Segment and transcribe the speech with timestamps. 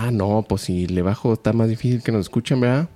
[0.00, 2.88] Ah, no, pues si le bajo está más difícil que nos escuchen, ¿verdad?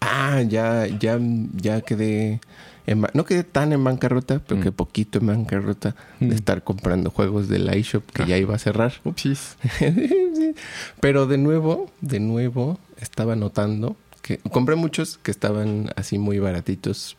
[0.00, 1.18] Ah, ya, ya,
[1.56, 2.40] ya quedé.
[2.86, 7.48] En, no quedé tan en bancarrota, pero que poquito en bancarrota de estar comprando juegos
[7.48, 8.92] del iShop que ya iba a cerrar.
[9.02, 9.56] Upsis.
[11.00, 17.16] Pero de nuevo, de nuevo, estaba notando que compré muchos que estaban así muy baratitos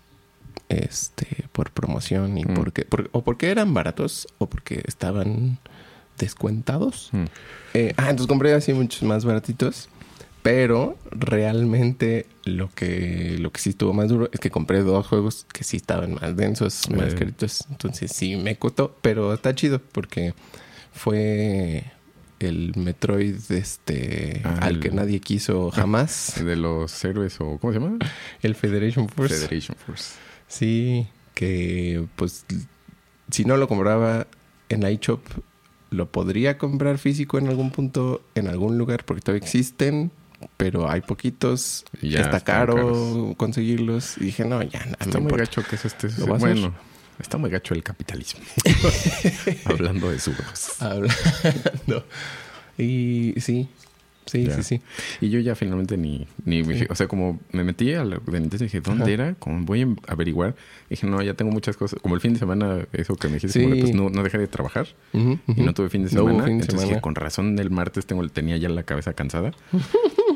[0.70, 2.54] este por promoción y Mm.
[2.55, 5.60] porque por- o porque eran baratos o porque estaban
[6.18, 7.09] descuentados.
[7.12, 7.23] Mm.
[7.73, 9.90] Eh, ah, entonces compré así muchos más baratitos.
[10.44, 15.48] Pero realmente lo que, lo que sí estuvo más duro es que compré dos juegos
[15.52, 17.16] que sí estaban más densos, más Eh.
[17.18, 17.66] caritos.
[17.72, 20.35] Entonces sí me costó, pero está chido porque
[20.94, 21.85] fue
[22.40, 26.34] el Metroid este Ah, al el- que nadie quiso jamás.
[26.46, 27.58] De los héroes o...
[27.58, 27.98] ¿Cómo se llama?
[28.44, 29.34] el Federation Force.
[29.35, 30.13] Federation Force.
[30.48, 32.45] Sí, que pues
[33.31, 34.27] si no lo compraba
[34.70, 35.21] en iShop,
[35.91, 40.12] lo podría comprar físico en algún punto, en algún lugar, porque todavía existen,
[40.57, 41.85] pero hay poquitos.
[42.01, 43.35] Ya está caro caros.
[43.38, 44.18] conseguirlos.
[44.18, 45.38] Y dije, no, ya, no Está muy importa.
[45.46, 46.10] gacho que eso esté...
[46.18, 46.73] ¿Lo vas a Bueno,
[47.20, 48.41] está muy gacho el capitalismo.
[49.66, 50.82] Hablando de subros.
[50.82, 52.05] Hablando.
[52.77, 53.70] Y sí,
[54.26, 54.55] sí, Ya.
[54.55, 54.81] sí, sí.
[55.21, 56.27] Y yo ya finalmente ni...
[56.45, 56.85] ni me Sí.
[56.90, 59.12] O sea, como me metí a la de Nintendo y dije, ¿dónde Ajá.
[59.13, 59.34] era?
[59.35, 60.55] Como voy a averiguar.
[60.90, 61.99] Dije, no, ya tengo muchas cosas.
[62.01, 63.63] Como el fin de semana, eso que me dijiste, Sí.
[63.63, 64.88] como de, pues no, no dejé de trabajar.
[65.13, 66.45] Y no tuve fin de No hubo semana.
[66.47, 66.90] fin de entonces semana.
[66.90, 69.51] dije, con razón el martes tengo, tenía ya la cabeza cansada.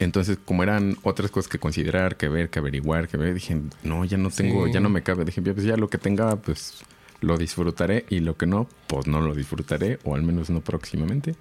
[0.00, 4.04] Entonces, como eran otras cosas que considerar, que ver, que averiguar, que ver, dije, no,
[4.04, 4.72] ya no tengo, Sí.
[4.72, 5.24] ya no me cabe.
[5.24, 6.82] Dije, pues ya lo que tenga, pues
[7.20, 8.04] lo disfrutaré.
[8.10, 11.34] Y lo que no, pues no lo disfrutaré, o al menos no próximamente.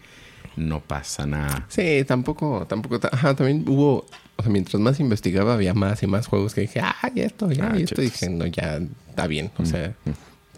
[0.58, 1.66] No pasa nada.
[1.70, 3.00] Sí, tampoco, tampoco.
[3.12, 6.82] Ajá, también hubo, o sea, mientras más investigaba, había más y más juegos que dije,
[6.82, 8.02] ah, ya esto, ya, Ah, y esto.
[8.02, 9.52] Dije, no, ya está bien.
[9.58, 10.12] O sea, mm.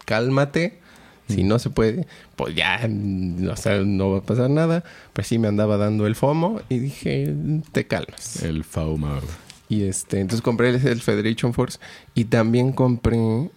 [0.06, 0.80] cálmate.
[1.28, 4.82] Si no se puede, pues ya, mm, o sea, no va a pasar nada.
[5.12, 7.32] Pues sí me andaba dando el FOMO y dije,
[7.70, 8.42] te calmas.
[8.42, 9.20] El FOMO.
[9.68, 11.78] Y este, entonces compré el, Federation Force
[12.14, 13.50] y también compré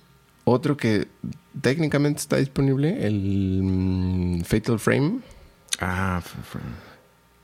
[0.43, 1.07] otro que
[1.61, 5.21] técnicamente está disponible, el mm, Fatal Frame,
[5.79, 6.21] Ah,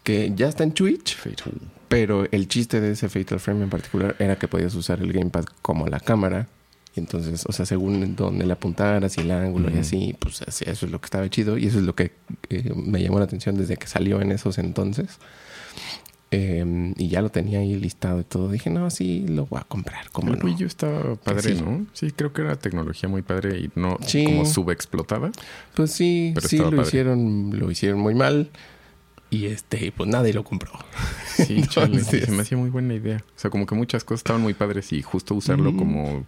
[0.04, 1.16] que ya está en Twitch.
[1.16, 1.54] Fatal.
[1.88, 5.46] Pero el chiste de ese Fatal Frame en particular era que podías usar el gamepad
[5.62, 6.48] como la cámara.
[6.96, 10.66] Y entonces, o sea, según donde le apuntaras y el ángulo y así, pues así,
[10.68, 11.58] eso es lo que estaba chido.
[11.58, 12.12] Y eso es lo que
[12.50, 15.18] eh, me llamó la atención desde que salió en esos entonces.
[16.32, 18.50] Eh, y ya lo tenía ahí listado y todo.
[18.52, 20.10] Dije, no, sí, lo voy a comprar.
[20.12, 20.46] Como el no?
[20.46, 21.62] Wii U está padre, Sí.
[21.62, 21.88] ¿no?
[21.94, 24.26] Sí, creo que era tecnología muy padre y no Sí.
[24.26, 25.32] como subexplotada.
[25.76, 26.88] Pues sí, sí estaba lo padre.
[26.88, 28.50] hicieron, lo hicieron muy mal.
[29.32, 30.72] Y este, pues nadie lo compró.
[31.36, 33.18] Sí, chale, Entonces- se me hacía muy buena idea.
[33.18, 36.26] O sea, como que muchas cosas estaban muy padres y justo usarlo como...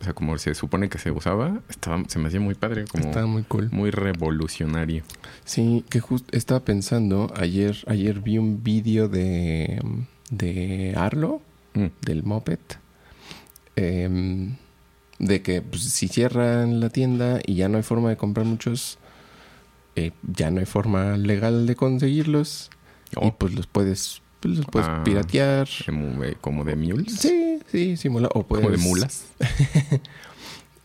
[0.00, 3.04] O sea, como se supone que se usaba, estaba, se me hacía muy padre, como
[3.04, 3.68] Está muy cool.
[3.72, 5.02] muy revolucionario.
[5.44, 9.80] Sí, que justo estaba pensando, ayer, ayer vi un vídeo de,
[10.30, 11.40] de Arlo,
[11.74, 11.86] Mm.
[12.00, 12.58] del Moped,
[13.76, 14.56] em,
[15.18, 18.98] de que pues, si cierran la tienda y ya no hay forma de comprar muchos,
[19.96, 22.70] eh, ya no hay forma legal de conseguirlos
[23.12, 25.02] y Oh, pues los puedes, pues, los puedes Ah.
[25.04, 25.68] piratear.
[25.86, 27.14] como, de, como de mules.
[27.14, 28.28] Sí, sí, simula.
[28.34, 29.24] O puedes, Como de mulas.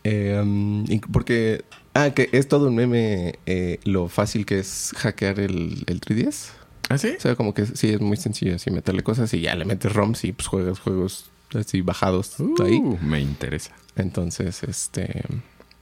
[0.06, 1.64] Eh, um, porque.
[1.94, 6.50] Ah, que es todo un meme eh, lo fácil que es hackear el, el 3DS.
[6.90, 7.14] ¿Ah, sí?
[7.16, 9.92] O sea, como que sí es muy sencillo así meterle cosas y ya le metes
[9.94, 12.74] ROMs y pues juegas juegos así bajados ahí.
[12.76, 13.74] Uh, me interesa.
[13.96, 15.22] Entonces, este.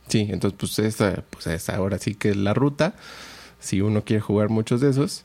[0.06, 2.94] Sí, entonces, pues esa, pues esa ahora sí que es la ruta.
[3.58, 5.24] Si uno quiere jugar muchos de esos.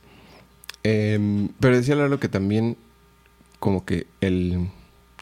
[0.83, 2.77] Em, pero decía Lalo que también,
[3.59, 4.69] como que el.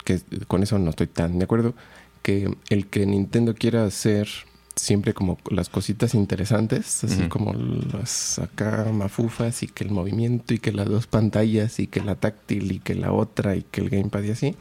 [0.04, 1.74] que con eso no estoy tan de acuerdo.
[2.22, 4.28] Que el que Nintendo quiera hacer
[4.76, 10.60] siempre como las cositas interesantes, así como las acá mafufas y que el movimiento y
[10.60, 13.90] que las dos pantallas y que la táctil y que la otra y que el
[13.90, 14.56] gamepad y así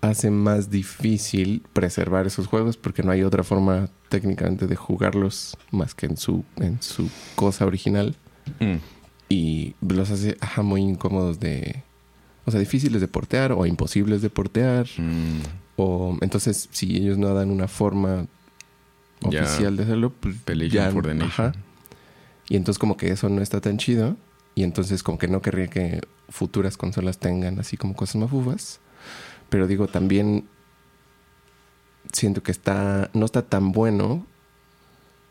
[0.00, 5.94] hace más difícil preservar esos juegos porque no hay otra forma técnicamente de jugarlos más
[5.94, 8.16] que en su en su cosa original
[8.58, 8.78] Mm.
[9.30, 11.82] Y los hace ajá, muy incómodos de
[12.44, 15.40] o sea difíciles de portear o imposibles de portear Mm.
[15.76, 18.26] o entonces si ellos no dan una forma
[19.30, 19.42] Ya.
[19.44, 20.36] oficial de hacerlo pues
[20.70, 21.52] ya for the ajá.
[22.48, 24.16] y entonces como que eso no está tan chido
[24.54, 28.80] y entonces como que no querría que futuras consolas tengan así como cosas mafufas
[29.48, 30.46] pero digo también
[32.12, 34.26] siento que está no está tan bueno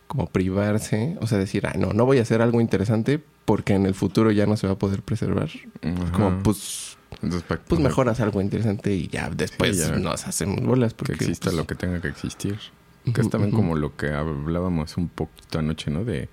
[0.10, 3.86] como privarse o sea decir ah no no voy a hacer algo interesante porque en
[3.86, 5.50] el futuro ya no se va a poder preservar
[5.84, 6.12] Ajá.
[6.12, 9.98] como pues Entonces, pues sea, mejoras algo interesante y ya después Sí, ya.
[9.98, 12.58] nos hacemos bolas Que porque exista pues, lo que tenga que existir.
[13.14, 16.04] Que es también como lo que hablábamos un poquito anoche, ¿no?
[16.04, 16.28] De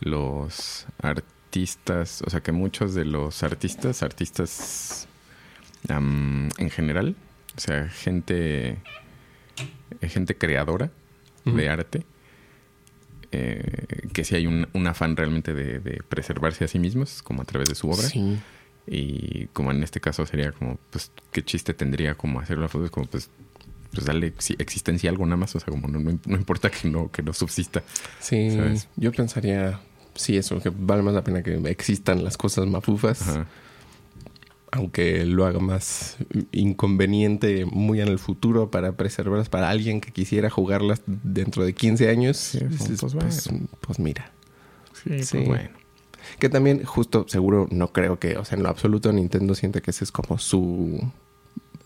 [0.00, 5.08] los artistas, o sea, que muchos de los artistas, artistas
[5.88, 7.16] en general,
[7.56, 8.78] o sea, gente,
[10.00, 10.90] gente creadora
[11.44, 12.04] de arte,
[13.34, 17.42] eh, que sí hay un, un afán realmente de, de preservarse a sí mismos, como
[17.42, 18.08] a través de su obra.
[18.08, 18.38] Sí.
[18.86, 22.84] Y como en este caso sería como, pues, ¿qué chiste tendría como hacer la foto?
[22.84, 23.30] Es como, pues,
[23.92, 25.54] pues darle exi- existencia a algo nada más.
[25.56, 27.82] O sea, como no, no, no importa que no, que no subsista.
[28.20, 28.88] Sí, ¿Sabes?
[28.96, 29.80] yo pensaría,
[30.14, 33.46] sí, eso, que vale más la pena que existan las cosas mafufas, Ajá.
[34.74, 36.16] Aunque lo haga más
[36.52, 42.08] inconveniente muy en el futuro para preservarlas para alguien que quisiera jugarlas dentro de 15
[42.08, 42.58] años.
[42.68, 43.66] dices, pues, pues, bueno.
[43.80, 44.32] pues mira.
[44.92, 45.36] Sí, Sí.
[45.38, 45.68] pues bueno.
[46.38, 49.90] Que también, justo, seguro, no creo que, o sea, en lo absoluto Nintendo siente que
[49.90, 51.00] ese es como su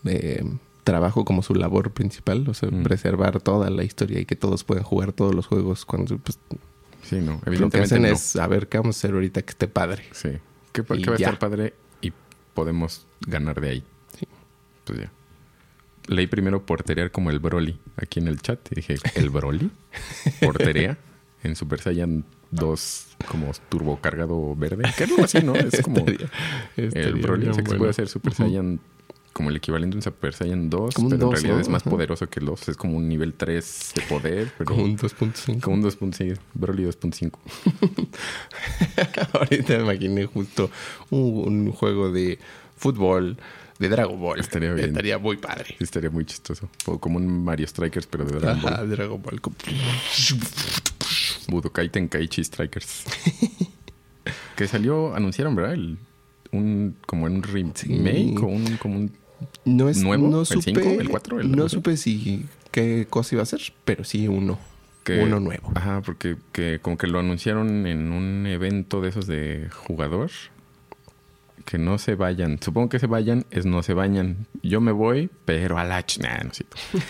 [0.05, 0.43] eh,
[0.85, 2.83] trabajo, como su labor principal, o sea, Mm.
[2.83, 6.39] preservar toda la historia y que todos puedan jugar todos los juegos cuando pues,
[7.03, 7.33] Sí, no.
[7.33, 8.07] lo que Evidentemente hacen no.
[8.07, 10.03] es, a ver, ¿qué vamos a hacer ahorita que esté padre?
[10.13, 10.29] Sí.
[10.71, 11.73] ¿Qué, qué va a estar padre?
[12.53, 13.83] Podemos ganar de ahí.
[14.17, 14.27] Sí.
[14.85, 15.11] Pues ya.
[16.07, 18.59] Leí primero porterear como el Broly aquí en el chat.
[18.71, 19.69] Y dije, ¿el Broly?
[20.41, 20.97] ¿Porterea?
[21.41, 24.83] en Super Saiyan 2 como turbo cargado verde.
[24.97, 25.55] Que algo así, ¿no?
[25.55, 26.29] Es como Estaría-
[26.75, 27.41] el Broly.
[27.41, 28.33] bien O sea, que se puede hacer Super.
[28.33, 28.79] Saiyan
[29.33, 31.61] como el equivalente a un Super Saiyan 2, Como pero 2, en realidad ¿no?
[31.61, 31.89] es más Ajá.
[31.91, 32.69] poderoso que el 2.
[32.69, 35.59] Es como un nivel 3 de poder, pero Como un 2.5.
[35.61, 36.37] como un 2.5.
[36.53, 37.31] Broly 2.5.
[39.33, 40.69] Ahorita me imaginé justo
[41.09, 42.39] un, un juego de
[42.75, 43.37] fútbol
[43.79, 44.39] de Dragon Ball.
[44.39, 44.89] Estaría bien.
[44.89, 45.75] Estaría muy padre.
[45.79, 46.69] Estaría muy chistoso.
[46.85, 48.73] O como un Mario Strikers, pero de Dragon Ball.
[48.73, 49.39] Ajá, Dragon Ball.
[51.47, 53.05] Budokai Tenkaichi Strikers.
[54.55, 55.73] que salió, anunciaron, ¿verdad?
[55.73, 55.97] El,
[56.51, 58.35] un, como en un remake Sí.
[58.41, 59.11] o un, como un...
[59.65, 60.27] No es ¿Nuevo?
[60.27, 60.81] No ¿El supe, cinco?
[60.81, 61.39] ¿El cuatro?
[61.39, 61.75] ¿El no doce?
[61.75, 64.59] supe si qué cosa iba a ser, pero sí uno.
[65.03, 65.71] Que, Uno nuevo.
[65.75, 70.29] Ajá, porque que, como que lo anunciaron en un evento de esos de jugador.
[71.65, 72.59] Que no se vayan.
[72.61, 74.45] Supongo que se vayan es no se bañan.
[74.61, 76.03] Yo me voy, pero a la...
[76.19, 76.65] Nah, no sé.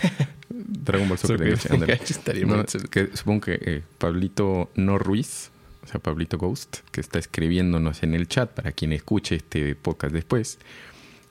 [0.50, 1.92] Dragon Ball ándale.
[1.92, 5.50] Engage estaría No, que supongo que eh, Pablito No Ruiz,
[5.82, 10.12] o sea, Pablito Ghost, que está escribiéndonos en el chat para quien escuche este podcast
[10.12, 10.58] después,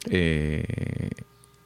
[0.09, 1.09] eh,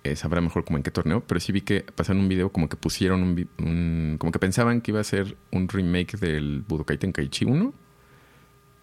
[0.03, 2.67] eh, sabrá mejor como en qué torneo, pero sí vi que pasaron un video como
[2.67, 6.97] que pusieron un, un- como que pensaban que iba a ser un remake del Budokai
[6.97, 7.73] Tenkaichi 1,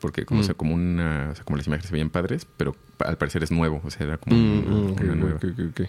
[0.01, 0.43] porque como, Mm.
[0.43, 3.43] o sea, como una, o sea, como las imágenes se veían padres, pero al parecer
[3.43, 5.37] es nuevo, o sea, era como Mm, una- mm, una ok, nueva.
[5.37, 5.89] ok, ok, ok.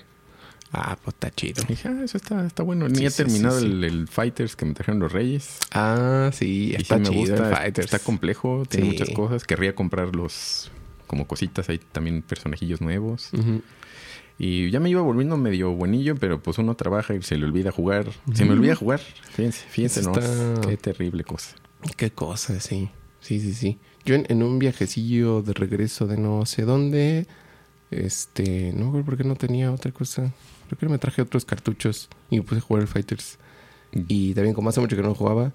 [0.73, 1.63] Ah, pues está chido.
[1.67, 2.87] Dije, ah, eso está, está bueno.
[2.87, 3.65] Ni Sí, he sí, terminado sí.
[3.65, 5.57] El, el Fighters que me trajeron los Reyes.
[5.73, 7.85] Ah, sí, está me chido gusta, el Fighters.
[7.93, 9.43] está complejo, tiene muchas cosas.
[9.43, 10.71] Querría comprar los
[11.07, 13.31] como cositas, hay también personajillos nuevos.
[14.39, 17.71] Y ya me iba volviendo medio buenillo, pero pues uno trabaja y se le olvida
[17.71, 18.07] jugar.
[18.33, 18.99] Se me olvida jugar.
[18.99, 21.55] Fíjense, fíjense, está- Qué terrible cosa.
[21.97, 22.89] Qué cosa, sí.
[23.19, 23.77] Sí, sí, sí.
[24.05, 27.27] Yo en, en un viajecillo de regreso de no sé dónde,
[27.91, 30.31] este, no me acuerdo por qué no tenía otra cosa.
[30.77, 33.37] Creo que me traje otros cartuchos y me puse a jugar el Fighters.
[34.07, 35.51] Y también como hace mucho que no jugaba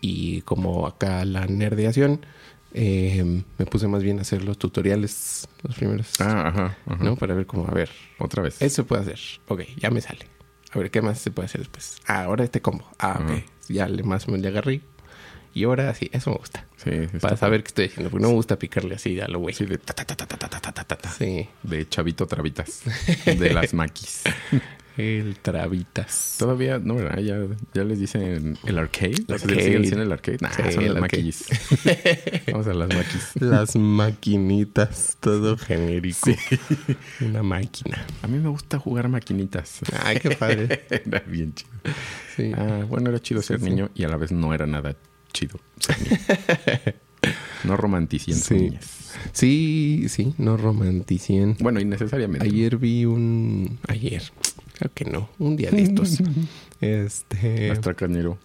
[0.00, 2.24] y como acá la nerdeación,
[2.72, 7.04] eh, me puse más bien a hacer los tutoriales, los primeros, Ah, ajá, ajá.
[7.04, 7.16] ¿no?
[7.16, 8.60] Para ver cómo, a ver, Otra vez.
[8.62, 9.18] eso se puede hacer.
[9.48, 10.26] Ok, ya me sale.
[10.72, 11.96] A ver, ¿qué más se puede hacer después?
[12.06, 12.86] Ah, ahora este combo.
[12.98, 13.30] Ah, ok.
[13.30, 13.42] Ajá.
[13.68, 14.80] Ya le más me le agarré.
[15.56, 16.66] Y ahora sí, eso me gusta.
[16.76, 18.10] Sí, sí, Para saber qué estoy haciendo.
[18.10, 19.54] Porque no me gusta picarle así a lo güey.
[19.54, 21.10] Sí, de ta, ta, ta, ta, ta, ta, ta, ta.
[21.10, 21.48] Sí.
[21.62, 22.82] De chavito travitas.
[23.24, 24.22] De las maquis.
[24.98, 26.36] El Travitas.
[26.38, 27.18] Todavía, no, ¿verdad?
[27.18, 27.38] Ya,
[27.74, 29.14] ya les dicen el arcade.
[29.28, 29.78] El O sea, ¿Siguen arcade.
[29.78, 30.38] diciendo el arcade?
[30.40, 31.22] Nah, Sí, son el las arcade.
[31.22, 31.46] maquis.
[32.52, 33.30] Vamos a las maquis.
[33.40, 35.16] Las maquinitas.
[35.20, 36.30] Todo genérico.
[37.20, 38.06] Una máquina.
[38.22, 39.80] A mí me gusta jugar maquinitas.
[40.02, 40.86] Ay, qué padre.
[40.90, 41.70] era bien chido.
[42.36, 42.52] Sí.
[42.56, 43.64] Ah, bueno, era chido Sí, ser sí.
[43.66, 44.96] niño y a la vez no era nada
[45.36, 45.58] chido
[47.64, 48.54] no romanticien Sí.
[48.54, 49.12] niñas.
[49.32, 50.34] Sí, sí.
[50.38, 51.56] No romanticien.
[51.60, 52.46] Bueno, innecesariamente.
[52.46, 53.78] Ayer vi un...
[53.88, 54.22] Ayer.
[54.78, 55.28] Creo que no.
[55.38, 56.18] Un día de estos.
[56.80, 57.68] este...
[57.68, 58.38] Nuestra carnero.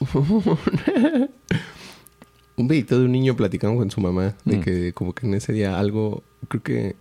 [2.56, 4.60] un videito de un niño platicando con su mamá de Mm.
[4.62, 6.96] que como que en ese día algo, creo que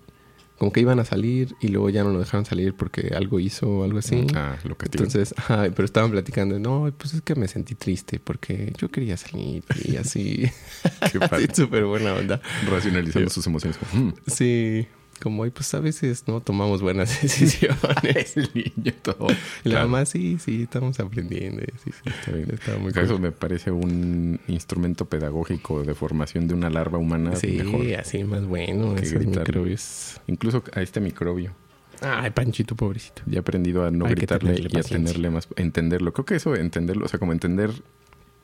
[0.57, 3.67] como que iban a salir y luego ya no lo dejaron salir porque algo hizo
[3.69, 4.25] o algo así.
[4.35, 5.03] Ah, lo castigo.
[5.03, 9.17] Entonces, ajá, pero estaban platicando, no, pues es que me sentí triste porque yo quería
[9.17, 10.49] salir y así,
[11.11, 11.47] Qué padre.
[11.53, 12.41] súper buena onda.
[12.69, 13.77] Racionalizando sus emociones.
[13.93, 14.87] "Mm, Sí,
[15.21, 18.37] como, ay, pues a veces no tomamos buenas decisiones.
[18.37, 19.27] el niño todo.
[19.63, 19.87] Y la Claro.
[19.89, 21.61] mamá, sí, sí, estamos aprendiendo.
[21.83, 22.49] Sí, sí, Está bien.
[22.51, 23.19] estaba muy Eso cool.
[23.21, 27.85] me parece un instrumento pedagógico de formación de una larva humana Sí, mejor.
[27.99, 30.21] así más bueno, que esos microbios.
[30.27, 31.53] Incluso a este microbio.
[32.01, 33.21] Ay, Panchito, pobrecito.
[33.25, 35.47] Ya he aprendido a no Hay gritarle y a tenerle más...
[35.55, 36.11] Entenderlo.
[36.13, 37.71] Creo que eso, entenderlo, o sea, como entender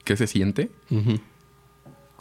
[0.05, 1.19] qué se siente, Ujú.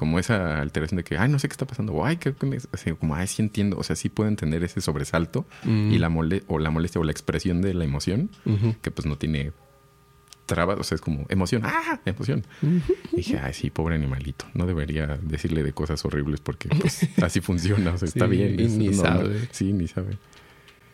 [0.00, 2.47] Como esa alteración de que, ay, no sé qué está pasando, o ay, qué, qué
[2.47, 2.57] me...
[2.57, 5.92] o sea, como, ay, sí entiendo, o sea, sí puedo entender ese sobresalto Mm.
[5.92, 8.30] y la mole o la molestia o la expresión de la emoción,
[8.80, 9.52] que pues no tiene
[10.47, 12.00] trabas, o sea, es como emoción, ¡ah!
[12.07, 12.47] Emoción.
[13.12, 17.42] Y dije, ay, sí, pobre animalito, no debería decirle de cosas horribles porque pues así
[17.42, 18.59] funciona, o sea, está bien.
[18.59, 19.49] y es ni sabe.
[19.50, 20.16] Sí, ni sabe.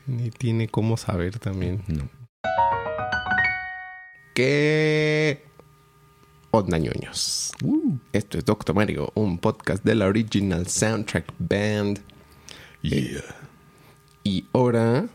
[0.09, 1.83] Ni tiene cómo saber también.
[1.87, 2.09] No.
[4.35, 5.45] ¿Qué
[6.57, 7.53] onda, ñoños?
[8.13, 12.01] Esto es Doctor Mario, un podcast de la Original Soundtrack Band.
[12.83, 13.23] Yeah.
[14.25, 15.07] Y ahora,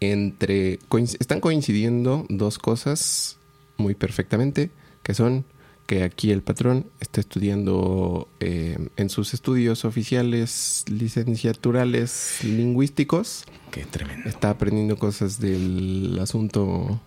[0.00, 3.36] entre coinc- están coincidiendo dos cosas
[3.76, 4.70] muy perfectamente,
[5.02, 5.44] que son
[5.86, 14.28] que aquí el patrón está estudiando eh, en sus estudios oficiales licenciaturales lingüísticos, Qué tremendo.
[14.28, 17.00] está aprendiendo cosas del asunto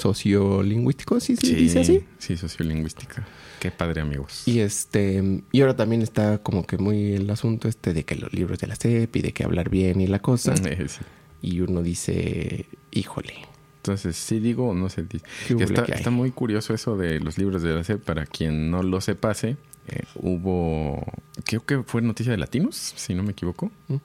[0.00, 2.04] sociolingüístico, ¿sí se dice así?
[2.18, 3.26] Sí, sociolingüística.
[3.60, 4.42] Qué padre, amigos.
[4.46, 8.32] Y este, y ahora también está como que muy el asunto este de que los
[8.32, 10.54] libros de la CEP y de que hablar bien y la cosa.
[10.64, 11.00] Eh, sí.
[11.42, 13.34] Y uno dice, híjole,
[13.76, 15.24] Entonces, sí digo o no se dice.
[15.48, 18.02] ¿Qué Que hubo está, muy curioso eso de los libros de la SEP.
[18.02, 19.56] Para quien no lo sepase,
[19.88, 21.04] eh, hubo,
[21.44, 23.96] creo que fue noticia de Latinos, si no me equivoco, ¿Mm?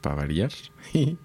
[0.00, 0.52] para variar.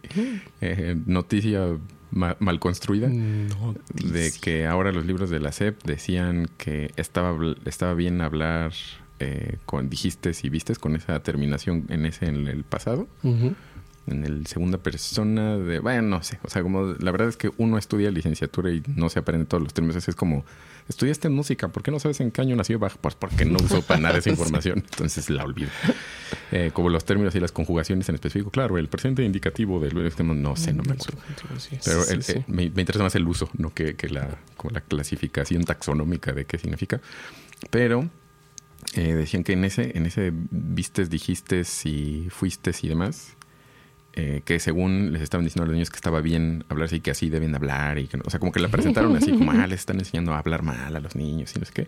[0.62, 1.78] Eh, noticia
[2.12, 3.08] ma- mal construida.
[3.10, 7.36] no de que ahora los libros de la SEP decían que estaba,
[7.66, 8.74] estaba bien hablar
[9.20, 13.08] eh, con dijistes y vistes con esa terminación en ese en el pasado.
[14.08, 16.40] En el segunda persona de bueno no sé.
[16.44, 19.62] O sea como la verdad es que uno estudia licenciatura y no se aprende todos
[19.62, 20.46] los términos es como
[20.90, 22.98] estudiaste música ¿por qué no sabes en qué año nació Bach?
[23.00, 25.70] pues porque no uso para nada esa información entonces la olvido.
[26.52, 29.94] Eh, como los términos y las conjugaciones en específico claro el presente indicativo del
[30.34, 31.20] no, sé no me acuerdo.
[31.86, 34.82] Pero el- eh, me, me interesa más el uso, no que, que la, como la
[34.82, 37.00] clasificación taxonómica de qué significa.
[37.70, 38.10] Pero
[38.96, 43.36] eh, decían que en ese, en ese vistes, dijiste y fuiste y demás,
[44.14, 47.12] eh, que según les estaban diciendo a los niños que estaba bien hablar así, que
[47.12, 47.98] así deben hablar.
[48.00, 50.34] y que, no- O sea, como que la presentaron así, como, ah, les están enseñando
[50.34, 51.88] a hablar mal a los niños y no sé qué.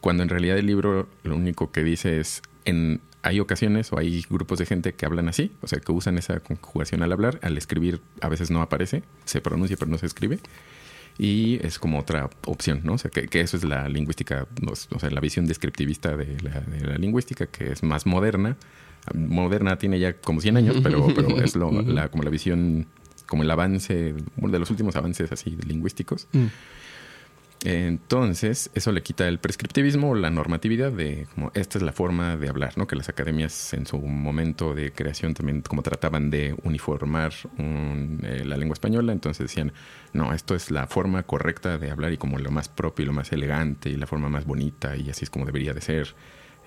[0.00, 4.24] Cuando en realidad el libro lo único que dice es, en, hay ocasiones o hay
[4.28, 7.56] grupos de gente que hablan así, o sea, que usan esa conjugación al hablar, al
[7.56, 10.40] escribir a veces no aparece, se pronuncia pero no se escribe.
[11.18, 12.94] Y es como otra opción, ¿no?
[12.94, 14.46] O sea, que, que eso es la lingüística,
[14.90, 18.56] o sea, la visión descriptivista de la, de la lingüística, que es más moderna.
[19.14, 22.86] Moderna tiene ya como 100 años, pero, pero es lo- la, como la visión,
[23.26, 26.28] como el avance, uno de los últimos avances así lingüísticos.
[26.32, 26.46] Mm.
[27.64, 32.36] Entonces, eso le quita el prescriptivismo o la normatividad de como esta es la forma
[32.36, 32.88] de hablar, ¿no?
[32.88, 38.42] Que las academias en su momento de creación también como trataban de uniformar un, eh,
[38.44, 39.72] la lengua española, entonces decían,
[40.12, 43.12] no, esto es la forma correcta de hablar y como lo más propio y lo
[43.12, 46.16] más elegante y la forma más bonita y así es como debería de ser,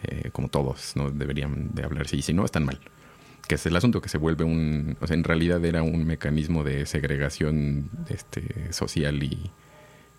[0.08, 1.10] eh, como todos, ¿no?
[1.12, 2.80] Deberían de hablar así, y si no, están mal.
[3.48, 6.64] Que es el asunto que se vuelve un, o sea, en realidad era un mecanismo
[6.64, 9.52] de segregación este, social y,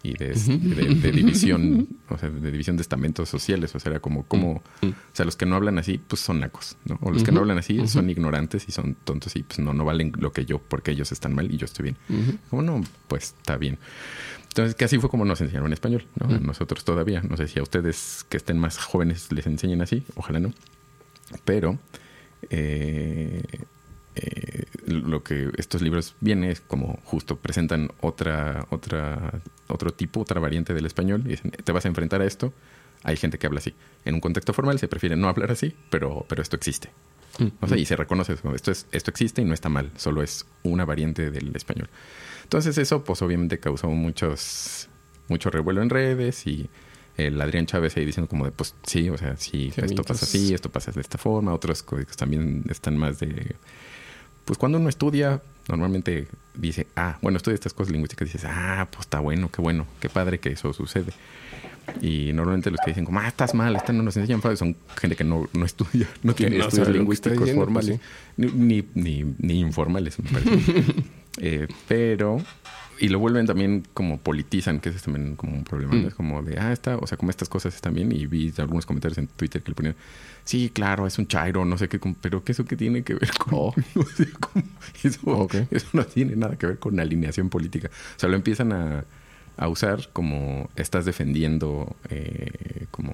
[0.04, 4.00] y de, de- de división, o sea, de división de estamentos sociales, o sea, era
[4.00, 4.86] como, como, Mm.
[4.90, 6.98] o sea, los que no hablan así, pues son nacos, ¿no?
[7.02, 9.84] O los que no hablan así son ignorantes y son tontos y pues no, no
[9.84, 12.38] valen lo que yo, porque ellos están mal y yo estoy bien.
[12.48, 13.78] Como no, pues está bien.
[14.56, 16.28] Entonces, que así fue como nos enseñaron español, ¿no?
[16.28, 16.46] Mm.
[16.46, 17.20] nosotros todavía.
[17.20, 20.54] No sé si a ustedes que estén más jóvenes les enseñen así, ojalá no.
[21.44, 21.78] Pero
[22.48, 23.42] eh,
[24.14, 30.40] eh, lo que estos libros vienen es como justo presentan otra, otra, otro tipo, otra
[30.40, 32.54] variante del español y dicen, te vas a enfrentar a esto.
[33.02, 33.74] Hay gente que habla así.
[34.06, 36.88] En un contexto formal se prefiere no hablar así, pero, pero esto existe.
[37.38, 37.48] Mm.
[37.60, 40.46] O sea, y se reconoce, esto, es, esto existe y no está mal, solo es
[40.62, 41.90] una variante del español.
[42.46, 44.88] Entonces eso, pues obviamente causó muchos,
[45.26, 46.70] mucho revuelo en redes y
[47.16, 50.54] el Adrián Chávez ahí diciendo como de, pues sí, o sea, sí, esto pasa así,
[50.54, 53.56] esto pasa de esta forma, otros códigos también están más de...
[54.44, 59.06] Pues cuando uno estudia, normalmente dice, ah, bueno, estudia estas cosas lingüísticas, dices, ah, pues
[59.06, 61.12] está bueno, qué bueno, qué padre que eso sucede.
[62.00, 64.76] Y normalmente los que dicen como, ah, estás mal, esta no nos enseñan padre, son
[64.96, 68.00] gente que no, no estudia, no Que tiene no estudios que lingüísticos diciendo, pues, formales,
[68.36, 70.84] ni, ni, ni, ni informales, me parece.
[71.38, 72.38] Eh, pero,
[72.98, 76.04] y lo vuelven también como politizan, que ese es también como un problema, ¿no?
[76.04, 76.06] Mm.
[76.06, 78.86] Es como de, ah, está, o sea, como estas cosas están bien, y vi algunos
[78.86, 79.96] comentarios en Twitter que le ponían,
[80.44, 83.30] sí, claro, es un chairo, no sé qué, pero ¿qué eso qué tiene que ver
[83.36, 83.52] con...?
[83.52, 83.74] Oh.
[85.02, 85.56] eso, Ok.
[85.70, 87.90] eso no tiene nada que ver con alineación política.
[88.16, 89.04] O sea, lo empiezan a,
[89.56, 93.12] a usar como estás defendiendo eh, como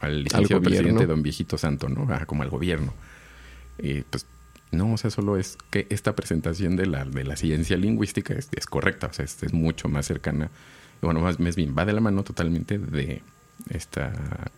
[0.00, 2.06] al licenciado presidente don viejito santo, ¿no?
[2.10, 2.92] Ah, como al gobierno.
[3.78, 4.26] Y pues
[4.72, 8.48] no, o sea, solo es que esta presentación de la, de la ciencia lingüística es,
[8.54, 10.50] es correcta, o sea, es, es, mucho más cercana,
[11.00, 13.22] bueno, más, más, bien va de la mano totalmente de
[13.70, 14.12] esta,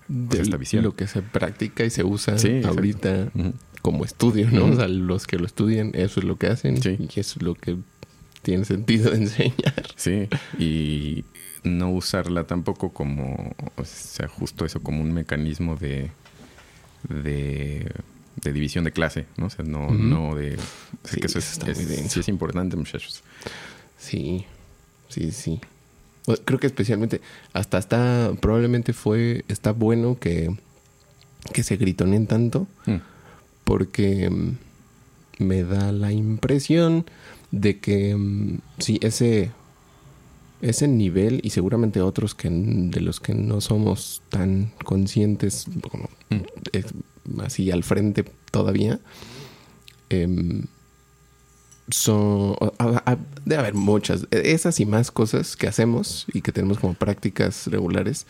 [0.09, 0.83] de esta visión.
[0.83, 3.53] Lo que se practica y se usa sí, ahorita uh -huh.
[3.83, 4.65] como estudio, ¿no?
[4.65, 4.73] Uh -huh.
[4.73, 6.97] O sea, los que lo estudian, eso es lo que hacen sí.
[6.99, 7.77] y eso es lo que
[8.43, 9.87] tiene sentido de enseñar.
[9.97, 10.29] Sí,
[10.59, 11.25] y
[11.65, 16.11] no usarla tampoco como, o sea, justo eso como un mecanismo de,
[17.09, 17.91] de,
[18.37, 19.47] de división de clase, ¿no?
[19.47, 19.99] O sea, no, uh -huh.
[19.99, 20.55] no de...
[20.55, 20.59] O
[21.05, 23.23] sea, sí, que eso es, es, sí es importante, muchachos.
[23.99, 24.45] Sí,
[25.09, 25.61] sí, sí.
[26.45, 27.21] Creo que especialmente,
[27.55, 30.55] hasta está, probablemente fue, está bueno que,
[31.53, 32.97] que se gritonen tanto, mm.
[33.65, 34.57] porque mm,
[35.39, 37.07] me da la impresión
[37.51, 39.51] de que mm, sí, ese,
[40.61, 47.41] ese nivel y seguramente otros que de los que no somos tan conscientes, como, mm.
[47.41, 49.01] así al frente todavía,
[50.11, 50.63] eh,
[51.91, 52.57] son
[53.45, 58.27] debe haber muchas esas y más cosas que hacemos y que tenemos como prácticas regulares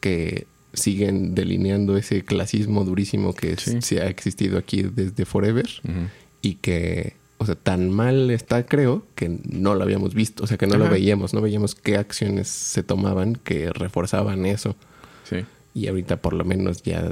[0.00, 3.80] que siguen delineando ese clasismo durísimo que sí.
[3.80, 6.08] se ha existido aquí desde forever uh -huh.
[6.42, 10.58] y que o sea tan mal está creo que no lo habíamos visto o sea
[10.58, 10.84] que no Ajá.
[10.84, 14.76] lo veíamos no veíamos qué acciones se tomaban que reforzaban eso
[15.24, 15.44] sí.
[15.74, 17.10] y ahorita por lo menos ya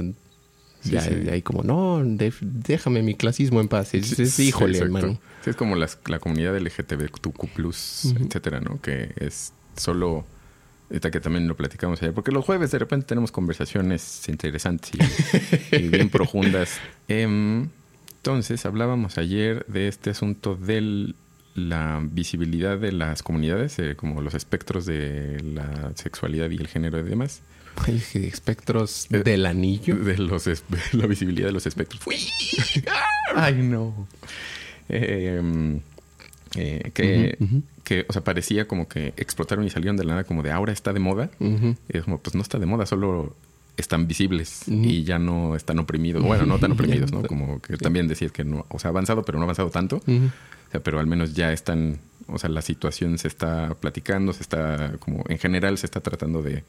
[0.79, 1.15] Sí, ya sí.
[1.31, 3.95] hay como, no, de, déjame mi clasismo en paz.
[3.95, 5.19] Es, es híjole, hermano.
[5.43, 8.25] Sí, es como las, la comunidad LGTBQ+, uh -huh.
[8.27, 8.79] etcétera, ¿no?
[8.79, 10.25] Que es solo...
[10.89, 14.91] Esta que también lo platicamos ayer, porque los jueves de repente tenemos conversaciones interesantes
[15.71, 16.79] y, y bien profundas.
[17.09, 17.67] Eh,
[18.17, 21.13] entonces, hablábamos ayer de este asunto de
[21.55, 26.99] la visibilidad de las comunidades, eh, como los espectros de la sexualidad y el género
[26.99, 27.41] y demás.
[27.85, 29.95] Ay, espectros eh, del anillo.
[29.95, 30.47] De los
[30.93, 32.01] la visibilidad de los espectros.
[33.35, 34.07] Ay, no.
[34.89, 35.79] Eh,
[36.55, 37.61] eh, que, uh -huh, uh -huh.
[37.83, 40.73] que, o sea, parecía como que explotaron y salieron de la nada como de ahora
[40.73, 41.29] está de moda.
[41.39, 41.77] Uh -huh.
[41.89, 43.35] Es como, pues no está de moda, solo
[43.77, 46.23] están visibles y ya no están oprimidos.
[46.23, 47.23] Bueno, no tan oprimidos, ¿no?
[47.23, 49.97] Como que también decías que no, o sea, avanzado, pero no avanzado tanto.
[49.97, 54.41] O sea, pero al menos ya están, o sea, la situación se está platicando, se
[54.41, 56.63] está, como en general se está tratando de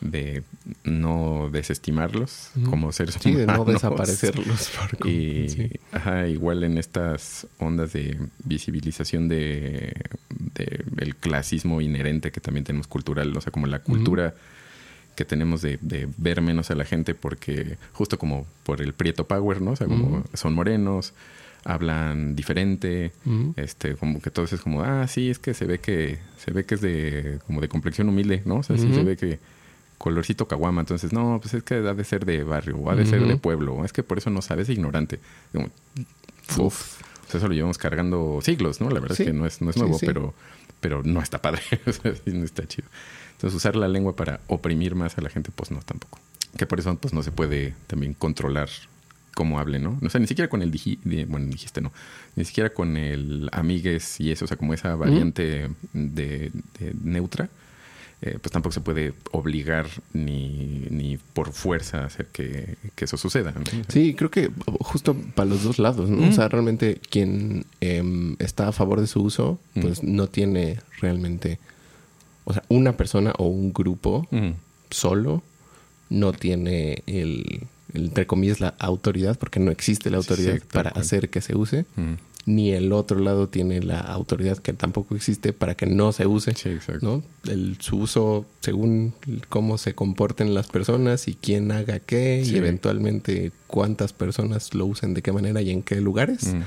[0.00, 0.42] de
[0.84, 2.70] no desestimarlos uh -huh.
[2.70, 3.46] como seres sí, humanos.
[3.46, 4.70] de no desaparecerlos.
[4.98, 5.70] Por y sí.
[5.92, 9.92] ajá, igual en estas ondas de visibilización de,
[10.54, 14.59] de, el clasismo inherente que también tenemos cultural, o sea, como la cultura uh -huh.
[15.14, 19.26] Que tenemos de, de, ver menos a la gente porque justo como por el Prieto
[19.26, 19.72] Power, ¿no?
[19.72, 20.36] O sea, como uh -huh.
[20.36, 21.12] son morenos,
[21.64, 23.54] hablan diferente, uh -huh.
[23.56, 26.52] este, como que todo eso es como, ah, sí, es que se ve que se
[26.52, 28.56] ve que es de como de complexión humilde, ¿no?
[28.56, 29.38] O sea, sí se ve que
[30.00, 30.80] colorcito caguama.
[30.80, 33.36] Entonces, no, pues es que ha de ser de barrio, o ha de ser de
[33.36, 33.84] pueblo.
[33.84, 35.20] Es que por eso no sabes, es ignorante.
[35.52, 35.68] Como,
[36.58, 37.02] uf.
[37.30, 38.90] O sea, eso lo llevamos cargando siglos, ¿no?
[38.90, 39.22] La verdad sí.
[39.22, 40.06] es que no es, no es nuevo, sí, sí.
[40.06, 40.34] Pero,
[40.80, 41.62] pero no está padre.
[42.26, 42.88] no está chido.
[43.34, 46.18] Entonces, usar la lengua para oprimir más a la gente, pues no, tampoco.
[46.56, 48.68] Que por eso, pues no se puede también controlar
[49.36, 49.96] cómo hable, ¿no?
[50.02, 51.92] O sea, ni siquiera con el digi bueno, dijiste no,
[52.34, 56.50] ni siquiera con el amigues y eso, o sea, como esa variante de
[57.00, 57.48] neutra
[58.22, 63.52] eh, pues tampoco se puede obligar ni, ni por fuerza hacer que, que eso suceda.
[63.52, 63.64] ¿no?
[63.88, 66.26] Sí, creo que justo para los dos lados, ¿no?
[66.26, 66.28] Mm.
[66.28, 70.14] O sea, realmente quien eh, está a favor de su uso, pues mm.
[70.14, 71.58] no tiene realmente,
[72.44, 74.50] o sea, una persona o un grupo mm.
[74.90, 75.42] solo
[76.10, 80.90] no tiene el, el, entre comillas, la autoridad, porque no existe la autoridad sí, para
[80.90, 81.86] hacer que se use
[82.46, 86.54] ni el otro lado tiene la autoridad que tampoco existe para que no se use.
[86.54, 87.22] Sí, ¿no?
[87.46, 89.14] El, su uso según
[89.48, 92.54] cómo se comporten las personas y quién haga qué sí.
[92.54, 96.62] y eventualmente cuántas personas lo usen de qué manera y en qué lugares, mm.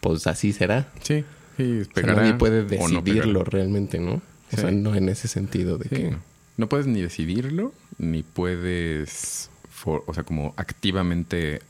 [0.00, 0.88] pues así será.
[1.02, 1.24] Sí,
[1.56, 4.22] sí o sea, nadie puede decidirlo no realmente, ¿no?
[4.52, 6.16] O sea, no en ese sentido de que...
[6.56, 11.62] No puedes ni decidirlo, ni puedes, for, o sea, como activamente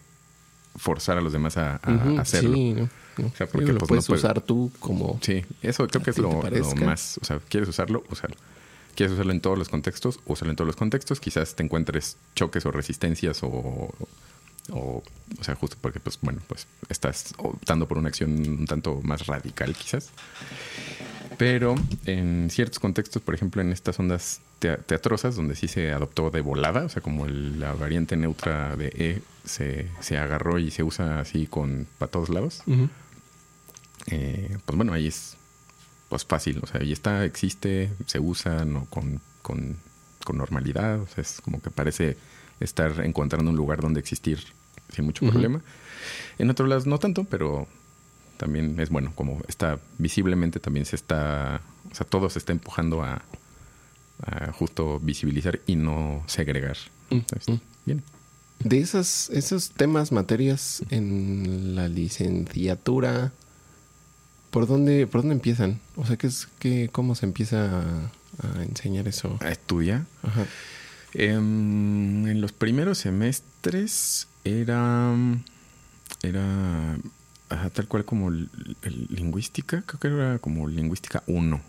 [0.77, 2.55] forzar a los demás a, a uh -huh, hacerlo.
[2.55, 2.75] Sí,
[3.21, 3.29] ¿no?
[3.29, 5.19] O sea, porque lo pues, puedes no usar tú como.
[5.23, 7.19] Sí, eso creo que es lo, lo, más.
[7.23, 8.37] O sea, quieres usarlo, usarlo.
[8.95, 11.21] Quieres usarlo en todos los contextos, úsalo en todos los contextos.
[11.21, 15.03] Quizás te encuentres choques o resistencias o, o,
[15.41, 19.27] o sea, justo porque, pues, bueno, pues estás optando por una acción un tanto más
[19.27, 20.11] radical, quizás.
[21.39, 26.43] Pero en ciertos contextos, por ejemplo, en estas ondas teatrosas, donde sí se adoptó de
[26.43, 30.83] volada, o sea, como el, la variante neutra de E se, se, agarró y se
[30.83, 32.63] usa así con para todos lados.
[32.67, 32.89] Uh -huh.
[34.07, 35.37] Eh, pues bueno, ahí es
[36.09, 39.77] pues fácil, o sea, ahí está, existe, se usa no con, con,
[40.25, 42.17] con normalidad, o sea, es como que parece
[42.59, 44.41] estar encontrando un lugar donde existir
[44.93, 45.63] sin mucho problema.
[46.39, 47.69] En otros lados no tanto, pero
[48.37, 51.61] también es bueno, como está visiblemente también se está,
[51.91, 53.23] o sea, todo se está empujando a,
[54.53, 56.77] justo visibilizar y no segregar.
[57.87, 58.03] bien.
[58.59, 63.33] De esas, esos temas, materias en la licenciatura,
[64.51, 65.81] ¿por dónde, por dónde empiezan?
[65.97, 67.81] O sea, ¿qué es, qué, ¿cómo se empieza
[68.43, 69.39] a, enseñar eso?
[69.41, 70.05] A estudiar.
[70.23, 70.47] Ajá.
[71.15, 75.15] Em, en los primeros semestres era,
[76.23, 76.99] era
[77.73, 81.61] tal cual como lingüística, creo que era como lingüística 1.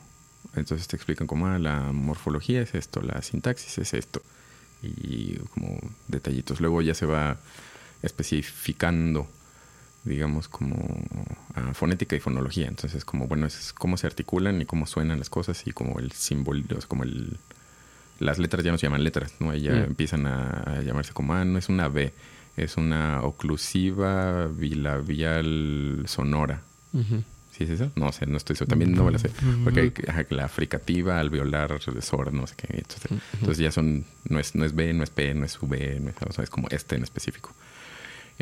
[0.55, 4.21] Entonces te explican cómo ah, la morfología es esto, la sintaxis es esto,
[4.81, 6.59] y como detallitos.
[6.59, 7.37] Luego ya se va
[8.01, 9.29] especificando,
[10.03, 10.75] digamos, como
[11.53, 12.67] a fonética y fonología.
[12.67, 16.11] Entonces, como bueno, es cómo se articulan y cómo suenan las cosas y como el
[16.11, 17.37] símbolo, como el
[18.21, 19.53] las letras ya no se llaman letras, ¿no?
[19.55, 19.83] ya mm.
[19.83, 22.13] empiezan a, llamarse como, ah, no es una B,
[22.55, 26.61] es una oclusiva bilabial sonora.
[27.51, 27.91] ¿Sí es eso?
[27.95, 28.69] No sé, no estoy seguro.
[28.69, 29.31] También no me lo sé.
[29.63, 32.67] Porque hay la fricativa, alveolar, sordo, no sé qué.
[32.77, 35.99] Entonces, entonces, ya son, no es, no es B, no es P, no es V,
[35.99, 37.53] no es, o sea, es como este en específico.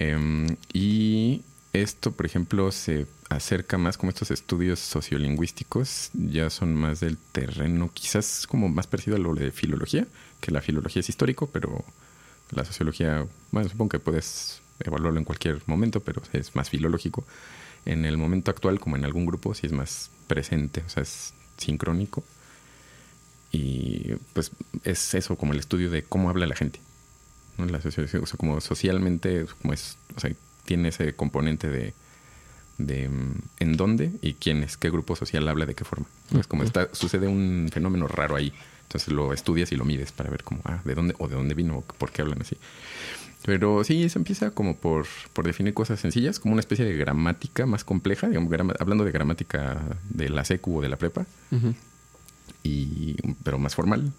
[0.01, 7.01] Em, y esto, por ejemplo, se acerca más como estos estudios sociolingüísticos, ya son más
[7.01, 10.07] del terreno, quizás como más parecido a lo de filología,
[10.39, 11.83] que la filología es histórico, pero
[12.51, 17.25] la sociología, bueno, supongo que puedes evaluarlo en cualquier momento, pero es más filológico.
[17.85, 21.33] En el momento actual, como en algún grupo, sí es más presente, o sea, es
[21.57, 22.23] sincrónico.
[23.51, 24.51] Y pues
[24.85, 26.79] es eso, como el estudio de cómo habla la gente.
[27.59, 27.65] ¿No?
[27.65, 30.31] La o sea, como socialmente, como es, o sea,
[30.65, 31.93] tiene ese componente de,
[32.77, 36.07] de mm, en dónde y quién es, qué grupo social habla de qué forma.
[36.37, 38.53] Es como está, sucede un fenómeno raro ahí.
[38.83, 41.53] Entonces lo estudias y lo mides para ver cómo, ah, de dónde, o de dónde
[41.53, 42.57] vino, o por qué hablan así.
[43.45, 47.65] Pero sí, se empieza como por, por definir cosas sencillas, como una especie de gramática
[47.65, 51.25] más compleja, digamos, hablando de gramática de la secu o de la prepa,
[52.63, 54.11] y, pero más formal.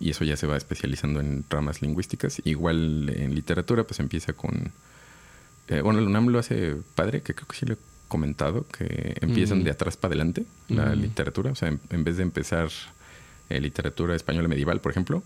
[0.00, 2.40] Y eso ya se va especializando en ramas lingüísticas.
[2.44, 4.72] Igual en literatura, pues empieza con
[5.70, 9.16] eh, bueno, el UNAM lo hace padre, que creo que sí lo he comentado, que
[9.20, 11.52] empiezan de atrás para adelante la literatura.
[11.52, 12.68] O sea, en, vez de empezar
[13.48, 15.22] eh, literatura española medieval, por ejemplo,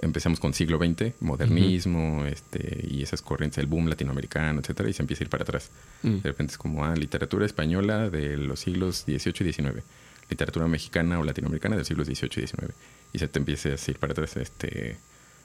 [0.00, 5.02] empezamos con siglo XX, modernismo, este, y esas corrientes, el boom latinoamericano, etcétera, y se
[5.02, 5.70] empieza a ir para atrás.
[6.02, 6.16] Mm.
[6.16, 9.84] De repente es como, ah, literatura española de los siglos XVIII y XIX,
[10.28, 12.74] literatura mexicana o latinoamericana de los siglos XVIII y XIX,
[13.12, 14.98] y se te empieza a ir para atrás este,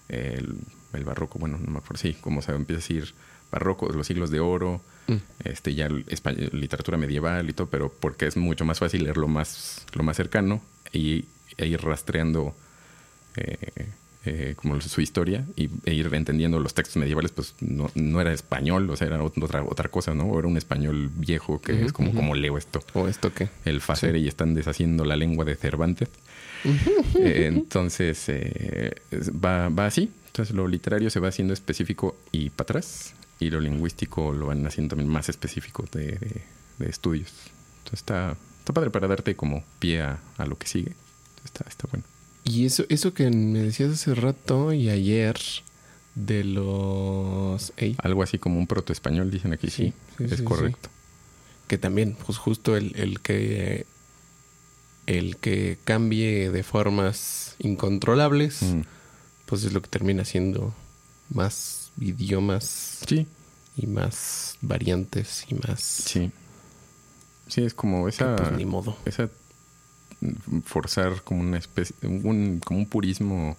[0.10, 0.56] el,
[0.94, 3.14] el barroco, bueno, no me acuerdo, sí, como se empieza a ir
[3.52, 5.16] barrocos, los siglos de oro, mm.
[5.46, 9.86] este ya literatura medieval y todo, pero porque es mucho más fácil leer lo más,
[9.94, 11.26] lo más cercano y,
[11.58, 12.56] e ir rastreando
[13.36, 13.90] eh,
[14.26, 18.34] eh, como su historia y, e ir entendiendo los textos medievales, pues no, no, era
[18.34, 20.26] español, o sea, era otra, otra cosa, ¿no?
[20.26, 22.84] O era un español viejo que es como, como leo esto.
[22.94, 23.50] ¿O esto qué?
[23.66, 26.10] El facer y están deshaciendo la lengua de Cervantes.
[27.16, 28.26] Eh, entonces,
[29.32, 30.10] va, va así.
[30.28, 34.66] Entonces, lo literario se va haciendo específico y para atrás y lo lingüístico lo van
[34.66, 36.42] haciendo también más específico de,
[36.80, 37.32] estudios.
[37.80, 40.94] Entonces está, está padre para darte como pie a, lo que sigue.
[41.46, 42.06] Está, está bueno.
[42.44, 45.38] Y eso, eso que me decías hace rato y ayer
[46.16, 47.74] de los...
[47.98, 50.90] Algo así como un proto-español, dicen aquí, sí, es correcto.
[51.68, 53.86] Que también, pues justo el, el que
[55.06, 58.82] el que cambie de formas incontrolables, mm.
[59.46, 60.74] pues es lo que termina siendo
[61.30, 63.28] más idiomas sí.
[63.76, 65.82] y más variantes y más.
[65.82, 66.32] Sí.
[67.48, 68.36] Sí, es como esa.
[68.36, 68.98] Pues, ni modo.
[69.06, 69.30] Esa
[70.64, 73.58] forzar como una especie, un, como un purismo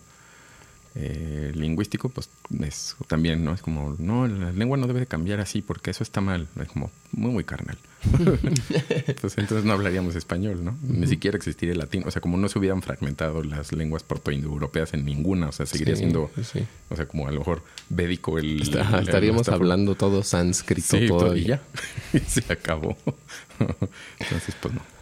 [0.96, 2.30] eh, lingüístico, pues
[2.62, 3.52] es también, ¿no?
[3.52, 6.46] Es como, no, la lengua no debe de cambiar así porque eso está mal.
[6.61, 7.76] Es como muy, muy carnal.
[9.20, 10.76] pues entonces no hablaríamos español, ¿no?
[10.83, 12.04] Ni siquiera existiría el latín.
[12.07, 15.48] O sea, como no se hubieran fragmentado las lenguas protoindoeuropeas en ninguna.
[15.48, 16.30] O sea, seguiría siendo,
[16.90, 18.62] o sea, como a lo mejor védico el...
[18.62, 21.62] estaríamos hablando todo sánscrito todo y ya.
[22.26, 22.96] se acabó.
[23.59, 24.94] entonces, pues no.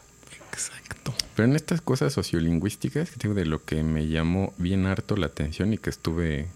[1.34, 5.26] Pero en estas cosas sociolingüísticas, que tengo de lo que me llamó bien harto la
[5.26, 6.48] atención y que estuve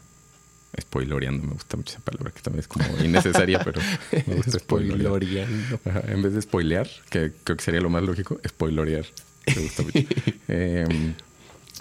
[0.79, 3.81] spoiloreando, me gusta mucho esa palabra, que también es como innecesaria, pero
[4.27, 5.81] me gusta spoiloreando.
[6.09, 9.07] en vez de spoilear, que creo que sería lo más lógico, spoilorear.
[9.47, 9.99] Me gusta mucho.
[10.49, 11.15] Em,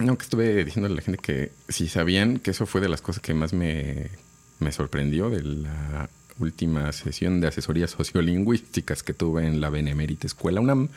[0.00, 3.00] no, que estuve diciendo a la gente que si sabían que eso fue de las
[3.00, 4.10] cosas que más me,
[4.58, 10.60] me sorprendió de la última sesión de asesorías sociolingüísticas que tuve en la Benemérita Escuela
[10.60, 10.88] UNAM,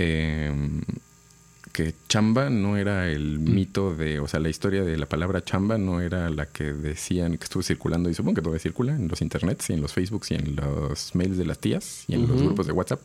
[0.00, 0.80] Em,
[1.72, 5.76] que chamba no era el mito de, o sea, la historia de la palabra chamba
[5.78, 9.20] no era la que decían que estuvo circulando y supongo que todavía circula en los
[9.20, 12.42] internets y en los Facebooks y en los mails de las tías y en los
[12.42, 13.00] grupos de WhatsApp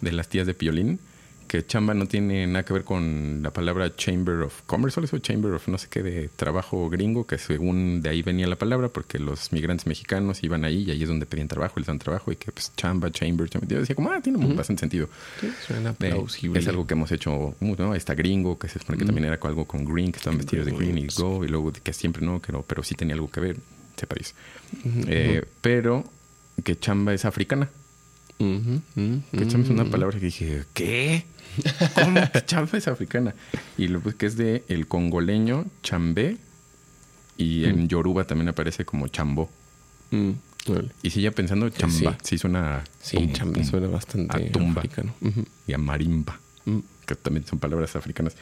[0.00, 1.00] de las tías de Piolín
[1.50, 5.52] que chamba no tiene nada que ver con la palabra Chamber of Commerce, o Chamber
[5.52, 9.18] of no sé qué de trabajo gringo, que según de ahí venía la palabra, porque
[9.18, 12.36] los migrantes mexicanos iban ahí y ahí es donde pedían trabajo les dan trabajo, y
[12.36, 13.68] que pues chamba, chamber, chamber.
[13.68, 15.08] Yo decía como, ah, tiene bastante sentido.
[15.40, 16.60] Sí, suena plausible.
[16.60, 17.96] es algo que hemos hecho mucho, ¿no?
[17.96, 20.70] Está gringo, que se supone que también era algo con green, que estaban vestidos de
[20.70, 23.56] green y go, y luego que siempre no, pero, pero sí tenía algo que ver,
[23.96, 24.34] se parece.
[25.08, 26.04] Eh, pero
[26.62, 27.68] que chamba es africana.
[28.38, 31.24] Que chamba es una palabra que dije, ¿qué?
[31.94, 33.34] ¿Cómo que chamba es africana?
[33.76, 36.36] Y lo que es de el congoleño chambé
[37.36, 39.48] y en Yoruba también aparece como chambó.
[41.02, 42.18] Y sigue pensando chamba.
[42.22, 42.84] Sí, suena.
[43.00, 45.14] Sí, chamba suena bastante a tumba africano.
[45.66, 46.38] y a marimba,
[47.06, 48.36] que también son palabras africanas.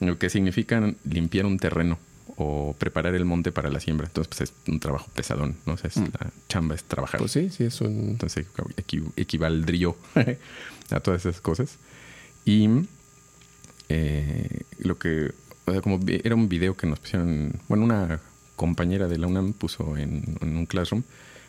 [0.00, 1.98] Lo que significan limpiar un terreno
[2.36, 4.06] o preparar el monte para la siembra.
[4.06, 5.72] Entonces, pues es un trabajo pesadón, ¿no?
[5.74, 7.18] O sea, la chamba es trabajar.
[7.18, 8.10] Pues sí, sí, es un...
[8.10, 8.46] Entonces,
[9.16, 9.88] equivaldría
[10.90, 11.78] a todas esas cosas.
[12.46, 12.68] Y
[13.90, 15.32] eh, lo que,
[15.66, 18.20] o sea, como era un video que nos pusieron, bueno, una
[18.56, 21.02] compañera de la UNAM puso en, un classroom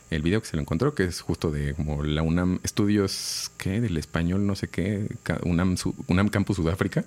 [0.10, 3.82] el video que se lo encontró, que es justo de como la UNAM Estudios, ¿qué?
[3.82, 5.08] Del español, no sé qué,
[5.44, 5.76] UNAM,
[6.08, 7.04] UNAM Campus Sudáfrica,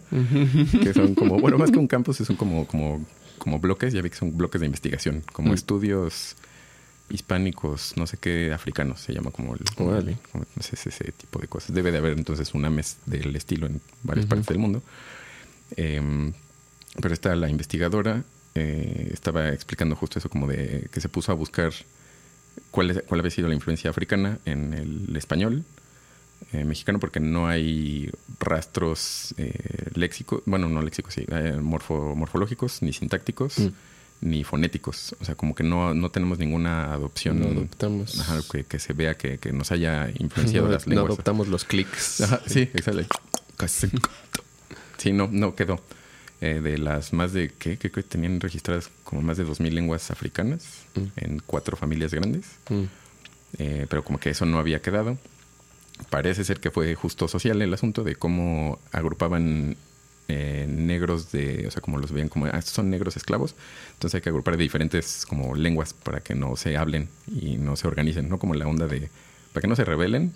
[0.82, 3.04] que son como, bueno, más que un campus, son como, como
[3.40, 5.54] como bloques, ya vi que son bloques de investigación, como mm.
[5.54, 6.36] estudios
[7.10, 10.16] hispánicos, no sé qué, africanos, se llama como, el,
[10.58, 11.74] ese, tipo de cosas.
[11.74, 14.82] Debe de haber entonces una mes del estilo en varias partes del mundo.
[15.76, 16.32] Em,
[17.00, 21.34] pero está la investigadora, eh, estaba explicando justo eso, como de que se puso a
[21.34, 21.72] buscar
[22.70, 25.64] cuál, cuál había sido la influencia africana en el español
[26.52, 32.92] eh, mexicano porque no hay rastros eh, léxicos, bueno, no léxicos, sí, eh, morfológicos, ni
[32.92, 33.68] sintácticos, mm.
[34.20, 35.14] Ni fonéticos.
[35.20, 37.40] O sea, como que no, no tenemos ninguna adopción.
[37.40, 38.20] No adoptamos.
[38.68, 41.06] que, se vea que, nos haya influenciado las lenguas.
[41.06, 42.22] No adoptamos los clics.
[42.46, 43.16] sí, exacto.
[44.98, 45.80] sí, no, no quedó.
[46.40, 47.76] de las más de, ¿qué?
[47.76, 51.04] que tenían registradas como más de 2.000 lenguas africanas mm.
[51.16, 52.46] en cuatro familias grandes.
[52.68, 52.84] Mm.
[53.88, 55.18] pero como que eso no había quedado
[56.08, 59.76] parece ser que fue justo social el asunto de cómo agrupaban
[60.30, 63.54] eh, negros de, o sea, como los veían como, ah, estos son negros esclavos,
[63.92, 67.76] entonces hay que agrupar de diferentes como lenguas para que no se hablen y no
[67.76, 68.38] se organicen, ¿no?
[68.38, 69.10] Como la onda de,
[69.52, 70.32] para que no se rebelen.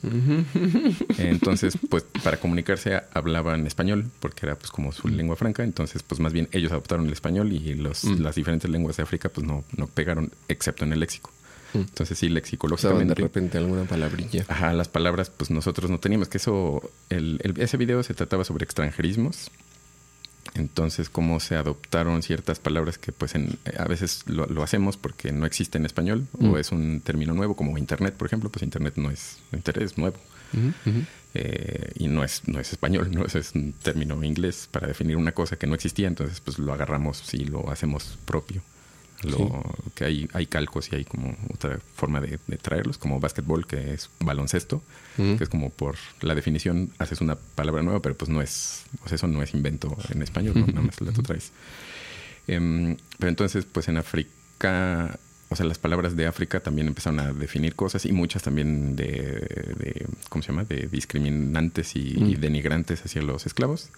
[1.19, 6.21] Entonces, pues para comunicarse hablaban español, porque era pues como su lengua franca, entonces pues
[6.21, 8.21] más bien ellos adoptaron el español y los, mm.
[8.21, 11.31] las diferentes lenguas de África pues no, no pegaron, excepto en el léxico.
[11.75, 13.15] Entonces sí, lexicológicamente.
[13.15, 14.45] de repente alguna palabrilla.
[14.49, 16.29] Ajá, las palabras pues nosotros no teníamos.
[16.29, 19.51] Que eso, el, ese video se trataba sobre extranjerismos.
[20.55, 25.47] Entonces, cómo se adoptaron ciertas palabras que pues en, a veces lo, hacemos porque no
[25.47, 26.57] existe en español o mm.
[26.59, 30.17] es un término nuevo, como Internet, por ejemplo, pues Internet no es, Internet es nuevo.
[31.37, 35.17] Eh, y no es, no es español, no es, es, un término inglés para definir
[35.17, 38.63] una cosa que no existía, entonces pues lo agarramos y lo hacemos propio
[39.95, 44.11] que hay, hay calcos y hay como otra forma de, traerlos, como básquetbol, que es
[44.21, 44.83] baloncesto,
[45.17, 49.09] que es como por la definición haces una palabra nueva, pero pues no es, o
[49.09, 51.53] sea, eso no es invento en español, nada más la tú traes.
[52.47, 57.33] Em, pero entonces, pues en África, o sea, las palabras de África también empezaron a
[57.33, 63.23] definir cosas y muchas también de, ¿cómo se llama?, de discriminantes y, y denigrantes hacia
[63.23, 63.91] los esclavos.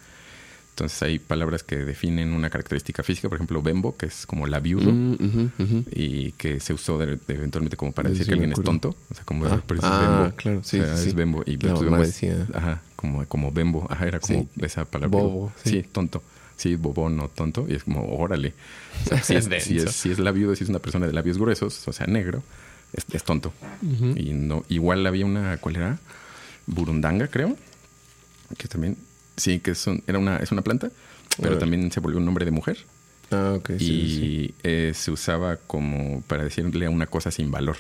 [0.76, 4.60] Entonces hay palabras que definen una característica física, por ejemplo, bembo, que es como la
[4.60, 8.94] viudo, mm, y que se usó eventualmente como para decir que alguien es tonto.
[9.10, 10.36] O sea, como ah, ah bembo.
[10.36, 11.42] claro, sí, es bembo.
[11.46, 12.46] Y decía.
[12.52, 13.86] Ajá, como, como bembo.
[13.88, 15.18] Ajá, era como esa palabra.
[15.18, 15.50] Bobo.
[15.64, 15.82] Sí.
[15.82, 16.22] tonto.
[16.58, 17.64] Sí, bobo, no tonto.
[17.66, 18.52] Y es como, órale.
[19.06, 21.14] O sea, si, es, si, es, si es la viuda, si es una persona de
[21.14, 22.42] labios gruesos, o sea, negro,
[22.92, 23.54] es, es tonto.
[24.14, 25.98] Y no, igual había una, ¿cuál era?
[26.66, 27.56] Burundanga, creo.
[28.58, 28.98] Que también
[29.36, 30.90] Sí, que son, era una, es una planta,
[31.40, 32.78] pero también se volvió un nombre de mujer.
[33.30, 33.70] Ah, ok.
[33.80, 37.76] y eh, se usaba como para decirle a una cosa sin valor.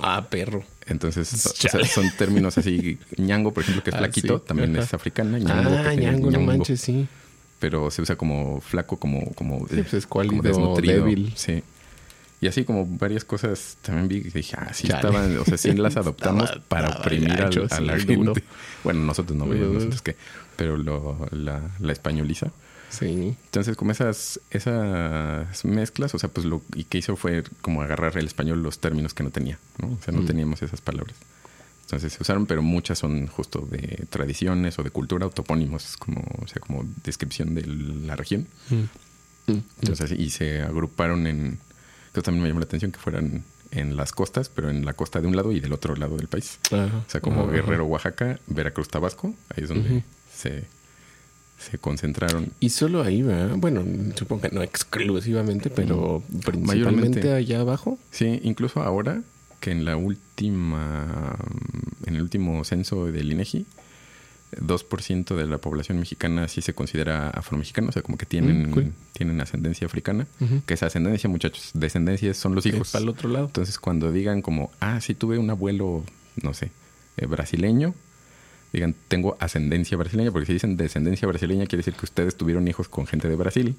[0.00, 0.64] Ah, perro.
[0.86, 2.98] Entonces, son términos así.
[3.16, 5.38] ñango, por ejemplo, que es ah, flaquito, también es africana.
[5.38, 7.06] Ñango, ah, ñango, no manches, sí.
[7.58, 11.04] Pero se usa como flaco, como, como, sí, pues es como desnutrido.
[11.04, 11.32] Débil.
[11.36, 11.62] Sí.
[12.44, 15.72] Y así como varias cosas también vi que dije, ah, sí estaban, o sea, sí
[15.72, 18.44] las adoptamos para oprimir a, la gente.
[18.82, 20.14] Bueno, nosotros no, nosotros que,
[20.54, 22.50] pero lo, la, la españoliza.
[22.90, 23.34] Sí.
[23.46, 28.18] Entonces, como esas, esas mezclas, o sea, pues lo y que hizo fue como agarrar
[28.18, 29.94] el español los términos que no tenía, ¿no?
[29.94, 30.26] O sea, no mm.
[30.26, 31.16] teníamos esas palabras.
[31.84, 36.22] Entonces se usaron, pero muchas son justo de tradiciones o de cultura o topónimos, como,
[36.42, 38.48] o sea, como descripción de la región.
[38.68, 39.60] Mm.
[39.80, 41.58] Entonces, y se agruparon en.
[42.14, 45.20] Eso también me llamó la atención que fueran en las costas, pero en la costa
[45.20, 46.58] de un lado y del otro lado del país.
[46.70, 47.02] Ajá.
[47.06, 47.50] O sea, como Ajá.
[47.52, 50.64] Guerrero, Oaxaca, Veracruz, Tabasco, ahí es donde se,
[51.58, 52.52] se concentraron.
[52.60, 53.56] Y solo ahí, ¿verdad?
[53.56, 57.32] Bueno, supongo que no exclusivamente, pero principalmente Mayormente.
[57.32, 57.98] allá abajo.
[58.12, 59.22] Sí, incluso ahora
[59.58, 61.36] que en la última,
[62.06, 63.66] en el último censo del INEGI,
[64.60, 68.72] 2% de la población mexicana sí se considera afromexicana, o sea, como que tienen, Mm,
[68.72, 68.92] cool.
[69.12, 70.26] tienen ascendencia africana.
[70.66, 72.90] Que esa ascendencia, muchachos, descendencia son los hijos.
[72.92, 73.46] para el otro lado.
[73.46, 76.04] Entonces, cuando digan como, ah, sí tuve un abuelo,
[76.42, 76.70] no sé,
[77.16, 77.94] eh, brasileño,
[78.72, 82.88] digan, tengo ascendencia brasileña, porque si dicen descendencia brasileña, quiere decir que ustedes tuvieron hijos
[82.88, 83.76] con gente de Brasil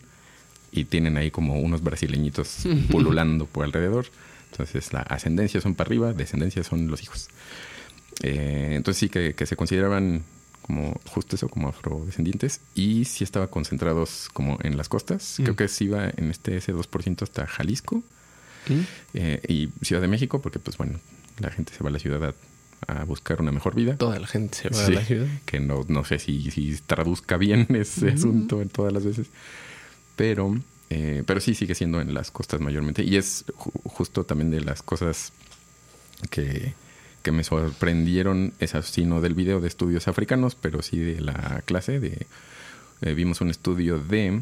[0.71, 4.05] y tienen ahí como unos brasileñitos pululando por alrededor.
[4.51, 7.27] Entonces, la ascendencia son para arriba, descendencia son los hijos.
[8.23, 10.23] Eh, entonces, sí que, que se consideraban
[10.65, 15.35] como justo eso, como afrodescendientes, y sí estaba concentrados como en las costas.
[15.39, 15.43] Mm.
[15.43, 17.97] Creo que sí iba en este ese 2% hasta Jalisco.
[18.67, 18.79] ¿Mm?
[19.13, 20.99] Eh, y Ciudad de México, porque pues bueno,
[21.39, 22.33] la gente se va a la ciudad
[22.87, 23.95] a, a buscar una mejor vida.
[23.95, 25.27] Toda la gente se va Sí, a la ciudad.
[25.45, 29.27] Que no, no sé si, si traduzca bien ese asunto en todas las veces.
[30.15, 30.57] Pero,
[30.89, 33.03] eh, pero sí sigue siendo en las costas mayormente.
[33.03, 35.31] Y es ju- justo también de las cosas
[36.31, 36.73] que,
[37.25, 41.63] que me sorprendieron, es así no del video de estudios africanos, pero sí de la
[41.65, 42.27] clase de
[43.01, 44.41] eh, vimos un estudio de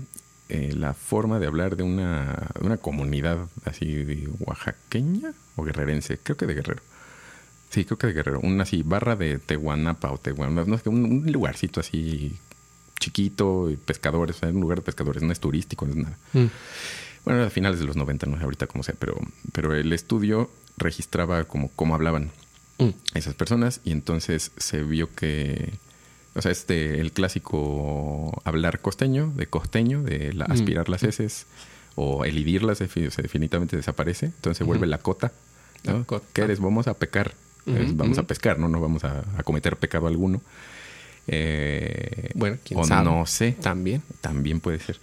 [0.49, 6.19] eh, la forma de hablar de una, de una comunidad así de oaxaqueña o guerrerense,
[6.21, 6.81] creo que de Guerrero.
[7.69, 8.41] Sí, creo que de Guerrero.
[8.43, 12.37] Una así, barra de Tehuanapa o Tehuanapa, no sé, un, un lugarcito así
[12.99, 16.17] chiquito, y pescadores, o sea, un lugar de pescadores, no es turístico, no es nada.
[16.33, 16.45] Mm.
[17.23, 19.17] Bueno, a finales de los 90, no sé ahorita cómo sea, pero,
[19.53, 22.31] pero el estudio registraba como cómo hablaban
[22.85, 23.17] Mm.
[23.17, 25.73] esas personas y entonces se vio que,
[26.35, 30.51] o sea, este, el clásico hablar costeño, de costeño, de la- Mm.
[30.51, 31.45] aspirar las heces
[31.95, 35.31] o elidirlas, o sea, definitivamente desaparece, entonces se vuelve la cota.
[35.83, 35.99] ¿no?
[35.99, 36.25] La cota.
[36.33, 36.59] ¿Qué eres?
[36.59, 37.33] Vamos a pecar.
[37.65, 38.67] Vamos a pescar, ¿no?
[38.69, 40.41] No vamos a, a cometer pecado alguno.
[41.27, 43.05] Eh, Bueno, quién o sabe.
[43.05, 43.53] no sé.
[43.53, 44.01] También.
[44.21, 44.99] También puede ser.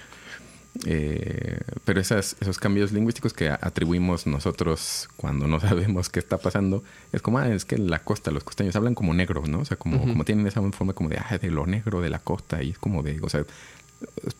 [0.86, 6.82] Eh, pero esas, esos cambios lingüísticos que atribuimos nosotros cuando no sabemos qué está pasando,
[7.12, 9.60] es como, ah, es que la costa los costeños hablan como negro, ¿no?
[9.60, 12.18] O sea, como, como tienen esa forma como de, ah, de lo negro de la
[12.18, 13.44] costa, y es como de, o sea,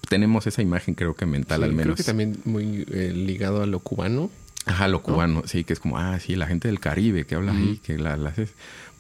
[0.08, 1.84] tenemos esa imagen creo que mental Sí, al menos.
[1.84, 4.30] Creo que también muy eh, ligado a lo cubano.
[4.66, 7.52] Ajá, lo cubano, sí, que es como, ah, sí, la gente del Caribe que habla
[7.52, 8.52] ahí, que la, la haces.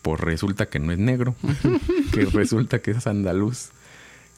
[0.02, 1.34] Pues resulta que no es negro,
[2.12, 3.70] que resulta que es andaluz.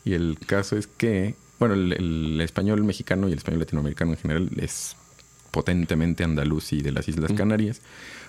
[0.05, 4.19] Y el caso es que, bueno, el, el español mexicano y el español latinoamericano en
[4.19, 4.97] general es
[5.51, 7.33] potentemente andaluz y de las Islas.
[7.33, 7.81] Canarias,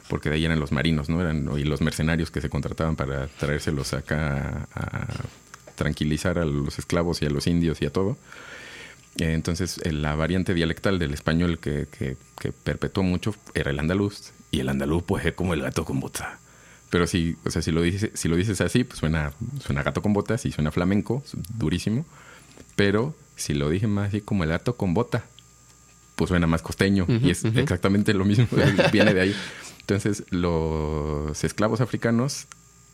[0.10, 1.22] porque de ahí eran los marinos, ¿no?
[1.22, 5.08] Eran y los mercenarios que se contrataban para traérselos acá a, a
[5.76, 8.18] tranquilizar a los esclavos y a los indios y a todo.
[9.18, 14.32] Entonces, la variante dialectal del español que, que, que perpetuó mucho era el andaluz.
[14.52, 16.40] Y el andaluz, pues, es como el gato con botas.
[16.90, 19.32] Pero si, o sea, si lo dices, si lo dices así, pues suena,
[19.66, 21.24] suena gato con botas y suena flamenco,
[21.58, 22.06] durísimo.
[22.76, 25.26] Pero si lo dije más así como el gato con bota,
[26.16, 27.06] pues suena más costeño.
[27.08, 28.48] Y es exactamente lo mismo,
[28.92, 29.36] viene de ahí.
[29.82, 32.48] Entonces, los esclavos africanos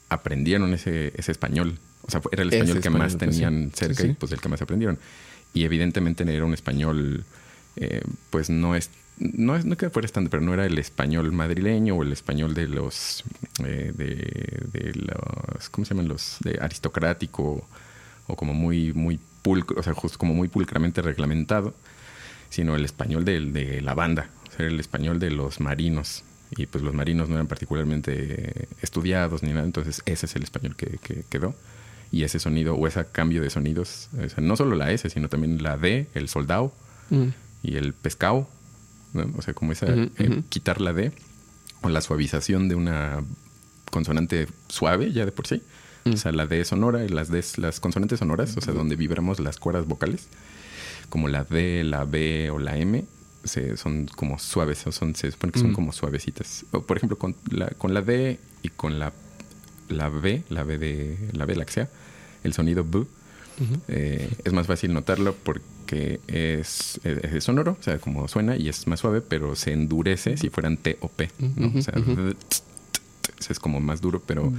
[0.09, 1.77] aprendieron ese, ese español.
[2.01, 4.09] O sea, era el Ese español que español, más pues, tenían cerca sí.
[4.09, 4.97] y pues el que más aprendieron.
[5.53, 7.25] Y evidentemente era un español,
[7.75, 11.31] eh, pues no es, no es, no que fuera estándar, pero no era el español
[11.31, 13.23] madrileño o el español de los,
[13.65, 16.37] eh, de, de los, ¿cómo se llaman los?
[16.41, 17.67] De aristocrático
[18.27, 21.73] o como muy, muy pulcro, o sea, justo como muy pulcramente reglamentado,
[22.49, 26.23] sino el español del- de, la banda, o sea, el español de los marinos.
[26.57, 30.75] Y pues los marinos no eran particularmente estudiados ni nada, entonces ese es el español
[30.75, 31.53] que, que quedó.
[32.11, 35.29] Y ese sonido o ese cambio de sonidos, o sea, no solo la S, sino
[35.29, 36.73] también la D, el soldado
[37.11, 37.27] Mm.
[37.63, 38.47] y el pescado,
[39.13, 39.31] ¿no?
[39.37, 41.11] o sea, como esa, eh, quitar la D
[41.81, 43.23] o la suavización de una
[43.91, 45.61] consonante suave ya de por sí.
[46.05, 46.13] Mm.
[46.13, 49.39] O sea, la D sonora y las D, las consonantes sonoras, o sea, donde vibramos
[49.39, 50.27] las cuerdas vocales,
[51.09, 53.03] como la D, la B o la M,
[53.43, 55.75] se, son como suaves, o son, se supone que son Mm.
[55.75, 56.65] como suavecitas.
[56.71, 59.11] O, por ejemplo, con la, con la D y con la,
[59.89, 61.89] la B, la B de la B láctea,
[62.43, 63.05] el sonido B,
[63.89, 68.69] eh, es más fácil notarlo porque es, es- es sonoro, o sea, como suena y
[68.69, 71.73] es más suave, pero se endurece si fueran T o P, ¿no?
[71.77, 71.93] O sea,
[73.49, 74.51] es como más duro, pero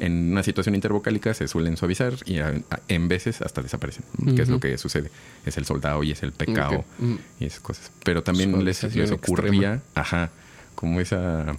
[0.00, 4.42] en una situación intervocálica se suelen suavizar y a- a- en veces hasta desaparecen, que
[4.42, 5.10] es lo que sucede.
[5.46, 6.84] Es el soldado y es el pecado.
[6.98, 7.14] Mm.
[7.40, 7.90] y esas cosas.
[8.04, 9.82] Pero también les, les ocurría, extrema.
[9.94, 10.30] ajá,
[10.74, 11.56] como esa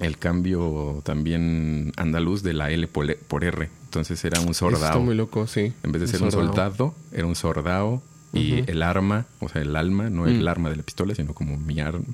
[0.00, 3.68] el cambio también andaluz de la L por, por R.
[3.84, 5.00] Entonces era un Eso está sordao.
[5.02, 5.72] muy loco, sí.
[5.82, 6.94] En vez de ser un soldado.
[7.12, 8.02] era un sordao.
[8.32, 10.28] Y el arma, o sea, el alma, no Mm.
[10.28, 12.04] el arma de la pistola, sino como mi arma.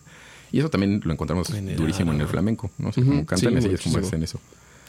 [0.53, 2.91] Y eso también lo encontramos En durísimo en el flamenco, ¿no?
[2.91, 4.39] O sea, como cantan sí, así, es como hacen eso.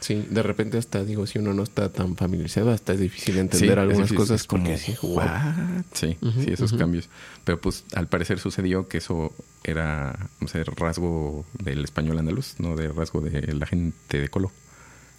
[0.00, 3.78] Sí, de repente hasta digo, si uno no está tan familiarizado, hasta es difícil entender
[3.78, 5.22] algunas cosas como, porque sí, wow.
[5.92, 7.08] Sí, sí, esos cambios.
[7.44, 9.32] Pero pues al parecer sucedió que eso
[9.64, 14.52] era, no sé, rasgo del español andaluz, no de rasgo de la gente de Colo.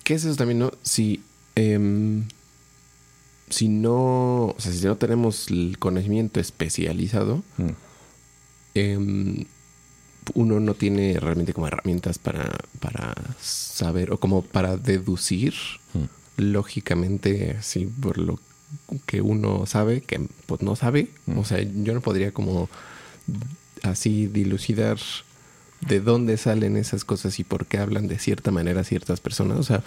[0.03, 0.71] ¿Qué es eso también, no?
[0.83, 1.21] Si,
[1.55, 2.25] em,
[3.49, 7.69] si no, o sea, si no tenemos el conocimiento especializado, Mm.
[8.75, 9.45] em,
[10.33, 15.53] uno no tiene realmente como herramientas para, para saber o como para deducir
[15.93, 16.51] Mm.
[16.51, 18.39] lógicamente, sí, por lo
[19.05, 21.09] que uno sabe, que pues no sabe.
[21.25, 21.39] Mm.
[21.39, 22.69] O sea, yo no podría como
[23.83, 24.97] así dilucidar
[25.81, 29.57] de dónde salen esas cosas y por qué hablan de cierta manera ciertas personas.
[29.59, 29.83] O sea,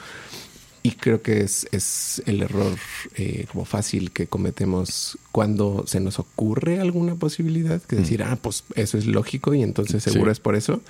[0.82, 2.76] y creo que es, es el error
[3.16, 8.64] eh, como fácil que cometemos cuando se nos ocurre alguna posibilidad, que decir, ah, pues
[8.76, 10.32] eso es lógico y entonces seguro Sí.
[10.32, 10.80] es por eso.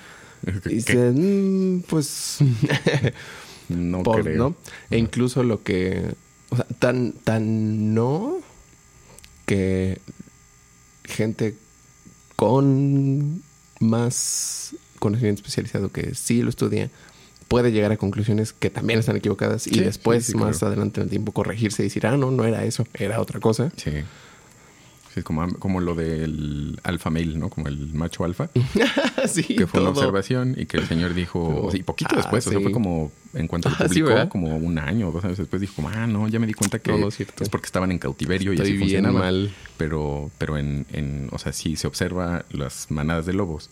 [0.65, 2.37] Y dices, "Mm, pues
[3.69, 4.37] No Pod, creo.
[4.37, 4.55] ¿no?
[4.89, 6.13] E incluso lo que.
[6.49, 8.39] O sea, tan, tan no
[9.45, 9.99] que
[11.05, 11.55] gente
[12.35, 13.41] con
[13.79, 16.89] más conocimiento especializado que sí lo estudia
[17.51, 20.67] puede llegar a conclusiones que también están equivocadas y Sí, después, sí, sí, más claro.
[20.73, 23.71] adelante en el tiempo, corregirse y decir, ah, no, no era eso, era otra cosa.
[23.75, 23.91] Sí.
[25.13, 27.49] Sí, como, como lo del alfa male, ¿no?
[27.49, 28.49] Como el macho alfa,
[29.27, 29.99] sí, que fue una todo.
[29.99, 32.63] observación y que el señor dijo, y poquito ah, después, o sea, sí.
[32.63, 35.59] fue como, en cuanto lo Ah, sí, publicó, como un año o dos años después,
[35.59, 37.43] dijo como, ah, no, ya me di cuenta que es cierto.
[37.43, 39.19] es porque estaban en cautiverio y Estoy así bien funcionaba.
[39.19, 39.53] mal.
[39.75, 43.69] Pero, pero en, en, o sea, si se observa las manadas de lobos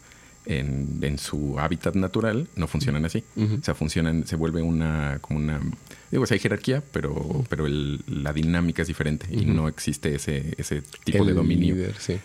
[0.50, 3.24] en, en su hábitat natural, no funcionan así.
[3.38, 5.62] O sea, funcionan, se vuelve una, como una,
[6.12, 10.16] digo, o sea, hay jerarquía, pero, pero el- la dinámica es diferente y no existe
[10.16, 11.76] ese, ese tipo El de dominio.
[11.76, 12.18] líder, sí.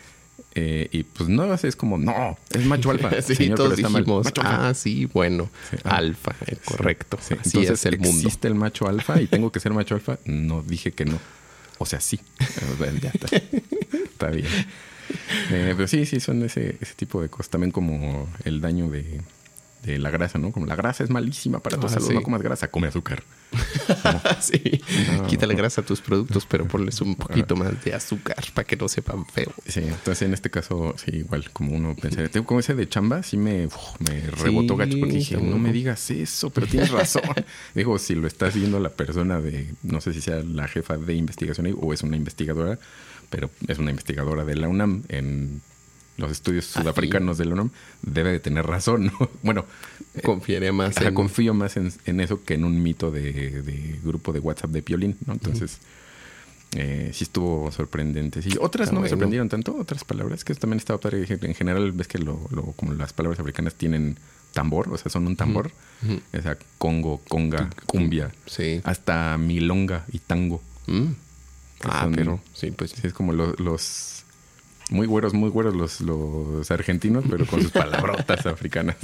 [0.56, 3.10] Eh, y pues no, es como, no, es macho alfa.
[3.22, 4.02] sí, Señor, todos pero está mal.
[4.02, 4.68] dijimos, Macho alfa.
[4.68, 5.96] ah, sí, bueno, Sí, ah.
[5.96, 7.18] alfa, eh, correcto.
[7.20, 8.16] Sí, Así Entonces, es el mundo.
[8.22, 10.18] ¿existe el macho alfa y tengo que ser macho alfa?
[10.24, 11.18] No, dije que no.
[11.78, 12.20] O sea, sí.
[13.12, 13.36] Está.
[14.04, 14.46] Está bien.
[15.50, 17.50] Eh, pero sí, sí, son ese, ese tipo de cosas.
[17.50, 19.20] También como el daño de,
[19.82, 20.50] de la grasa, ¿no?
[20.52, 22.08] Como la grasa es malísima para tu Ah, salud.
[22.08, 22.14] sí.
[22.14, 23.22] No comas grasa, come azúcar.
[24.40, 24.80] sí.
[25.16, 25.26] No.
[25.26, 28.88] Quítale grasa a tus productos, pero ponles un poquito más de azúcar para que no
[28.88, 29.52] sepan feo.
[29.66, 32.28] Sí, entonces en este caso, sí, igual, como uno pensaría.
[32.30, 35.72] Tengo como ese de chamba, sí me, uf, me rebotó gacho porque dije, no me
[35.72, 37.22] digas eso, pero tienes razón.
[37.74, 41.14] Digo, si lo está viendo la persona de, no sé si sea la jefa de
[41.14, 42.78] investigación o es una investigadora,
[43.34, 45.60] pero es una investigadora de la UNAM en
[46.16, 46.82] los estudios Ahí.
[46.84, 47.70] sudafricanos de la UNAM,
[48.02, 49.30] debe de tener razón, ¿no?
[49.42, 49.64] Bueno,
[50.22, 51.14] Confiaría más ajá, en...
[51.14, 54.82] confío más en, en eso que en un mito de, de grupo de WhatsApp de
[54.82, 55.32] Piolín, ¿no?
[55.32, 55.78] Entonces,
[56.76, 58.42] eh, sí estuvo sorprendente.
[58.42, 61.26] Sí, otras Está no me sorprendieron tanto, otras palabras que también estaba padre.
[61.28, 64.16] En general, ves que lo, lo- como las palabras africanas tienen
[64.52, 65.72] tambor, o sea, son un tambor.
[66.04, 66.20] Ujú.
[66.38, 68.80] O sea, Congo, conga, cumbia, Sí.
[68.84, 70.62] hasta milonga y tango.
[70.86, 71.06] Mm.
[71.84, 74.24] Que Ah, son- pero sí, pues Sí, es como lo- los
[74.90, 78.96] muy güeros, muy güeros los, los argentinos, pero con sus palabrotas africanas.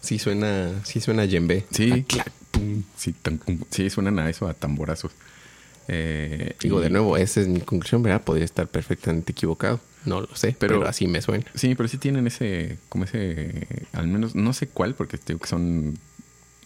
[0.00, 1.64] sí suena, sí suena yembe.
[1.70, 1.90] Sí.
[1.92, 2.82] Ah, clac, pum.
[2.96, 3.40] Sí, tan-
[3.70, 5.12] sí, suenan a eso, a tamborazos.
[5.88, 8.22] Eh, Digo, de nuevo, esa es mi conclusión, ¿verdad?
[8.22, 9.80] Podría estar perfectamente equivocado.
[10.06, 11.44] No lo sé, pero, Pero- así me suena.
[11.54, 15.46] Sí, pero sí tienen ese, como ese, al menos, no sé cuál, porque digo que
[15.48, 15.98] son,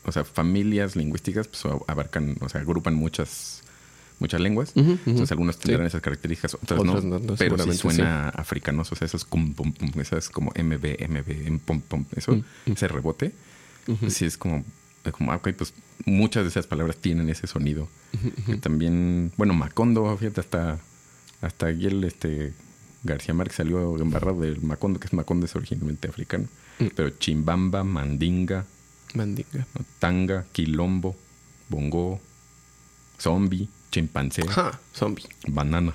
[0.05, 3.63] o sea, familias lingüísticas, pues abarcan, o sea, agrupan muchas,
[4.19, 4.73] muchas lenguas.
[4.75, 5.63] Entonces algunos Sí.
[5.63, 9.73] tendrán esas características, otras, Otras no, pero sí suena africanos, o sea, esos cum, pum,
[9.73, 12.73] pum, esas como MB, MB, pum, pum, eso, mm.
[12.73, 13.33] ese rebote,
[14.09, 14.65] sí es como,
[15.13, 15.73] como, ah, ok, pues
[16.05, 17.89] muchas de esas palabras tienen ese sonido.
[18.47, 20.79] Que también, bueno, Macondo, fíjate, hasta,
[21.41, 22.53] hasta aquí el este
[23.05, 26.49] García Márquez salió embarrado del Macondo, que es Macondo es originalmente africano.
[26.79, 26.87] Mm.
[26.95, 28.67] Pero Chimbamba, Mandinga,
[29.15, 29.67] Mandinga.
[29.99, 31.17] Tanga, Quilombo,
[31.69, 32.21] Bongo,
[33.19, 35.25] Zombie, Chimpancé, Ajá, zombie.
[35.47, 35.95] Banana.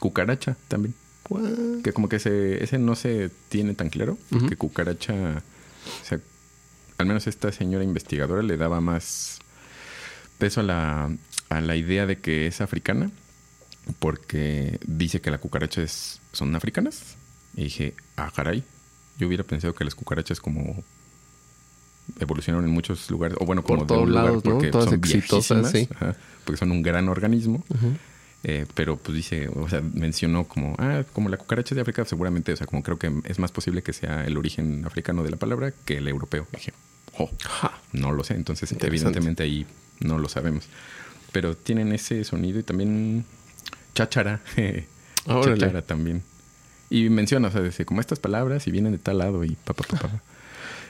[0.00, 0.94] Cucaracha también.
[1.28, 1.82] What?
[1.82, 4.18] Que como que ese, ese no se tiene tan claro.
[4.30, 5.42] Porque cucaracha,
[6.02, 6.20] o sea,
[6.98, 9.38] al menos esta señora investigadora le daba más
[10.38, 11.16] peso a la,
[11.48, 13.10] a la idea de que es africana.
[13.98, 17.16] Porque dice que las cucarachas son africanas.
[17.56, 18.64] Y dije, ah, caray.
[19.18, 20.82] Yo hubiera pensado que las cucarachas como
[22.18, 23.36] evolucionaron en muchos lugares.
[23.40, 24.52] O bueno, Por como de todos un lugar lados, ¿no?
[24.52, 25.88] porque Todas son exitosas, viejísimas, sí.
[25.94, 27.64] ajá, porque son un gran organismo.
[28.44, 32.52] Eh, pero pues dice, o sea, mencionó como, ah, como la cucaracha de África, seguramente,
[32.52, 35.36] o sea, como creo que es más posible que sea el origen africano de la
[35.36, 36.46] palabra que el europeo.
[36.52, 36.72] dije,
[37.18, 37.30] oh,
[37.92, 39.66] no lo sé, entonces evidentemente ahí
[40.00, 40.64] no lo sabemos.
[41.30, 43.24] Pero tienen ese sonido y también
[43.94, 44.40] cháchara,
[45.26, 46.22] cháchara también.
[46.90, 49.84] Y menciona, o sea, dice, como estas palabras y vienen de tal lado y papá,
[49.88, 50.08] papá.
[50.08, 50.22] Pa,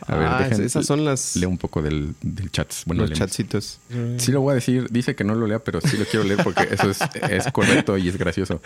[0.06, 1.36] A ver, ah, esas son las.
[1.36, 2.72] Leo un poco del, del chat.
[2.86, 3.78] Bueno, los chatcitos.
[4.18, 4.88] Sí lo voy a decir.
[4.90, 6.98] Dice que no lo lea, pero sí lo quiero leer porque eso es,
[7.30, 8.60] es correcto y es gracioso.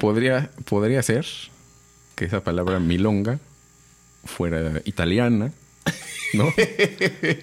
[0.00, 1.26] Podría, podría ser
[2.14, 3.38] que esa palabra milonga
[4.24, 5.52] fuera italiana,
[6.34, 6.52] ¿no?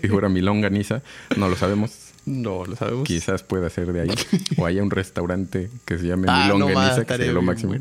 [0.03, 1.01] y fuera milonganiza.
[1.37, 1.91] No lo sabemos.
[2.25, 3.07] No lo sabemos.
[3.07, 4.09] Quizás pueda ser de ahí.
[4.57, 7.75] o haya un restaurante que se llame ah, milonganiza, que sería lo máximo.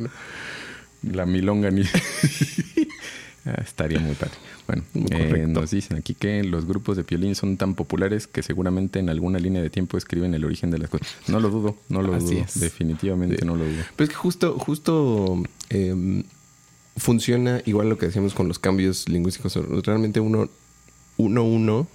[1.03, 1.99] La milonganiza.
[3.47, 4.35] Ah, estaría muy padre.
[4.71, 8.99] Bueno, eh, nos dicen aquí que los grupos de piolín son tan populares que seguramente
[8.99, 11.09] en alguna línea de tiempo escriben el origen de las cosas.
[11.29, 12.45] No lo dudo, no lo dudo.
[12.55, 13.83] Definitivamente no lo dudo.
[13.97, 16.23] Pero es que justo, justo em,
[16.97, 19.57] funciona igual lo que decíamos con los cambios lingüísticos.
[19.85, 20.49] Realmente uno,
[21.17, 21.89] uno, uno,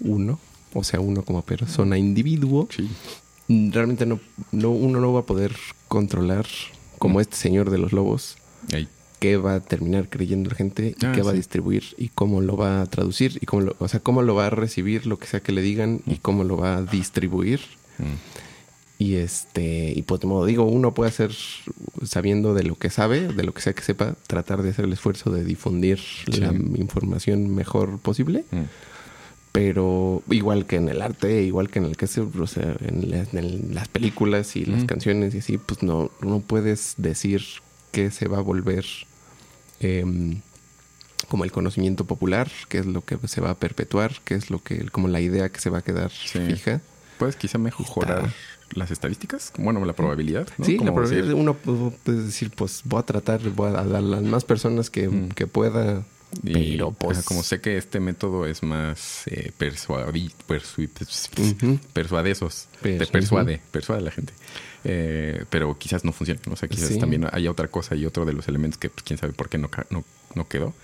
[0.00, 0.38] uno,
[0.74, 2.68] o sea, uno como persona individuo,
[3.48, 4.20] realmente no,
[4.52, 5.56] no, uno no va a poder
[5.88, 6.46] controlar
[6.98, 8.36] como este señor de los lobos
[9.18, 12.40] qué va a terminar creyendo la gente y ah, qué va a distribuir y cómo
[12.40, 15.18] lo va a traducir y cómo lo, o sea, cómo lo va a recibir lo
[15.18, 17.60] que sea que le digan y cómo lo va a distribuir.
[17.98, 18.38] Mm.
[19.00, 21.32] Y este, y pues de modo digo, uno puede hacer
[22.04, 24.92] sabiendo de lo que sabe, de lo que sea que sepa, tratar de hacer el
[24.92, 28.44] esfuerzo de difundir la información mejor posible.
[28.50, 28.62] Mm.
[29.52, 33.74] Pero igual que en el arte, igual que en el que se, o sea, en,
[33.74, 34.86] las películas y las mm.
[34.86, 37.42] canciones y así, pues no, no puedes decir
[37.90, 38.84] que se va a volver
[39.80, 40.40] Em,
[41.28, 44.62] como el conocimiento popular, que es lo que se va a perpetuar, que es lo
[44.62, 46.80] que, como la idea que se va a quedar fija.
[47.18, 48.32] Puedes quizá mejorar
[48.70, 50.48] las estadísticas, bueno, la probabilidad.
[50.62, 51.32] Sí, la probabilidad.
[51.34, 55.30] Uno puede decir, pues voy a tratar, voy a dar las más personas que, mm.
[55.30, 56.04] que pueda
[56.42, 57.22] pero pues...
[57.24, 60.30] como sé que este método es más eh, persuadi,
[61.92, 64.34] persuadesos, te persuade, persuade a la gente.
[64.84, 66.40] Eh, pero quizás no funcione.
[66.50, 69.18] O sea, quizás también haya otra cosa y otro de los elementos que pues, quién
[69.18, 69.70] sabe por qué no,
[70.34, 70.74] no, quedó.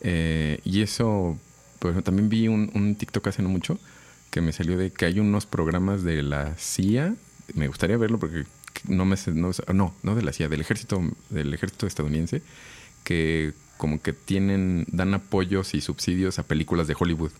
[0.00, 1.38] Eh, y eso,
[1.78, 3.78] pues también vi un, un, TikTok hace no mucho
[4.30, 7.14] que me salió de que hay unos programas de la CIA.
[7.54, 8.44] Me gustaría verlo porque
[8.86, 12.42] no me no, no, no de la CIA, del ejército, del ejército estadounidense,
[13.04, 17.32] que como que tienen, dan apoyos y subsidios a películas de Hollywood.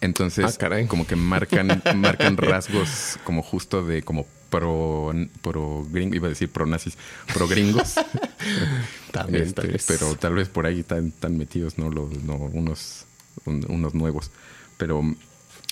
[0.00, 6.26] Entonces, ah, como que marcan, marcan rasgos como justo de como pro, pro gringo, iba
[6.26, 6.96] a decir pro nazis,
[7.32, 7.94] pro gringos.
[9.32, 11.88] Este, pero tal vez por ahí están, metidos, ¿no?
[11.88, 13.06] Los, no unos,
[13.46, 14.30] unos nuevos.
[14.76, 15.00] Pero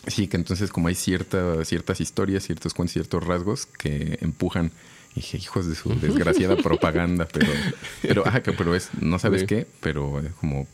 [0.07, 4.73] sí, que entonces como hay cierta, ciertas historias, ciertos cuentos, ciertos rasgos que empujan
[5.15, 7.53] dije, hijos de su desgraciada propaganda, pero,
[8.03, 10.67] pero, que, pero es, no sabes qué, pero como,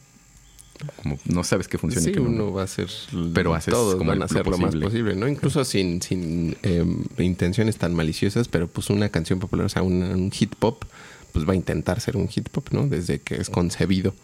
[0.96, 2.06] como no sabes qué funciona.
[2.06, 2.88] Sí, uno va a hacer,
[3.34, 5.28] pero haces todos como van a hacer lo, más posible, ¿no?
[5.28, 10.30] Incluso sin, sin em, intenciones tan maliciosas, pero pues una canción popular, o sea, un,
[10.32, 10.84] hit pop,
[11.32, 12.86] pues va a intentar ser un hit pop, ¿no?
[12.86, 14.14] Desde que es concebido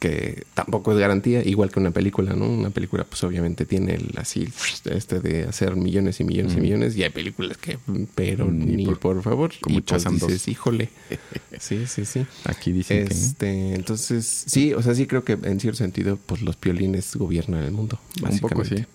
[0.00, 2.48] que tampoco es garantía, igual que una película, ¿no?
[2.48, 4.48] Una película, pues obviamente tiene el así,
[4.86, 7.78] este de hacer millones y millones y millones, y hay películas que,
[8.14, 10.88] pero ni, por, favor, como y pues dices, híjole.
[11.60, 12.26] sí, sí, sí.
[12.44, 16.56] Aquí dice este, Entonces, sí, o sea, sí creo que en cierto sentido, pues los
[16.56, 18.00] piolines gobiernan el mundo.
[18.22, 18.86] Un poco, sí.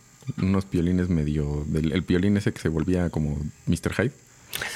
[0.42, 3.94] Unos piolines medio, el piolín ese que se volvía como Mr.
[3.94, 4.25] Hyde.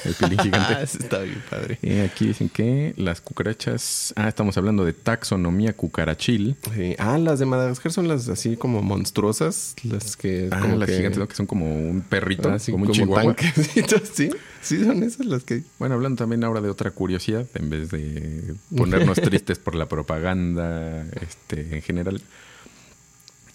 [0.04, 0.74] El pilín gigante.
[0.74, 1.78] Ah, está bien padre.
[1.82, 4.12] Y aquí dicen que las cucarachas.
[4.16, 6.56] Ah, estamos hablando de taxonomía cucarachil.
[6.98, 9.74] Ah, las de Madagascar son las así como monstruosas.
[9.82, 10.48] Las que.
[10.50, 12.50] Ah, como las gigantes, que son como un perrito.
[12.50, 13.36] Así como, un chihuahua.
[14.12, 14.30] sí.
[14.62, 15.62] Sí, son esas las que.
[15.78, 21.06] Bueno, hablando también ahora de otra curiosidad, en vez de ponernos tristes por la propaganda
[21.20, 22.20] este, en general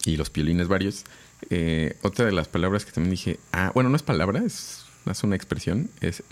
[0.04, 1.04] y los piolines varios.
[1.50, 5.22] Eh, otra de las palabras que también dije, ah, bueno, no es palabra, es es
[5.22, 6.22] una expresión, es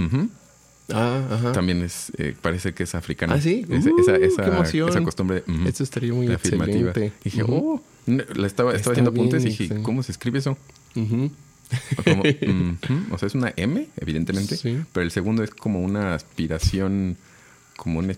[0.92, 1.52] Ah, ajá.
[1.52, 3.34] También es, eh, parece que es africana.
[3.34, 3.64] Ah, sí.
[3.70, 6.92] esa, uh, esa, costumbre de, Esto estaría muy afirmativa.
[6.96, 10.58] Y dije, oh, la estaba, estaba haciendo apuntes y dije, ¿cómo se escribe eso?
[13.10, 14.58] o, sea, es una M, evidentemente,
[14.92, 17.16] pero el segundo es como una aspiración,
[17.76, 18.14] como un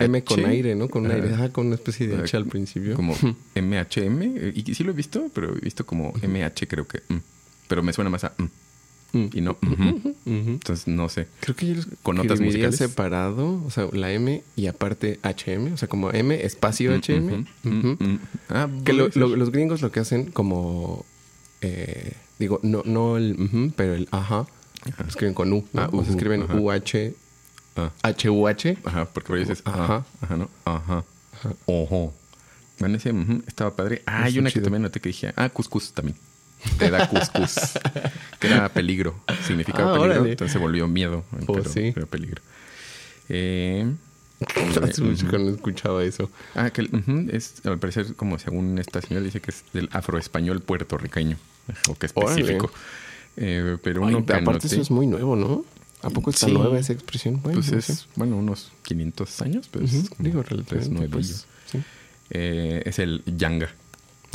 [0.00, 0.88] M con aire, ¿no?
[0.88, 2.94] Con aire, con una especie de H al principio.
[2.94, 3.14] Como
[3.56, 7.02] MHM, y sí lo he visto, pero he visto como MH, creo que.
[7.08, 7.18] Mm,
[7.66, 8.32] pero me suena más a.
[9.12, 9.26] Mm.
[9.32, 9.56] Y no.
[10.26, 11.28] Entonces, no sé.
[11.40, 15.76] Creo que yo con notas musicales separado, o sea, la M y aparte HM, o
[15.76, 17.46] sea, como M espacio HM.
[18.48, 21.04] Ah, que los gringos lo que hacen como,
[21.60, 24.46] eh, digo, no, no el, pero el ajá,
[25.08, 25.64] Escriben con U.
[25.74, 26.54] Ah, o se ujú, escriben ajá.
[26.54, 27.14] UH,
[27.78, 28.78] Ah, H-U-H.
[28.84, 29.84] ajá, porque por dices, Ajá.
[29.84, 30.48] ajá, ajá, ¿no?
[30.64, 31.04] Ajá.
[31.66, 32.14] Ojo.
[32.78, 33.12] Bueno, ese
[33.46, 34.02] estaba padre.
[34.06, 36.16] Ah, hay una que también noté que dije, ah, cuscús también.
[36.78, 37.54] Te da cuscús.
[38.40, 39.14] que era peligro.
[39.46, 40.14] Significaba Ah, peligro.
[40.14, 40.30] órale.
[40.32, 41.24] Entonces se volvió miedo.
[41.46, 41.92] Oh, pero sí.
[41.96, 42.42] era peligro.
[43.28, 43.90] Eh,
[44.82, 46.30] Hace mucho que no escuchaba eso.
[46.54, 46.88] ah, que
[47.32, 51.36] es, al parecer, como según esta señora, dice que es del afroespañol puertorriqueño.
[51.88, 52.70] O que específico.
[53.38, 55.64] Eh, pero Ay, uno que aparte anoté, eso es muy nuevo, ¿no?
[56.02, 56.52] ¿A poco está Sí.
[56.52, 57.40] nueva esa expresión?
[57.42, 59.68] Bueno, pues es, bueno, unos 500 años.
[59.70, 60.94] Pues, Ujú, como Digo, relativamente.
[60.94, 61.10] nuevillo.
[61.12, 61.78] Pues, sí.
[62.30, 63.70] Eh, es el Yanga.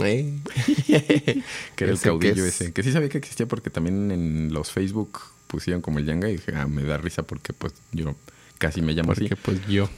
[0.05, 0.39] Eh.
[1.75, 2.73] Que era el caudillo es- ese.
[2.73, 6.33] Que sí sabía que existía porque también en los Facebook pusieron como el Yanga y
[6.33, 8.15] dije, ah, me da risa porque pues yo
[8.57, 9.35] casi me llamo Porque así.
[9.43, 9.89] pues yo.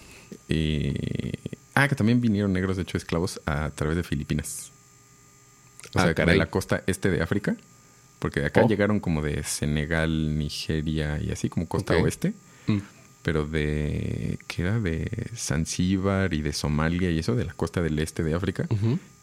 [1.75, 4.71] Ah, que también vinieron negros, de hecho, esclavos a través de Filipinas.
[5.95, 6.35] O Ah, sea, caray.
[6.35, 7.55] de la costa este de África.
[8.19, 8.67] Porque de acá Oh.
[8.69, 12.33] llegaron como de Senegal, Nigeria y así como costa oeste.
[12.67, 12.77] Mm.
[13.23, 14.37] Pero de...
[14.47, 14.79] ¿Qué era?
[14.79, 18.67] De Zanzíbar y de Somalia y eso, de la costa del este de África.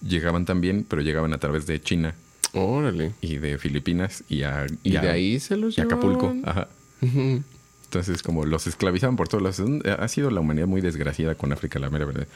[0.03, 2.15] Llegaban también, pero llegaban a través de China
[2.55, 3.13] Órale.
[3.21, 6.33] y de Filipinas y a, Y a- de ahí se los y a Acapulco.
[6.33, 6.49] llevaban.
[6.49, 6.69] Ajá.
[7.85, 9.59] Entonces, como los esclavizaban por todos lados.
[9.61, 12.27] Un- Ha sido la humanidad muy desgraciada con África, la mera verdad.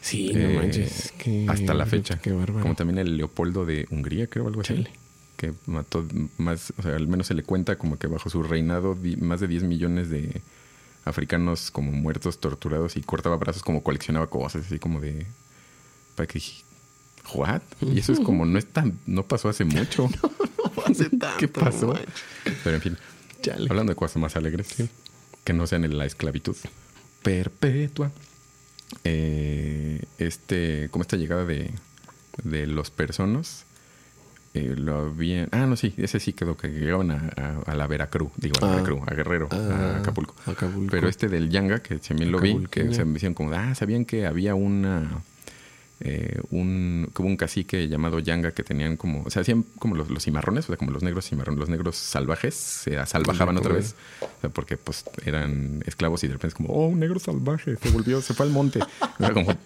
[0.00, 1.12] Sí, no Eh, manches.
[1.18, 2.18] qué- hasta la fecha.
[2.20, 2.62] Qué bárbaro.
[2.62, 4.74] Como también el Leopoldo de Hungría, creo, algo así.
[4.74, 4.90] Chale.
[5.36, 6.04] Que mató
[6.36, 9.48] más, o sea, al menos se le cuenta como que bajo su reinado más de
[9.48, 10.40] 10 millones de
[11.08, 15.26] africanos como muertos, torturados y cortaba brazos, como coleccionaba cosas, así como de...
[16.14, 16.62] Para que dije,
[17.34, 17.62] ¿what?
[17.80, 20.08] Y eso es como, no es tan, no pasó hace mucho.
[20.86, 21.86] hace ¿Qué tanto, pasó?
[21.88, 22.14] manches.
[22.64, 22.98] Pero en fin,
[23.42, 23.66] Chale.
[23.70, 24.68] hablando de cosas más alegres,
[25.44, 26.56] que no sean en la esclavitud
[27.22, 28.10] perpetua.
[29.04, 31.70] eh, este, como esta llegada de,
[32.42, 33.64] de los personas,
[34.54, 35.48] eh, lo habían.
[35.52, 38.66] Ah, no, sí, ese sí quedó que llegaban a, a- a la Veracruz, digo, a
[38.66, 38.70] Ah.
[38.76, 40.34] Veracruz, a Guerrero, Ah, a Acapulco.
[40.46, 40.90] Acapulco.
[40.90, 44.04] Pero este del Yanga, que también lo vi, que se me decían como, ah, sabían
[44.04, 45.08] que había una.
[46.00, 50.08] Eh, un, hubo un cacique llamado Yanga que tenían como, o sea, hacían como los,
[50.10, 53.80] los cimarrones, o sea, como los negros cimarrones, los negros salvajes, se salvajaban otra como-
[53.80, 57.18] vez, o sea, porque pues eran esclavos y de repente es como, oh, un negro
[57.18, 58.78] salvaje, se volvió, se fue al monte.
[59.18, 59.56] Era como,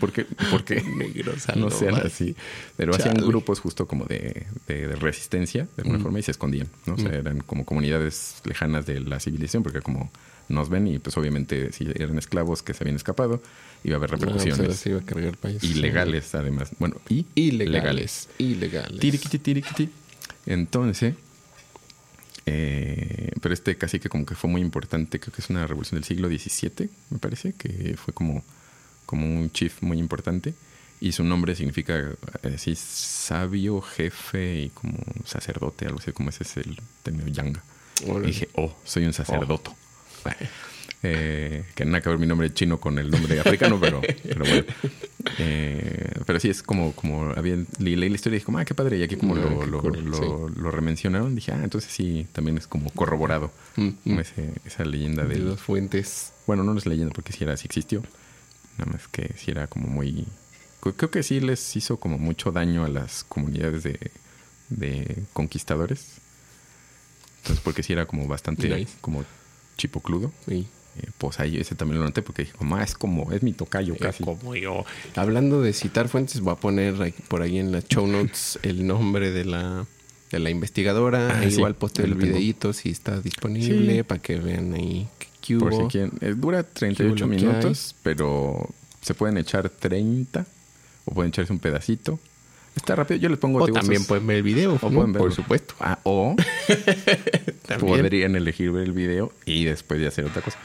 [0.00, 0.24] ¿por qué?
[0.50, 0.82] ¿Por qué?
[0.96, 2.36] Negro no sean así.
[2.76, 6.02] Pero hacían grupos justo como de, de- de resistencia, de alguna Mm.
[6.02, 6.94] forma, y se escondían, ¿no?
[6.94, 10.10] O sea, eran como comunidades lejanas de la civilización, porque como
[10.48, 13.42] nos ven y pues obviamente si eran esclavos que se habían escapado,
[13.84, 15.68] iba a haber No, pues, repercusiones sí iba a cargar payasos.
[15.68, 16.70] ilegales además.
[16.78, 18.28] Bueno, y Ilegales.
[18.38, 19.00] Ilegales.
[19.00, 19.90] Tiriquiti, tiriquiti.
[20.46, 21.14] Entonces,
[22.46, 26.00] eh, pero este casi que como que fue muy importante, creo que es una revolución
[26.00, 28.44] del siglo XVII, me parece, que fue como,
[29.04, 30.54] como un chief muy importante.
[30.98, 36.44] Y su nombre significa eh, así sabio, jefe y como sacerdote, algo así como ese
[36.44, 37.62] es el término yanga.
[38.06, 39.70] Y dije, oh, soy un sacerdote.
[41.02, 44.64] Eh, que nada que ver mi nombre chino con el nombre africano, pero, pero bueno.
[45.38, 48.64] Eh, pero sí, es como, como había, leí, leí la historia y dije, como, ah,
[48.64, 48.98] qué padre.
[48.98, 50.54] Y aquí como Ah, lo, lo, cool, lo, sí.
[50.60, 53.52] lo remencionaron, dije, ah, entonces sí, también es como corroborado.
[53.76, 54.20] Mm, como mm.
[54.20, 55.50] ese- esa leyenda De del...
[55.50, 56.32] las fuentes.
[56.46, 58.02] Bueno, no es leyenda porque sí era, sí existió.
[58.78, 60.26] Nada más que sí era como muy...
[60.96, 64.10] Creo que sí les hizo como mucho daño a las comunidades de,
[64.70, 66.14] de conquistadores.
[67.38, 68.94] Entonces, porque sí era como bastante Nice.
[69.00, 69.24] como
[69.76, 70.32] chipocludo.
[70.48, 70.66] Sí.
[70.98, 73.94] Eh, pues ahí ese también lo noté porque dije, ah, es como, es mi tocayo
[73.94, 74.24] Eh, casi.
[74.24, 74.84] Como yo.
[75.14, 79.30] Hablando de citar fuentes, voy a poner por ahí en las show notes el nombre
[79.30, 79.86] de la,
[80.30, 81.28] de la investigadora.
[81.38, 84.02] Ah, sí, igual posteo el videíto si está disponible Sí.
[84.04, 85.06] para que vean ahí
[85.42, 86.12] qué- Por si quieren.
[86.22, 88.68] Eh, dura 38 lo que minutos, pero
[89.02, 90.44] se pueden echar 30
[91.04, 92.18] o pueden echarse un pedacito.
[92.76, 93.18] Está rápido.
[93.18, 95.18] Yo les pongo O también pueden ver el video, O pueden verlo.
[95.18, 95.74] por supuesto.
[95.80, 96.36] Ah, o
[97.80, 100.58] podrían elegir ver el video y después de hacer otra cosa.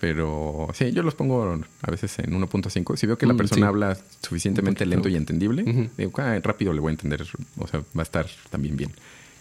[0.00, 2.96] Pero sí, yo los pongo a veces en 1.5.
[2.96, 3.68] Si veo que la Mm, persona sí.
[3.68, 5.88] habla suficientemente lento y entendible, Ujú.
[5.96, 7.24] digo, ah, rápido le voy a entender.
[7.58, 8.90] O sea, va a estar también bien.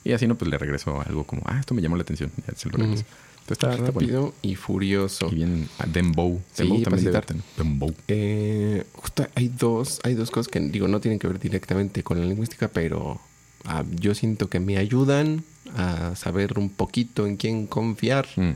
[0.06, 2.32] Y así no, pues le regreso algo como, ah, esto me llamó la atención.
[2.48, 3.04] Ya se lo regreso.
[3.50, 3.88] Está, bueno.
[3.88, 5.28] Rápido y furioso.
[5.32, 6.42] Y bien Dembow.
[6.54, 7.44] Sí, Dembow para también debe tener.
[7.58, 7.94] Dembow.
[8.08, 12.20] Eh, justo hay dos, hay dos cosas que digo no tienen que ver directamente con
[12.20, 13.20] la lingüística, pero
[13.66, 15.44] ah, yo siento que me ayudan
[15.76, 18.28] a saber un poquito en quién confiar.
[18.36, 18.52] Mm.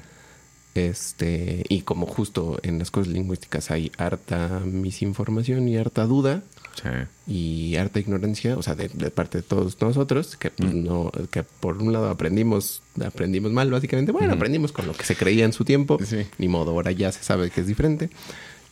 [0.76, 6.44] Este, y como justo en las cosas lingüísticas hay harta misinformación y harta duda
[6.82, 6.90] Sí.
[7.34, 10.84] y harta ignorancia, o sea, de, de parte de todos nosotros, que pues, Mm.
[10.86, 14.12] no, que por un lado aprendimos, aprendimos mal, básicamente.
[14.12, 16.28] Bueno, aprendimos con lo que se creía en su tiempo, Sí.
[16.38, 18.10] ni modo, ahora ya se sabe que es diferente.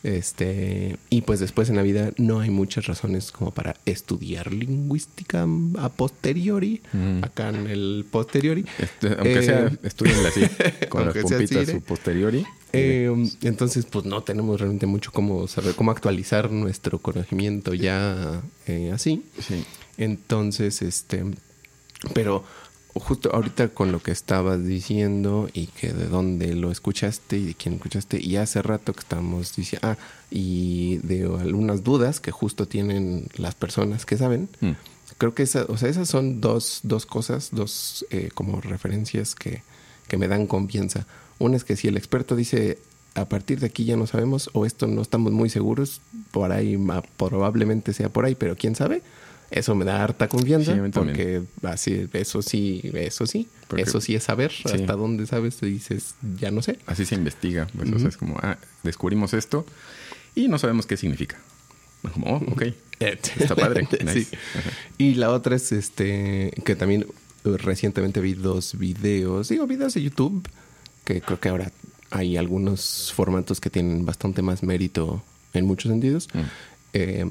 [0.02, 5.46] Este, y pues después en la vida no hay muchas razones como para estudiar lingüística
[5.78, 7.24] a posteriori, Mm.
[7.24, 8.64] acá en el posteriori.
[8.78, 10.40] Este, aunque Eh, sea, estudienla así,
[10.88, 11.82] con las pompitas así, su ¿eh?
[11.86, 12.44] posteriori.
[12.72, 13.10] Eh,
[13.42, 19.24] entonces, pues no tenemos realmente mucho cómo saber cómo actualizar nuestro conocimiento ya eh, así.
[19.40, 19.64] Sí.
[19.98, 21.24] Entonces, este,
[22.12, 22.44] pero
[23.00, 27.54] justo ahorita con lo que estabas diciendo y que de dónde lo escuchaste y de
[27.54, 29.96] quién escuchaste, y hace rato que estamos diciendo, ah,
[30.30, 34.48] y de algunas dudas que justo tienen las personas que saben.
[34.60, 34.72] Mm.
[35.18, 39.62] Creo que esa, o sea, esas son dos, dos cosas, dos eh, como referencias que,
[40.08, 41.06] que me dan confianza.
[41.38, 42.78] Una es que si el experto dice
[43.14, 46.00] a partir de aquí ya no sabemos o esto no estamos muy seguros,
[46.32, 46.78] por ahí
[47.16, 49.02] probablemente sea por ahí, pero quién sabe.
[49.50, 54.14] Eso me da harta confianza Sí, porque así eso sí, eso sí, Porque- eso sí
[54.16, 54.62] es saber Sí.
[54.72, 56.78] hasta dónde sabes y dices ya no sé.
[56.86, 57.68] Así se investiga.
[57.76, 58.00] Pues, o Ujú.
[58.00, 59.64] sea, es como, ah, descubrimos esto
[60.34, 61.36] y no sabemos qué significa.
[62.12, 62.62] Como, oh, ok.
[63.00, 63.86] Está padre.
[64.04, 64.24] Nice.
[64.24, 64.36] Sí.
[64.98, 67.06] Y la otra es este que también
[67.44, 70.48] eh, recientemente vi dos videos, digo videos de YouTube,
[71.04, 71.70] que creo que ahora
[72.10, 75.22] hay algunos formatos que tienen bastante más mérito
[75.52, 76.40] en muchos sentidos, Mm.
[76.94, 77.26] eh,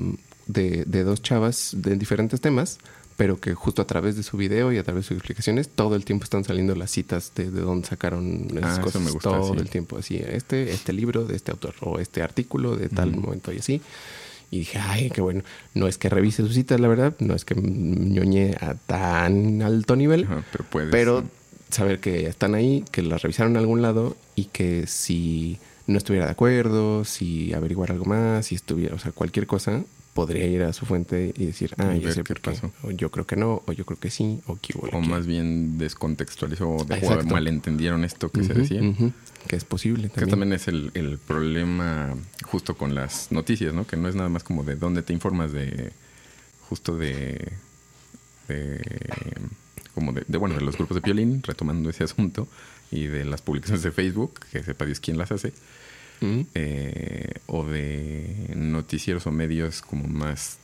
[0.48, 2.80] de, de dos chavas de diferentes temas,
[3.18, 5.96] pero que justo a través de su video y a través de sus explicaciones, todo
[5.96, 9.02] el tiempo están saliendo las citas de, de dónde sacaron esas Ah, cosas.
[9.02, 9.60] me gusta, todo sí.
[9.60, 13.54] el tiempo, así, este, este libro de este autor, o este artículo de tal momento
[13.54, 13.82] y así.
[14.52, 15.42] Y dije, ay, qué bueno.
[15.74, 17.16] No es que revise sus citas, la verdad.
[17.20, 20.26] No es que ñoñe a tan alto nivel.
[20.26, 20.92] Ajá, pero puedes.
[20.92, 21.24] pero
[21.72, 26.26] saber que están ahí, que las revisaron en algún lado y que si no estuviera
[26.28, 29.84] de acuerdo, si averiguar algo más, si estuviera, o sea, cualquier cosa,
[30.16, 32.72] podría ir a su fuente y decir, ah, Y ya ver sé qué pasó.
[32.82, 35.08] O yo creo que no, o yo creo que sí, o que O aquí.
[35.08, 38.82] más bien descontextualizó o de- malentendieron esto que se decía.
[39.48, 40.30] Que es posible Que también.
[40.32, 43.86] también es el, el problema justo con las noticias, ¿no?
[43.86, 45.92] Que no es nada más como de dónde te informas de
[46.70, 47.52] justo de,
[48.48, 48.82] de
[49.94, 52.48] como de, de, bueno, de los grupos de violín, retomando ese asunto,
[52.92, 55.54] y de las publicaciones de Facebook, que sepa Dios quién las hace,
[56.56, 60.58] Eh, o de noticieros o medios como más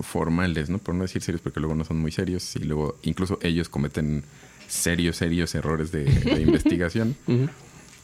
[0.00, 0.78] formales, ¿no?
[0.78, 4.24] Por no decir serios, porque luego no son muy serios, y luego incluso ellos cometen
[4.68, 7.16] serios, serios errores de, de investigación.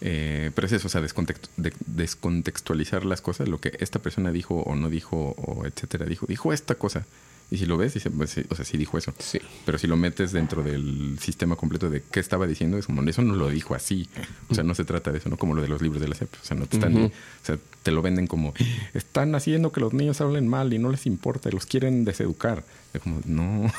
[0.05, 4.33] Eh, pero es eso, o sea, descontext- de- descontextualizar las cosas, lo que esta persona
[4.33, 7.07] dijo o no dijo, o etcétera, dijo, dijo esta cosa.
[7.53, 9.13] Y si lo ves, dice, pues, sí, o sea, sí dijo eso.
[9.19, 9.39] Sí.
[9.67, 13.21] Pero si lo metes dentro del sistema completo de qué estaba diciendo, es como, eso
[13.21, 14.09] no lo dijo así.
[14.49, 16.15] O sea, no se trata de eso, no como lo de los libros de la
[16.15, 16.33] SEP.
[16.33, 17.11] O sea, no te están, o
[17.43, 18.55] sea, te lo venden como,
[18.95, 22.65] están haciendo que los niños hablen mal y no les importa y los quieren deseducar.
[22.95, 23.71] Es como, no.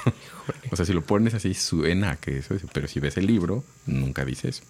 [0.71, 3.25] o sea, si lo pones así, suena a que eso es, pero si ves el
[3.25, 4.61] libro, nunca dice eso.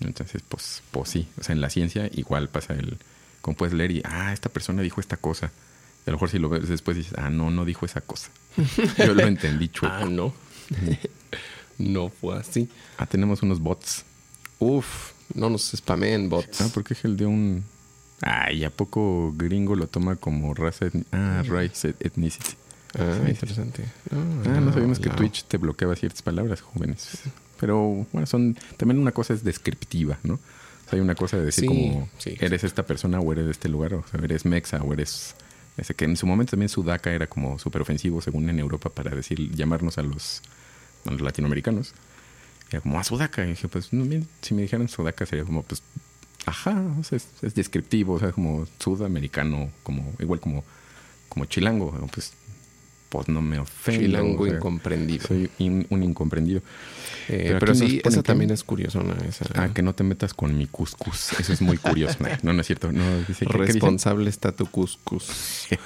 [0.00, 1.28] Entonces, pues, pues sí.
[1.38, 2.98] O sea, en la ciencia igual pasa el,
[3.40, 5.52] como puedes leer y, ah, esta persona dijo esta cosa.
[6.06, 8.30] A lo mejor si lo ves después dices, ah, no, no dijo esa cosa.
[8.98, 9.94] Yo lo entendí chueco.
[9.94, 10.32] Ah, no.
[11.78, 12.68] no fue así.
[12.98, 14.04] Ah, tenemos unos bots.
[14.58, 16.60] Uf, no nos spameen bots.
[16.60, 17.64] Ah, porque es el de un.
[18.22, 22.54] Ay, ¿a poco gringo lo toma como raza etni- Ah, race et- ethnicity.
[22.98, 23.84] Ah, Sí, interesante.
[24.10, 27.18] Ah, no sabíamos que Twitch te bloqueaba ciertas palabras, jóvenes.
[27.60, 28.56] Pero bueno, son.
[28.78, 30.34] También una cosa es descriptiva, ¿no?
[30.34, 33.44] O sea, hay una cosa de decir Sí, como sí, eres esta persona o eres
[33.46, 35.34] de este lugar, o sea, eres mexa o eres.
[35.76, 39.14] Ese que en su momento también Sudaca era como súper ofensivo, según en Europa, para
[39.14, 40.42] decir, llamarnos a los,
[41.04, 41.92] a los latinoamericanos.
[42.70, 43.44] Era como, ah, Sudaca.
[43.44, 43.90] Y dije, pues,
[44.40, 45.82] si me dijeran Sudaca sería como, pues,
[46.46, 50.64] ajá, es descriptivo, o sea, como sudamericano, como, igual como,
[51.28, 52.32] como chilango, pues,
[53.08, 54.00] pues no me ofendo.
[54.00, 55.26] Chilango o sea, incomprendido.
[55.26, 56.60] Soy in- un incomprendido.
[57.28, 59.00] Eh, Pero sí, esa que- también es curiosa.
[59.28, 61.32] Esa, Ah, que no te metas con mi cuscus.
[61.40, 62.18] Eso es muy curioso.
[62.42, 62.92] no, no es cierto.
[62.92, 63.74] No, dice, ¿qué- qué dicen?
[63.74, 65.26] Responsable está tu cuscus.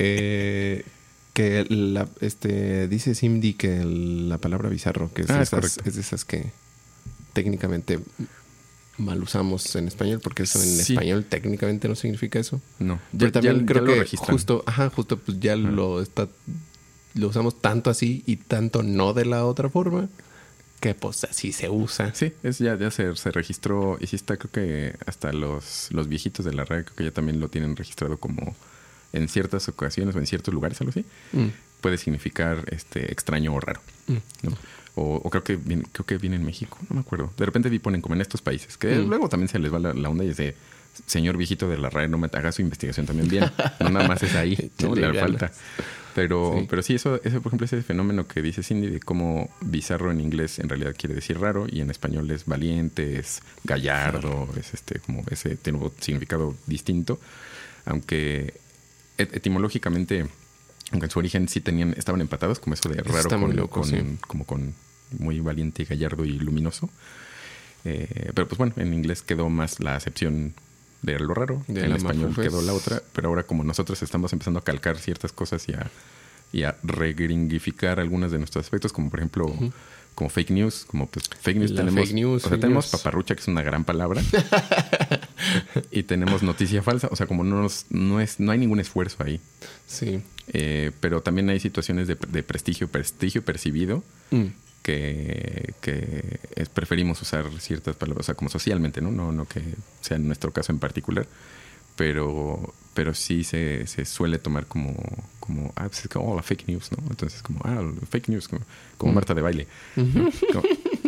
[0.00, 0.84] Eh,
[1.32, 5.50] que la, este, dice Simdi que el- la palabra bizarro, que es, Ah, es
[5.94, 6.52] de esas que
[7.32, 7.98] técnicamente
[8.98, 10.92] mal usamos en español, porque eso en Sí.
[10.92, 12.60] español técnicamente no significa eso.
[12.78, 16.28] No, Pero también creo lo que justo, ajá, justo pues ya lo está,
[17.14, 20.08] lo usamos tanto así y tanto no de la otra forma,
[20.80, 22.14] que pues así se usa.
[22.14, 26.08] Sí, es ya, ya se, se registró y sí está, creo que hasta los, los
[26.08, 28.54] viejitos de la red, creo que ya también lo tienen registrado como
[29.12, 31.04] en ciertas ocasiones o en ciertos lugares, algo así.
[31.32, 31.48] Mm.
[31.80, 33.80] Puede significar este extraño o raro.
[34.42, 34.52] ¿no?
[35.00, 37.30] O, o creo que viene, creo que viene en México, no me acuerdo.
[37.36, 39.08] De repente vi ponen como en estos países, que Mm.
[39.08, 40.54] luego también se les va la, la onda y es de
[41.06, 43.44] señor viejito de la RAE, no me haga su investigación también bien.
[43.80, 44.94] No nada más es ahí, ¿no?
[44.94, 45.20] Le ganas.
[45.20, 45.52] falta.
[46.14, 46.66] Pero Sí.
[46.68, 50.20] pero sí, eso, eso, por ejemplo, ese fenómeno que dice Cindy de cómo bizarro en
[50.20, 54.98] inglés en realidad quiere decir raro y en español es valiente, es gallardo, es este,
[54.98, 57.20] como ese tiene un significado distinto.
[57.84, 58.54] aunque
[59.16, 60.26] et- etimológicamente,
[60.90, 63.90] aunque en su origen sí tenían, estaban empatados, como eso de raro con, loco, con-
[63.90, 63.96] sí.
[64.26, 64.74] como con
[65.18, 66.90] muy valiente, gallardo y luminoso.
[67.84, 70.54] Eh, pero pues bueno, en inglés quedó más la acepción
[71.02, 72.48] de lo raro, De en español mafufes.
[72.50, 75.88] quedó la otra, pero ahora como nosotros estamos empezando a calcar ciertas cosas y a,
[76.52, 79.54] y a regringificar algunos de nuestros aspectos, como por ejemplo
[80.16, 83.00] como fake news, como pues fake news La tenemos, fake news, o sea, tenemos news.
[83.00, 84.20] paparrucha que es una gran palabra
[85.92, 89.22] y tenemos noticia falsa, o sea, como no nos, no es no hay ningún esfuerzo
[89.22, 89.40] ahí.
[89.86, 90.20] Sí.
[90.48, 94.46] Eh, pero también hay situaciones de, de prestigio, prestigio percibido Mm.
[94.82, 99.10] Que, que es- preferimos usar ciertas palabras, o sea, como socialmente, ¿no?
[99.10, 99.62] No, no que
[100.00, 101.26] sea en nuestro caso en particular,
[101.96, 104.94] pero, pero sí se, se suele tomar como,
[105.40, 106.98] como, ah, pues es como oh, la fake news, ¿no?
[107.10, 108.62] Entonces, como, ah, fake news, como,
[108.96, 109.66] como Marta de baile,
[109.96, 110.30] ¿no?
[110.52, 110.62] Como-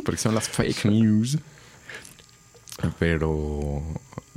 [0.04, 1.38] porque son las fake news.
[2.98, 3.82] Pero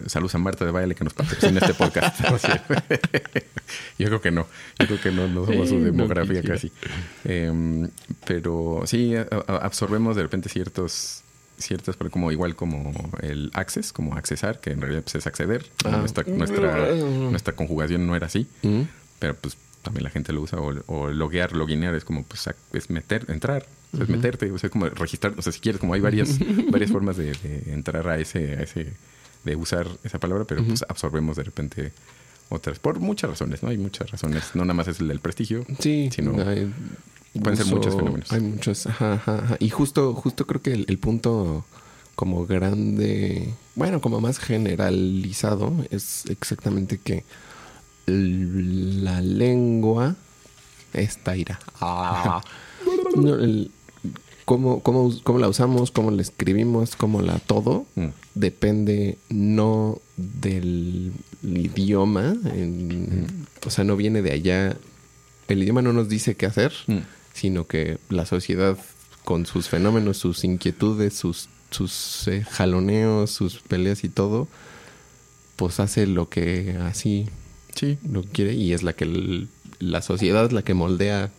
[0.08, 2.20] saludos a Marta de Baile que nos patrocina este podcast.
[3.98, 4.48] Yo creo que no.
[4.80, 6.72] Yo creo que no, no somos su no demografía casi.
[7.24, 7.90] Em,
[8.26, 9.14] pero sí,
[9.48, 11.22] absorbemos de repente ciertos
[11.58, 12.92] ciertas, pero como igual como
[13.22, 15.66] el access, como accesar, que en realidad pues, es acceder.
[15.86, 15.98] Ah.
[15.98, 18.82] Nuestra, nuestra, nuestra conjugación no era así, Mm.
[19.20, 20.60] pero pues también la gente lo usa.
[20.60, 24.70] O, o loguear, loginear es como pues es meter, entrar, o sea, meterte, o sea,
[24.70, 26.40] como registrar, o sea, si quieres, como hay varias,
[26.72, 28.94] varias formas de, de entrar a ese, a ese,
[29.44, 31.92] de usar esa palabra, pero pues absorbemos de repente
[32.50, 33.70] otras, por muchas razones, ¿no?
[33.70, 36.72] Hay muchas razones, no nada más es el del prestigio, Sí, sino hay
[37.42, 38.32] pueden ser muchos fenómenos.
[38.32, 39.56] Hay muchos, ajá, ajá, ajá.
[39.60, 41.66] Y justo, justo creo que el, el punto
[42.16, 47.24] como grande, bueno, como más generalizado, es exactamente que
[48.06, 50.16] la lengua
[50.94, 51.60] es taira.
[53.16, 53.72] No, el-
[54.46, 58.08] cómo, cómo, cómo la usamos, cómo la escribimos, cómo la todo, Mm.
[58.36, 61.12] depende no del
[61.44, 64.78] idioma, en- o sea, no viene de allá.
[65.48, 66.98] El idioma no nos dice qué hacer, Mm.
[67.34, 68.78] sino que la sociedad
[69.24, 74.48] con sus fenómenos, sus inquietudes, sus, sus eh, jaloneos, sus peleas y todo,
[75.56, 77.28] pues hace lo que así
[77.76, 77.98] Sí.
[78.10, 79.48] lo quiere y es la que el-
[79.80, 81.32] la sociedad la que moldea.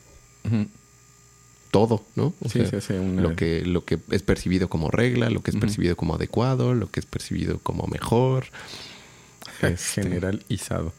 [1.75, 2.33] Todo, ¿no?
[2.41, 5.43] O Sí, sea, se hace una- lo que lo que es percibido como regla, lo
[5.43, 8.47] que es percibido como adecuado, lo que es percibido como mejor.
[9.63, 10.93] Este, generalizado.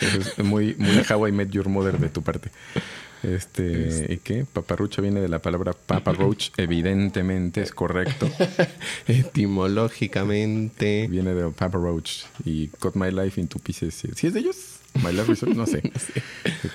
[0.00, 2.50] Es muy, muy How I Met Your Mother de tu parte.
[3.22, 4.44] Este, ¿y qué?
[4.50, 8.28] Paparrucha viene de la palabra Papa Roach, evidentemente es correcto.
[9.08, 13.94] etimológicamente Viene de Papa Roach y Cut My Life into Pieces.
[14.14, 14.56] ¿Sí es de ellos?
[15.02, 15.82] My Life Resort, no sé.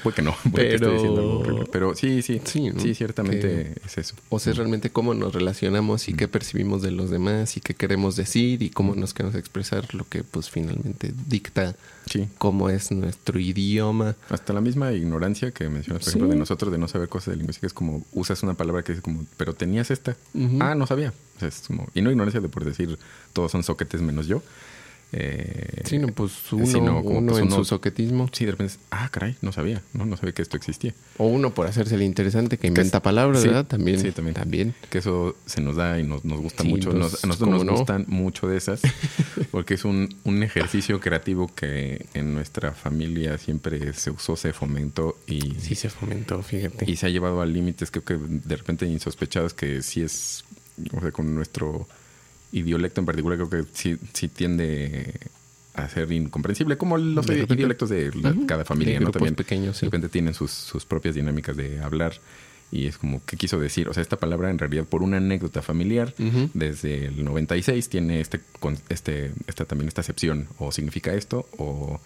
[0.04, 1.66] Puede que no, puede que Pero- diciendo algo horrible.
[1.72, 4.16] Pero sí, sí, Sí, sí, ciertamente es eso.
[4.30, 7.74] o sea, es realmente cómo nos relacionamos y qué percibimos de los demás y qué
[7.74, 11.76] queremos decir y cómo nos queremos expresar, lo que pues finalmente dicta
[12.10, 12.28] Sí.
[12.40, 14.16] cómo es nuestro idioma.
[14.30, 16.10] Hasta la misma ignorancia que mencionas, por Sí.
[16.18, 18.94] ejemplo, de nosotros de no saber cosas de lingüística, es como usas una palabra que
[18.94, 20.18] es como, pero tenías esta.
[20.60, 21.14] Ah, no sabía.
[21.38, 22.98] O sea, es como, y no ignorancia de por decir
[23.32, 24.42] todos son soquetes menos yo.
[25.12, 28.30] Eh, Sí, no, pues uno, sino como, uno pues, en uno- su soquetismo.
[28.32, 30.94] Sí, de repente, ah, caray, no sabía, no, no sabía que esto existía.
[31.18, 33.66] O uno por hacerse el interesante que inventa palabras, Sí, ¿verdad?
[33.66, 34.00] También.
[34.00, 34.36] sí, también.
[34.36, 34.76] También.
[34.92, 36.94] Que eso se nos da y nos, nos gusta Sí, mucho.
[36.94, 37.76] Nos- a nosotros ¿cómo nos no?
[37.78, 38.82] gustan mucho de esas,
[39.52, 45.18] porque es un, un ejercicio creativo que en nuestra familia siempre se usó, se fomentó
[45.26, 46.90] y, Sí se fomentó, fíjate.
[46.90, 50.44] y se ha llevado a límites, creo que de repente insospechados, que sí es,
[50.96, 51.88] o sea, con nuestro
[52.52, 55.14] idiolecto en particular, creo que sí, sí tiende
[55.74, 57.54] a ser incomprensible, como los De repente.
[57.56, 58.48] idiolectos de la- Ujú.
[58.48, 59.12] cada familia, ¿no?
[59.12, 59.86] También pequeños, sí.
[59.86, 62.14] de repente tienen sus, sus propias dinámicas de hablar
[62.72, 63.88] y es como, ¿qué quiso decir?
[63.90, 66.50] O sea, esta palabra en realidad por una anécdota familiar Ujú.
[66.54, 68.42] desde el 96 tiene este,
[68.90, 72.00] este, esta también esta acepción, o significa esto, o,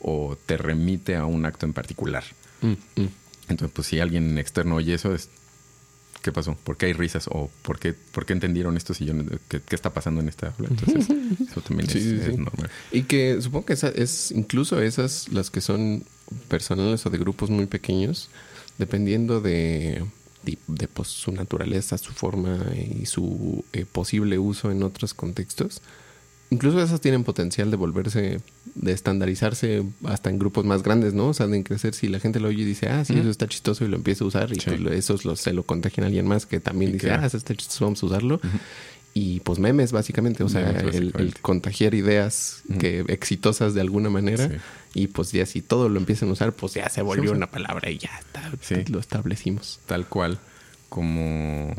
[0.00, 2.24] o te remite a un acto en particular.
[2.62, 3.08] Mm, mm.
[3.48, 5.28] Entonces, pues si alguien externo oye eso, es
[6.22, 6.54] ¿qué pasó?
[6.64, 7.28] ¿Por qué hay risas?
[7.30, 10.28] ¿O por qué, por qué entendieron esto si yo no- qué, qué está pasando en
[10.28, 10.68] esta aula?
[10.70, 11.08] Entonces,
[11.50, 12.30] eso también Sí, es, sí, es sí.
[12.36, 12.70] normal.
[12.92, 16.04] Y que supongo que esa es incluso esas las que son
[16.48, 18.28] personales o de grupos muy pequeños,
[18.78, 20.04] dependiendo de,
[20.42, 25.82] de, de, pues, su naturaleza, su forma y su eh, posible uso en otros contextos.
[26.52, 28.40] Incluso esas tienen potencial de volverse,
[28.74, 31.28] de estandarizarse hasta en grupos más grandes, ¿no?
[31.28, 33.46] O sea, de crecer si la gente lo oye y dice, ah, sí, eso está
[33.46, 34.68] chistoso y lo empieza a usar y Sí.
[34.70, 37.36] pues, esos lo- se lo contagian a alguien más que también Y dice, ah, eso
[37.36, 38.40] está chistoso, vamos a usarlo.
[39.14, 41.40] Y pues memes, básicamente, o sea, Memes, el- el, básicamente.
[41.40, 44.54] contagiar ideas que exitosas de alguna manera Sí.
[44.94, 47.90] y pues ya si todo lo empiezan a usar, pues ya se volvió una palabra
[47.90, 48.50] y ya está,
[48.90, 49.78] lo establecimos.
[49.86, 50.38] Tal cual
[50.88, 51.74] como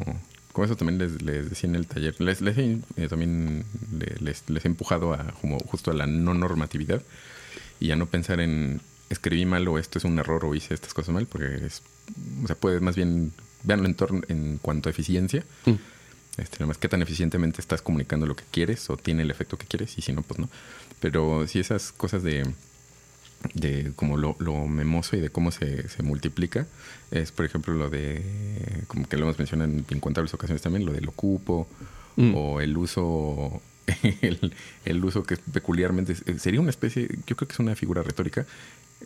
[0.54, 2.20] Como eso también les, les decía en el taller.
[2.20, 3.64] Les, les he- eh, también
[3.98, 7.02] le- les, les he empujado a como justo a la no normatividad
[7.80, 10.94] y a no pensar en escribí mal o esto es un error o hice estas
[10.94, 11.82] cosas mal, porque es,
[12.44, 13.34] o sea, puedes más bien
[13.64, 15.44] veanlo en, torno, en cuanto a eficiencia.
[15.66, 15.72] Mm.
[16.38, 19.58] Este, nada más qué tan eficientemente estás comunicando lo que quieres o tiene el efecto
[19.58, 20.50] que quieres y si no, pues no.
[21.02, 22.46] Pero si esas cosas de,
[23.54, 26.68] de como lo, lo memoso y de cómo se, se multiplica,
[27.12, 28.22] es por ejemplo lo de,
[28.88, 31.68] como que lo hemos mencionado en incontables ocasiones también, lo del ocupo
[32.18, 32.36] Mm.
[32.36, 33.62] o el uso,
[34.22, 38.04] el, el uso que peculiarmente es- sería una especie, yo creo que es una figura
[38.04, 38.42] retórica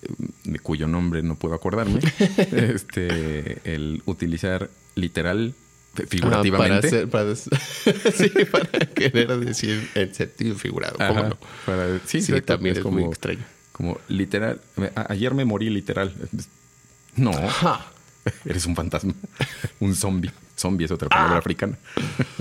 [0.02, 0.08] eh,
[0.46, 2.00] de cuyo nombre no puedo acordarme,
[2.52, 5.54] este, el utilizar literal,
[5.98, 7.06] Ah, figurativamente.
[7.08, 7.46] para, hacer-
[7.86, 10.98] para, sí, para querer decir en sentido figurado.
[10.98, 11.38] ¿Cómo no?
[11.66, 13.46] para- sí, también es, muy extraño.
[13.76, 14.62] Como literal.
[15.10, 16.14] ayer me morí literal.
[17.18, 17.86] No, Ajá.
[18.46, 19.14] eres un fantasma.
[19.82, 20.32] un zombie.
[20.58, 21.40] Zombie es otra palabra Ah.
[21.40, 21.78] africana.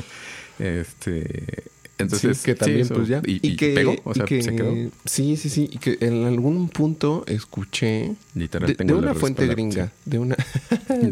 [0.59, 1.65] este.
[1.99, 2.39] Entonces.
[2.39, 3.21] Sí, que también, eso- pues ya.
[3.25, 4.75] Y, y pegó, o y sea, que- se quedó.
[5.05, 5.69] Sí, sí, sí.
[5.73, 10.37] Y que en algún punto escuché Literal, de, tengo de una fuente gringa, de una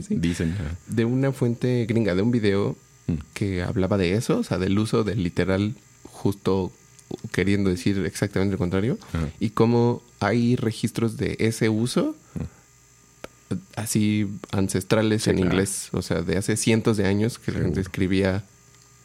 [0.07, 0.55] sí, Dicen.
[0.89, 2.77] de una fuente gringa, de un video
[3.09, 3.15] Mm.
[3.35, 6.73] que hablaba de eso, o sea, del uso del literal justo
[7.33, 9.29] queriendo decir exactamente lo contrario Ajá.
[9.41, 12.15] y cómo hay registros de ese uso
[13.77, 15.51] así ancestrales Sí, en claro.
[15.53, 17.81] inglés, o sea, de hace cientos de años que la gente Seguro.
[17.83, 18.45] escribía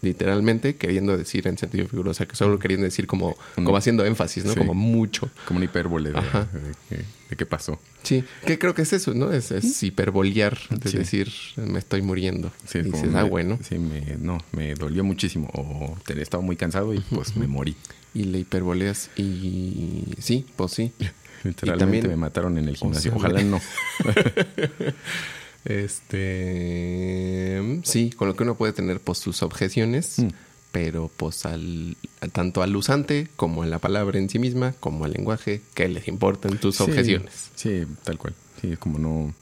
[0.01, 4.05] literalmente queriendo decir en sentido figurado, o sea, que solo queriendo decir como, como haciendo
[4.05, 4.53] énfasis, ¿no?
[4.53, 4.59] Sí.
[4.59, 5.29] Como mucho.
[5.45, 7.77] Como una hipérbole de, de que- de qué pasó.
[8.03, 9.33] Sí, que creo que es eso, ¿no?
[9.33, 10.97] Es, es hiperbolear, de Sí.
[10.97, 12.53] decir, me estoy muriendo.
[12.65, 13.59] Sí, y dices, me- ah, bueno.
[13.67, 15.49] Sí, me, no, me dolió muchísimo.
[15.53, 17.75] O te- estaba muy cansado y pues me morí.
[18.13, 20.93] Y le hiperboleas y sí, pues sí.
[21.43, 23.11] Literalmente también- me mataron en el gimnasio.
[23.11, 23.59] sea, Ojalá no.
[25.67, 30.27] Este, sí, con lo que uno puede tener pues sus objeciones, Mm.
[30.71, 31.95] pero pues al
[32.33, 36.07] tanto al usante como a la palabra en sí misma, como al lenguaje, que les
[36.07, 37.49] importan tus Sí, objeciones.
[37.55, 38.33] Sí, tal cual.
[38.61, 39.33] Sí, es como no.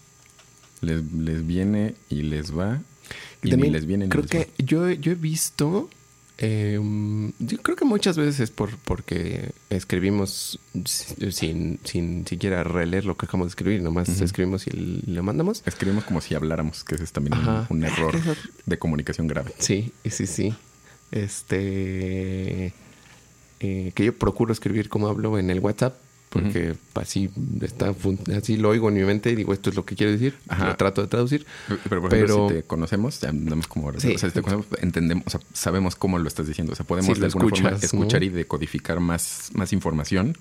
[0.82, 2.82] Les, les viene y les va.
[3.44, 4.46] Y, Y también ni les viene ni creo les que va.
[4.58, 5.90] yo, yo he visto,
[6.38, 6.80] eh,
[7.40, 13.16] yo creo que muchas veces es por, porque escribimos si- sin, sin siquiera releer lo
[13.16, 14.72] que acabamos de escribir, nomás escribimos y
[15.06, 15.64] lo mandamos.
[15.66, 17.38] Escribimos como si habláramos, que ese es también
[17.70, 18.14] un- error
[18.66, 19.54] de comunicación grave.
[19.60, 20.54] Sí, sí, sí.
[21.12, 22.74] Este.
[23.62, 25.96] eh, que yo procuro escribir como hablo en el WhatsApp,
[26.42, 27.30] porque así
[27.62, 27.94] está
[28.36, 30.36] así lo oigo en mi mente y digo, esto es lo que quiero decir.
[30.48, 30.68] Ajá.
[30.70, 31.46] Lo trato de traducir.
[31.68, 33.92] Pero, por ejemplo, Pero- si te conocemos, ya andamos como...
[34.00, 34.14] Sí.
[34.14, 36.74] o sea, si te conocemos, entendemos, o sea, sabemos cómo lo estás diciendo.
[36.74, 38.26] O sea, podemos Sí, de alguna forma escuchar ¿no?
[38.28, 40.38] y decodificar más, más información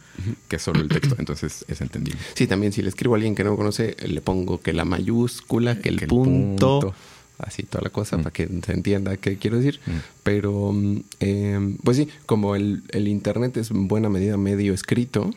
[0.49, 1.15] que solo el texto.
[1.19, 2.21] Entonces, es entendible.
[2.35, 4.85] Sí, también si le escribo a alguien que no me conoce, le pongo que la
[4.85, 6.95] mayúscula, que el, Que el punto,
[7.39, 8.23] así toda la cosa Mm.
[8.23, 9.81] para que se entienda qué quiero decir.
[9.87, 9.91] Mm.
[10.23, 15.31] Pero, mm, eh, pues sí, como el, el internet es en buena medida medio escrito.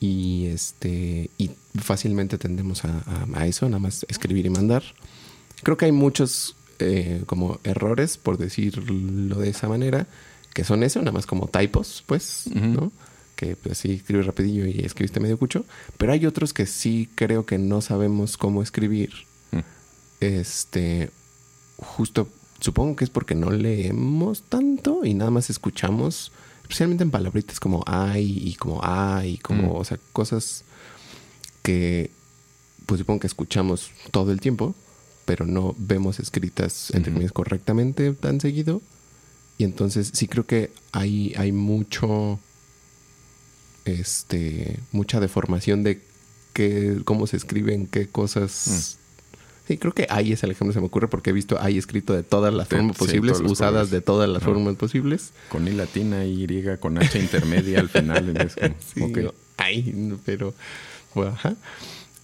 [0.00, 4.82] Y este y fácilmente tendemos a, a- a eso, nada más escribir y mandar.
[5.62, 10.06] Creo que hay muchos eh, como errores, por decirlo de esa manera,
[10.54, 12.44] que son eso, nada más como typos, pues.
[12.54, 12.92] ¿no?
[13.36, 15.64] Que pues sí escribes rapidillo y escribiste medio cucho.
[15.96, 19.10] Pero hay otros que sí creo que no sabemos cómo escribir.
[19.52, 19.58] Mm.
[20.20, 21.10] Este,
[21.76, 22.28] justo,
[22.60, 26.32] supongo que es porque no leemos tanto y nada más escuchamos,
[26.68, 29.76] especialmente en palabritas como ay y como ay, como, Mm.
[29.76, 30.64] o sea, cosas
[31.62, 32.10] que,
[32.86, 34.74] pues supongo que escuchamos todo el tiempo,
[35.24, 38.82] pero no vemos escritas, entre comillas, correctamente tan seguido.
[39.56, 42.38] Y entonces sí creo que hay, hay mucho,
[43.84, 46.02] este, mucha deformación de
[46.52, 48.97] qué, cómo se escriben, qué cosas.
[49.68, 51.76] Sí, creo que ahí es el ejemplo que se me ocurre porque he visto ahí
[51.78, 53.90] escrito de todas las formas sí, posibles, usadas colores.
[53.90, 54.50] de todas las Ajá.
[54.52, 55.32] formas posibles.
[55.50, 56.46] Con I latina, Y,
[56.80, 58.34] con H intermedia al final.
[58.38, 58.74] Es como,
[59.14, 60.54] Sí, no, ay, pero
[61.14, 61.54] bueno, ajá.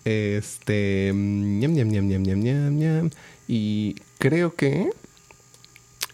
[0.06, 3.10] Este ñam ñam ñam ñam ñam ñam ñam
[3.46, 4.88] y creo que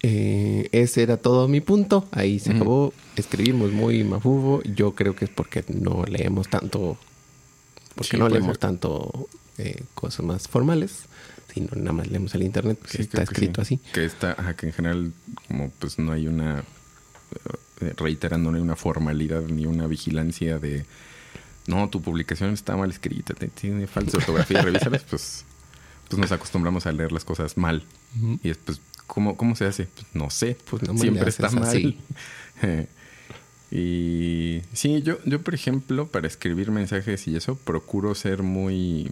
[0.02, 2.08] eh, ese era todo mi punto.
[2.12, 2.92] Ahí se acabó.
[3.16, 4.62] Escribimos muy mafufo.
[4.64, 6.96] Yo creo que es porque no leemos tanto,
[7.94, 8.58] porque Sí, no leemos ser.
[8.58, 9.28] tanto
[9.58, 11.02] eh, cosas más formales,
[11.52, 13.80] sino nada más leemos el internet que Sí, está que escrito sí.
[13.82, 13.92] así.
[13.92, 15.12] Que está, ajá, que en general,
[15.48, 16.60] como pues no hay una,
[17.80, 20.84] eh, reiterando, no hay una formalidad ni una vigilancia de,
[21.66, 25.44] no, tu publicación está mal escrita, tiene falta de ortografía, revísalas, pues,
[26.08, 27.84] pues nos acostumbramos a leer las cosas mal.
[28.42, 29.86] Y después, ¿cómo, cómo se hace?
[29.86, 31.62] Pues no sé, Pues no siempre está mal.
[31.64, 31.98] así.
[33.70, 39.10] y sí, yo, yo, por ejemplo, para escribir mensajes y eso, procuro ser muy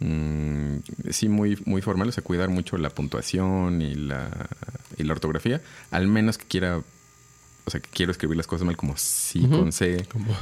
[0.00, 0.76] mm,
[1.10, 4.48] sí muy, muy formal, o sea, cuidar mucho la puntuación y la,
[4.98, 6.78] y la ortografía, al menos que quiera,
[7.66, 10.06] o sea, que quiero escribir las cosas mal como sí con C.
[10.10, 10.36] Como,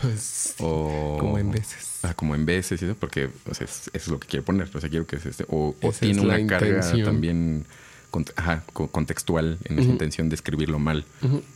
[0.60, 2.00] o, como en veces.
[2.02, 4.44] Ah, como en veces y eso, porque o sea, es- eso es lo que quiero
[4.44, 4.68] poner.
[4.74, 5.44] O sea, quiero que es este.
[5.48, 7.64] O, tiene una carga también
[8.10, 11.04] con- ajá, co- contextual en esa intención de escribirlo mal.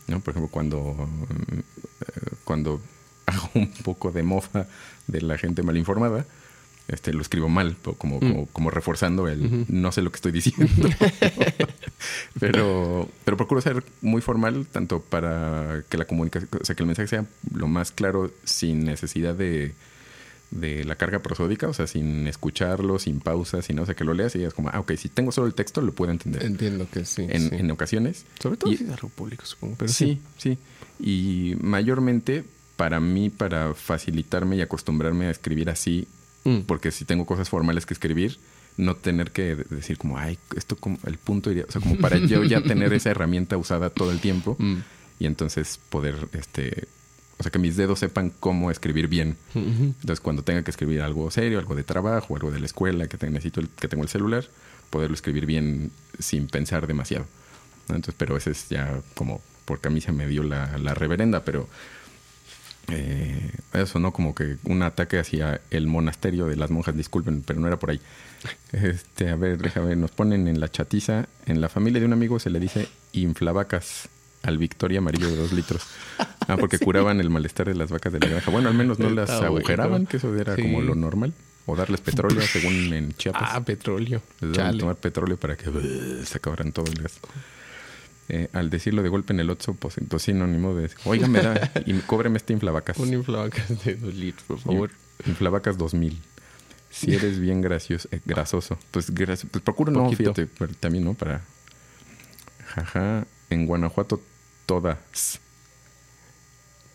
[0.06, 0.20] ¿no?
[0.20, 1.08] Por ejemplo, cuando,
[2.00, 2.80] eh, cuando
[3.26, 4.68] hago un poco de mofa
[5.08, 6.24] de la gente mal informada,
[6.88, 10.88] este, lo escribo mal, como, como, como reforzando el no sé lo que estoy diciendo.
[12.40, 16.86] pero, pero procuro ser muy formal, tanto para que la comunicación, o sea, que el
[16.86, 19.72] mensaje sea lo más claro sin necesidad de,
[20.50, 24.14] de la carga prosódica, o sea, sin escucharlo, sin pausas, sin, o sea, que lo
[24.14, 26.44] leas y digas como, ah, ok, si tengo solo el texto, lo puedo entender.
[26.44, 27.26] Entiendo que sí.
[27.28, 27.56] en, sí.
[27.56, 28.24] en ocasiones.
[28.40, 29.76] Sobre todo Y- si es algo público, supongo.
[29.78, 30.58] Pero sí, sí.
[31.00, 32.44] Y mayormente
[32.76, 36.06] para mí, para facilitarme y acostumbrarme a escribir así,
[36.46, 36.60] Mm.
[36.66, 38.38] porque si tengo cosas formales que escribir,
[38.76, 41.96] no tener que de- decir como, ay, esto como el punto iría, o sea, como
[41.96, 44.76] para yo ya tener esa herramienta usada todo el tiempo Mm.
[45.18, 46.86] y entonces poder, este,
[47.38, 49.36] o sea, que mis dedos sepan cómo escribir bien.
[49.54, 53.16] Entonces, cuando tenga que escribir algo serio, algo de trabajo, algo de la escuela, que
[53.18, 54.44] te- necesito el, que tengo el celular,
[54.90, 57.26] poderlo escribir bien sin pensar demasiado.
[57.88, 61.44] Entonces, pero ese es ya como porque a mí se me dio la, la reverenda,
[61.44, 61.68] pero
[62.88, 64.12] eh, eso, ¿no?
[64.12, 67.90] Como que un ataque hacia el monasterio de las monjas, disculpen, pero no era por
[67.90, 68.00] ahí.
[68.72, 72.38] Este, a ver, déjame, nos ponen en la chatiza, en la familia de un amigo
[72.38, 74.08] se le dice inflavacas
[74.42, 75.82] al Victoria amarillo de dos litros.
[76.46, 78.50] Ah, porque curaban el malestar de las vacas de la granja.
[78.50, 80.62] Bueno, al menos no las agujeraban, que eso era Sí.
[80.62, 81.32] como lo normal.
[81.68, 83.42] O darles petróleo, según en Chiapas.
[83.52, 84.22] Ah, petróleo.
[84.40, 87.18] Les daban tomar petróleo para que uh, se acabaran todo el gas.
[88.28, 91.70] Eh, al decirlo de golpe en el otro, pues entonces sinónimo de oiga, me da
[91.86, 92.98] y cóbreme este inflavacas.
[92.98, 94.90] Un inflavacas de dos litros, por favor.
[95.26, 96.20] Inflavacas 2000.
[96.90, 98.78] Si eres bien gracioso, eh, grasoso.
[98.90, 101.14] Pues, pues procuro no, fíjate, pero también, ¿no?
[101.14, 101.42] Para.
[102.74, 104.20] Jaja, en Guanajuato
[104.66, 105.40] todas.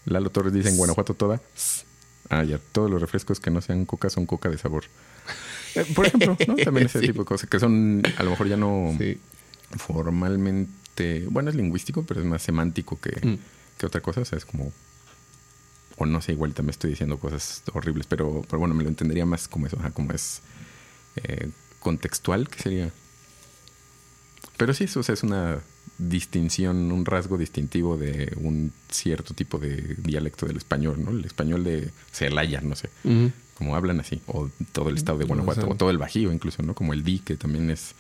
[0.06, 1.86] Lalo Torres dice en Guanajuato todas.
[2.30, 4.84] Ah, ya, todos los refrescos que no sean coca son coca de sabor.
[5.74, 6.56] Eh, por ejemplo, ¿no?
[6.58, 7.08] También ese Sí.
[7.08, 9.22] tipo de cosas que son, a lo mejor ya no Sí.
[9.78, 10.70] formalmente,
[11.30, 13.38] bueno, es lingüístico, pero es más semántico que, Mm.
[13.78, 14.22] que otra cosa.
[14.22, 14.72] O sea, es como,
[15.98, 19.26] o no sé, igual también estoy diciendo cosas horribles, pero, pero bueno, me lo entendería
[19.26, 20.42] más como eso, ajá, como es
[21.18, 21.50] eh,
[21.80, 22.92] contextual, que sería.
[24.58, 25.60] Pero sí, eso o sea, es una
[25.98, 31.12] distinción, un rasgo distintivo de un cierto tipo de dialecto del español, ¿no?
[31.12, 32.90] El español de Celaya, no sé,
[33.56, 36.32] como hablan así, o todo el estado de Guanajuato, O sea, o todo el Bajío
[36.32, 36.74] incluso, ¿no?
[36.74, 37.94] Como el di, que también es,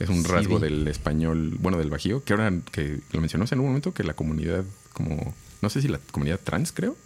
[0.00, 3.60] es un Sí, rasgo del español, bueno, del Bajío, que ahora que lo mencionamos en
[3.60, 6.96] un momento, que la comunidad, como, no sé si la comunidad trans, creo,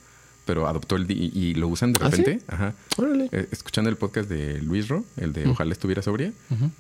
[0.47, 2.17] pero adoptó el di y, y lo usan de ¿Ah, sí?
[2.19, 2.75] repente, ajá.
[2.97, 3.29] Órale.
[3.33, 6.71] Eh, escuchando el podcast de Luis Ro, el de Ojalá estuviera sobria, Ujú.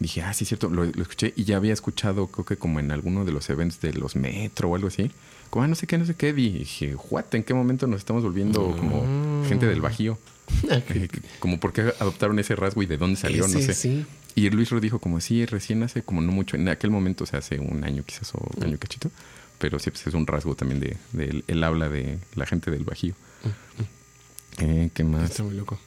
[0.00, 2.80] dije, ah, sí, es cierto, lo, lo escuché y ya había escuchado, creo que como
[2.80, 5.10] en alguno de los eventos de los metro o algo así.
[5.50, 6.32] Como, ah, no sé qué, no sé qué.
[6.32, 9.44] Dije, what, ¿en qué momento nos estamos volviendo como Mm.
[9.48, 10.18] gente del Bajío?
[10.70, 11.08] Eh,
[11.38, 13.74] como por qué adoptaron ese rasgo y de dónde salió, no sé.
[13.74, 14.04] sí.
[14.34, 17.26] Y Luis Ro dijo como, sí, recién hace como no mucho, en aquel momento, o
[17.26, 18.58] sea, hace un año quizás o Mm.
[18.58, 19.10] un año cachito.
[19.58, 22.84] Pero sí, pues es un rasgo también de, del el habla de la gente del
[22.84, 23.14] Bajío.
[24.58, 25.30] Eh, ¿Qué más?
[25.30, 25.78] Está muy loco.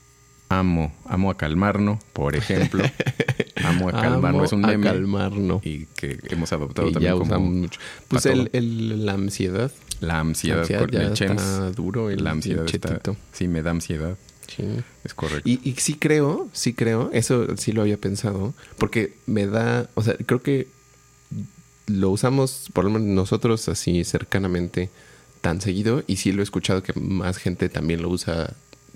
[0.50, 2.84] Amo, amo a calmarnos, por ejemplo.
[3.64, 4.86] amo a calmarnos, es un a meme.
[4.86, 5.66] calmarnos.
[5.66, 7.80] Y que hemos adoptado Y también ya como usamos mucho.
[8.08, 9.72] Pues el, la ansiedad.
[10.02, 11.76] la ansiedad, La ansiedad con ya el está chems.
[11.76, 13.18] duro, el- la el ansiedad está, chetito.
[13.34, 14.18] sí me da ansiedad,
[14.48, 14.64] Sí.
[15.04, 15.48] es correcto.
[15.50, 20.04] Y, y sí creo, sí creo, eso sí lo había pensado, porque me da, o
[20.04, 20.68] sea, creo que
[21.88, 24.90] lo usamos, por lo menos nosotros así cercanamente,
[25.42, 28.54] tan seguido, y sí lo he escuchado que más gente también lo usa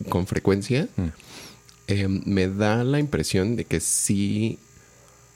[0.10, 0.88] con frecuencia.
[0.98, 1.08] Mm.
[1.88, 4.60] Eh, me da la impresión de que sí,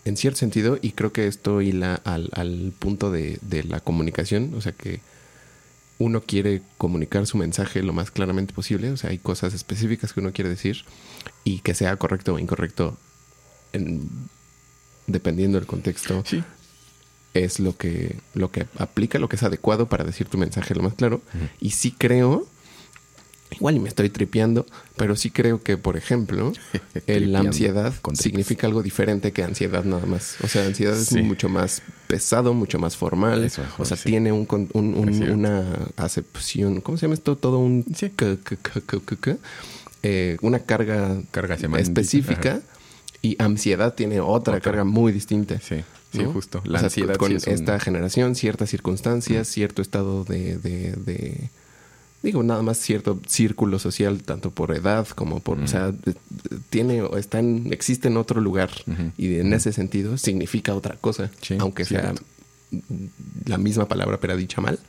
[0.06, 4.54] en cierto sentido, y creo que esto hila al, al punto de, de la comunicación,
[4.56, 5.02] o sea que
[6.04, 10.20] uno quiere comunicar su mensaje lo más claramente posible, o sea, hay cosas específicas que
[10.20, 10.84] uno quiere decir
[11.44, 12.98] y que sea correcto o incorrecto
[13.74, 14.10] en-
[15.08, 16.44] dependiendo del contexto Sí,
[17.34, 20.84] es lo que, lo que aplica, lo que es adecuado para decir tu mensaje lo
[20.84, 21.22] más claro.
[21.60, 22.48] Y sí creo,
[23.56, 24.66] igual y me estoy tripeando,
[24.98, 26.54] pero sí creo que, por ejemplo,
[27.08, 30.36] la ansiedad significa algo diferente que ansiedad nada más.
[30.44, 31.20] O sea, ansiedad Sí.
[31.20, 33.44] es mucho más pesado, mucho más formal.
[33.44, 34.10] Eso, o sea, sí.
[34.10, 35.66] tiene un, un- un- una
[35.98, 37.36] acepción, ¿cómo se llama esto?
[37.38, 37.86] Todo un...
[37.96, 38.12] Sí.
[40.04, 42.52] eh, una carga, Carga específica.
[42.52, 42.62] Ajá.
[43.22, 44.60] Y ansiedad tiene otra, Otra.
[44.60, 45.58] carga muy distinta.
[45.62, 45.78] sí,
[46.12, 46.34] sí, ¿no?
[46.34, 46.62] justo.
[46.66, 50.58] O La sea, ansiedad con sí es un- esta generación, ciertas circunstancias, cierto estado de,
[50.58, 51.50] de, de,
[52.24, 55.94] digo, nada más cierto círculo social, tanto por edad como por, o sea,
[56.70, 58.72] tiene, o está en, existe en otro lugar
[59.18, 62.14] y en ese sentido significa otra cosa, Sí, aunque sea
[63.46, 64.80] la misma palabra pero dicha mal,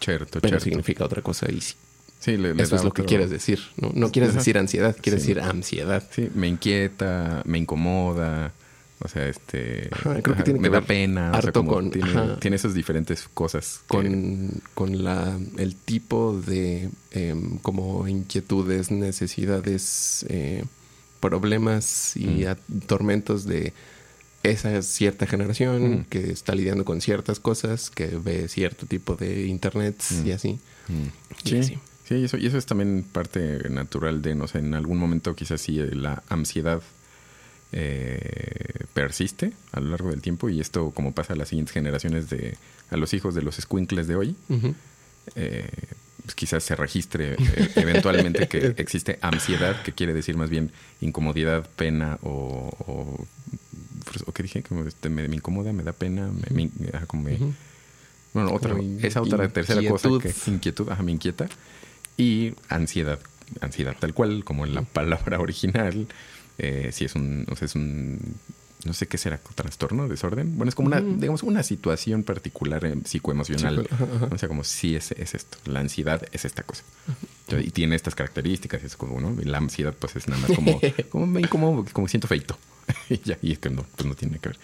[0.00, 0.64] Cierto, pero cierto.
[0.64, 1.74] significa otra cosa y sí,
[2.18, 3.92] Sí, le- le eso es lo que quieres decir, ¿no?
[3.94, 4.38] No quieres Ajá.
[4.38, 5.28] decir ansiedad, quieres Sí.
[5.34, 6.02] decir ansiedad.
[6.10, 8.52] Sí, me inquieta, me incomoda,
[9.00, 9.88] o sea, este...
[9.92, 11.90] Ajá, creo que ajá, tiene me que da ver pena, o sea, harto como con-
[11.90, 13.80] tiene, tiene esas diferentes cosas.
[13.88, 20.64] que- con, con la, el tipo de em, como inquietudes, necesidades, eh,
[21.20, 22.48] problemas y Mm.
[22.48, 22.56] a-
[22.86, 23.72] tormentos de
[24.42, 26.04] esa cierta generación Mm.
[26.04, 30.26] que está lidiando con ciertas cosas, que ve cierto tipo de internet Mm.
[30.26, 30.58] y así.
[30.88, 31.06] Mm.
[31.44, 31.78] Y Sí, así.
[32.08, 35.34] sí, y eso, y eso es también parte natural de, no sé, en algún momento
[35.34, 36.80] quizás sí la ansiedad
[37.72, 42.30] eh, persiste a lo largo del tiempo y esto como pasa a las siguientes generaciones
[42.30, 42.56] de,
[42.90, 44.36] a los hijos de los squinkles de hoy,
[45.34, 45.68] eh,
[46.24, 51.68] pues quizás se registre eh, eventualmente que existe ansiedad, que quiere decir más bien incomodidad,
[51.76, 52.72] pena o...
[52.86, 53.26] o,
[54.26, 54.62] ¿o qué dije?
[54.62, 56.70] Como este, me, me incomoda, me da pena, me, me-
[57.06, 57.28] como
[58.32, 61.48] bueno, otra, Como esa otra tercera cosa que es inquietud, ajá, me inquieta.
[62.18, 63.18] Y ansiedad,
[63.60, 66.06] ansiedad tal cual, como en la palabra original.
[66.58, 68.18] Eh, si es un, o sea, es un,
[68.84, 70.56] no sé qué será, trastorno, desorden.
[70.56, 73.88] Bueno, es como una, digamos, una situación particular eh, psicoemocional.
[74.30, 75.58] O sea, como si es, es esto.
[75.66, 76.84] La ansiedad es esta cosa.
[77.44, 79.36] Entonces, y tiene estas características, es como, ¿no?
[79.44, 80.80] La ansiedad, pues es nada más como,
[81.10, 82.56] como me incomodo, como siento feito.
[83.10, 84.58] y ya, y es que no, pues no tiene que ver.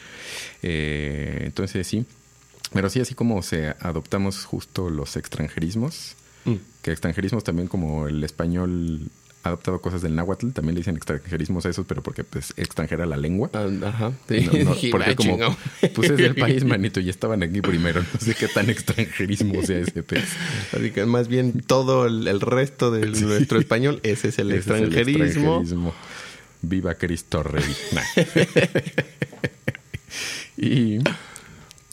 [0.63, 2.07] Eh, entonces, sí.
[2.73, 6.55] Pero sí, así como se adoptamos justo los extranjerismos, Mm.
[6.83, 9.03] que extranjerismos también como el español
[9.45, 13.07] ha adoptado cosas del náhuatl, también le dicen extranjerismos a esos, pero porque pues extranjera
[13.07, 13.51] la lengua.
[13.55, 14.13] Ah, Ajá.
[14.29, 14.49] Sí.
[14.53, 15.57] No, no, porque "Ah, como chingado".
[15.95, 19.79] pues es del país manito y estaban aquí primero, no sé qué tan extranjerismo sea
[19.79, 20.25] ese pez.
[20.73, 23.25] Así que más bien todo el, el resto de Sí.
[23.25, 25.25] nuestro español, ese es el Ese es el extranjerismo.
[25.57, 25.95] extranjerismo.
[26.63, 27.65] Viva Cristo Rey.
[27.93, 28.03] Nah.
[30.57, 30.99] y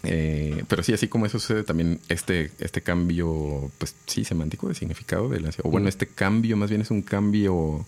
[0.04, 4.76] eh, pero sí, así como eso sucede también este, este cambio, pues sí, semántico de
[4.76, 5.66] significado de la ansiedad.
[5.68, 5.90] O bueno, Mm.
[5.90, 7.86] este cambio más bien es un cambio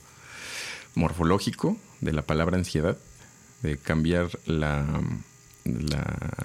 [0.96, 2.98] morfológico de la palabra ansiedad,
[3.64, 4.86] de cambiar la,
[5.66, 6.36] la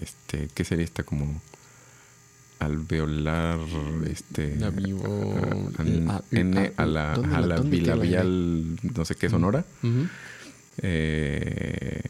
[0.00, 1.40] este, ¿qué sería esta como
[2.60, 3.58] alveolar,
[4.10, 5.32] este, La vivo-
[6.08, 9.64] a- N a la, ¿dónde a la- bilabial, no sé qué sonora.
[10.78, 12.00] Eh,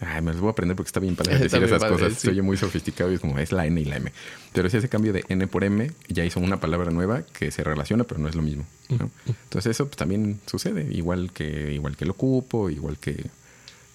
[0.00, 2.14] ay, me los voy a aprender porque está bien para decir esas padre, cosas.
[2.14, 2.20] sí.
[2.20, 4.12] Se oye muy sofisticado y es como es la N y la M.
[4.52, 7.64] Pero si ese cambio de N por M ya hizo una palabra nueva que se
[7.64, 8.66] relaciona, pero no es lo mismo.
[8.90, 9.10] ¿no?
[9.26, 13.26] Entonces eso pues, también sucede, igual que, igual que el ocupo, igual que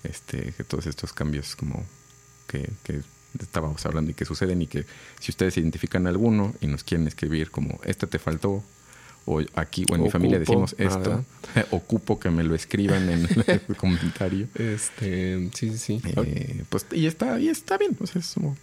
[0.04, 1.86] este, que todos estos cambios como
[2.48, 3.02] que, que
[3.40, 4.86] estábamos hablando y que suceden y que
[5.20, 8.64] si ustedes identifican alguno y nos quieren escribir como este te faltó
[9.26, 11.24] o aquí o en mi familia decimos esto,
[11.72, 14.48] ocupo que me lo escriban en el comentario.
[14.56, 16.02] Este, sí, sí, sí.
[16.18, 18.58] Eh, pues y está y está bien, o sea, es como-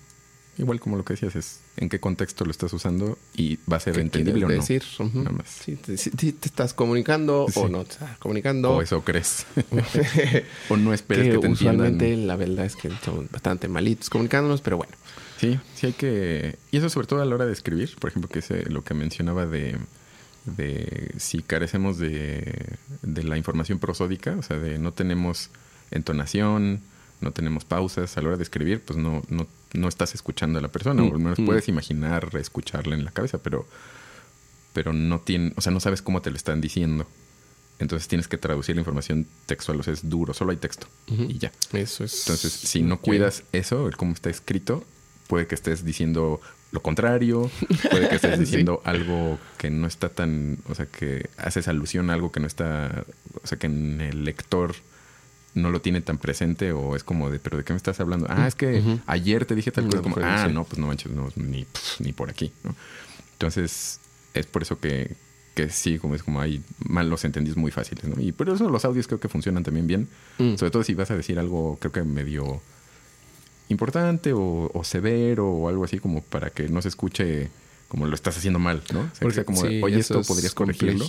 [0.59, 3.81] igual como lo que decías es en qué contexto lo estás usando y va a
[3.81, 4.55] ser ¿Qué entendible o no.
[4.55, 4.83] decir?
[4.99, 5.19] Ujú.
[5.19, 5.47] Nada más.
[5.49, 7.61] Sí, te, te- te estás comunicando Sí.
[7.61, 8.73] o no te estás comunicando.
[8.75, 9.47] O eso crees.
[10.69, 12.27] o no esperes que que, te usualmente entiendan.
[12.27, 14.93] la verdad es que somos bastante malitos comunicándonos, pero bueno.
[15.39, 16.57] Sí, sí hay que...
[16.73, 18.83] Y eso sobre todo a la hora de escribir, por ejemplo, que es eh, lo
[18.83, 19.77] que mencionaba de,
[20.57, 25.51] de si carecemos de, de la información prosódica, o sea, de no tenemos
[25.91, 26.81] entonación,
[27.21, 30.63] no tenemos pausas a la hora de escribir, pues no, no, no estás escuchando a
[30.63, 31.47] la persona, o al menos Mm, mm.
[31.47, 33.67] puedes imaginar escucharla en la cabeza, pero,
[34.73, 37.07] pero no tiene, o sea, no sabes cómo te lo están diciendo.
[37.81, 41.39] Entonces tienes que traducir la información textual, o sea, es duro, solo hay texto y
[41.39, 41.53] ya.
[41.73, 42.27] Eso es.
[42.27, 44.85] Entonces, si no cuidas eso, el cómo está escrito,
[45.29, 47.51] puede que estés diciendo lo contrario,
[47.91, 48.41] puede que estés Sí.
[48.41, 52.47] diciendo algo que no está tan, o sea, que haces alusión a algo que no
[52.47, 53.05] está,
[53.43, 54.75] o sea, que en el lector
[55.55, 58.27] no lo tiene tan presente o es como de, pero ¿de qué me estás hablando?
[58.29, 60.45] Ah, es que ayer te dije tal cosa, como, referencia.
[60.45, 61.67] ah, no, pues no manches, no, ni,
[62.01, 62.75] ni por aquí, ¿no?
[63.33, 64.01] Entonces,
[64.35, 65.17] es por eso que,
[65.55, 68.21] que sí, como es como hay malos entendidos muy fáciles, ¿no?
[68.21, 70.09] Y por eso los audios creo que funcionan también bien.
[70.39, 70.57] Mm.
[70.57, 72.61] Sobre todo si vas a decir algo, creo que medio
[73.69, 77.49] importante o, o severo o algo así, como para que no se escuche
[77.89, 79.01] como lo estás haciendo mal, ¿no?
[79.01, 81.05] O sea, que Porque sea como, sí, oye, esto podrías corregirlo.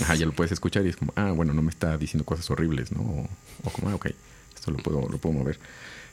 [0.00, 2.50] Ajá, ya lo puedes escuchar y es como, ah, bueno, no me está diciendo cosas
[2.50, 3.00] horribles, ¿no?
[3.02, 3.28] O,
[3.64, 4.06] o como, ah, ok,
[4.54, 5.58] esto lo puedo, lo puedo mover.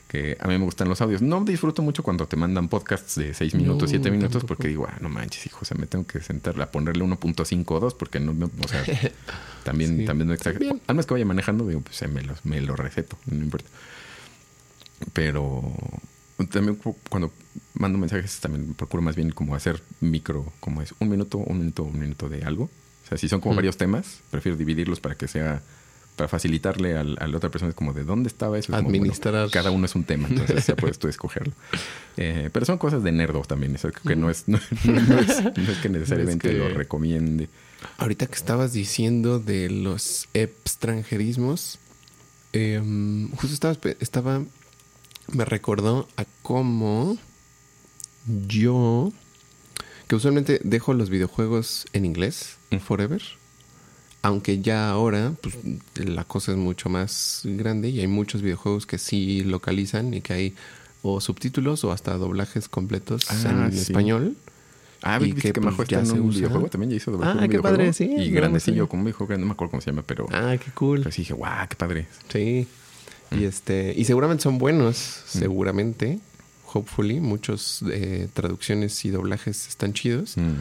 [0.08, 1.22] Que a mí me gustan los audios.
[1.22, 4.48] No disfruto mucho cuando te mandan podcasts de 6 minutos, No, 7 minutos, tampoco.
[4.48, 7.64] porque digo, ah, no manches, hijo, o sea, me tengo que sentar a ponerle 1.5
[7.74, 8.84] o 2, porque no, no, o sea,
[9.64, 10.04] también, Sí.
[10.04, 10.78] también no exagero.
[10.86, 13.70] Al menos que vaya manejando, digo, pues me, los, me lo receto, no importa.
[15.12, 15.62] Pero,
[16.50, 17.32] también cu- cuando
[17.74, 21.82] mando mensajes también procuro más bien como hacer micro, como es un minuto, un minuto,
[21.84, 22.64] un minuto de algo.
[23.04, 23.56] O sea, si son como Mm.
[23.56, 25.62] varios temas, prefiero dividirlos para que sea,
[26.16, 28.70] para facilitarle al- a la otra persona, es como de dónde estaba eso.
[28.72, 29.48] Bueno, Administrar.
[29.50, 31.52] cada uno es un tema, entonces ya puedes tú escogerlo.
[32.18, 35.72] Eh, pero son cosas de nerdo también, eso que no es, no, no es, no
[35.72, 37.48] es que necesariamente que- lo recomiende.
[37.96, 41.78] Ahorita que estabas diciendo de los extranjerismos,
[42.52, 44.42] em, justo estaba, estaba,
[45.28, 47.16] me recordó a cómo
[48.48, 49.12] yo,
[50.08, 53.22] que usualmente dejo los videojuegos en inglés, forever,
[54.22, 55.56] aunque ya ahora pues,
[55.96, 60.32] la cosa es mucho más grande y hay muchos videojuegos que sí localizan y que
[60.32, 60.54] hay
[61.02, 63.78] o subtítulos o hasta doblajes completos Ah, en sí.
[63.80, 64.36] español.
[65.02, 66.38] Ah, Y ¿viste que, que Majo pues, está ya en un usa.
[66.38, 66.68] videojuego?
[66.68, 67.76] También ya hizo doblaje Ah, un qué videojuego.
[67.76, 70.28] padre, sí, Y no, grandecillo, como dijo, no me acuerdo cómo se llama, pero...
[70.30, 71.02] Ah, qué cool.
[71.10, 72.06] Sí dije, guau, qué padre.
[72.32, 72.68] Sí.
[73.38, 74.96] Y este, y seguramente son buenos,
[75.26, 76.20] seguramente.
[76.74, 80.60] Hopefully, muchos eh, traducciones y doblajes están chidos, Mm.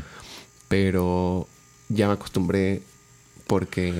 [0.68, 1.48] pero
[1.90, 2.82] ya me acostumbré
[3.48, 3.94] porque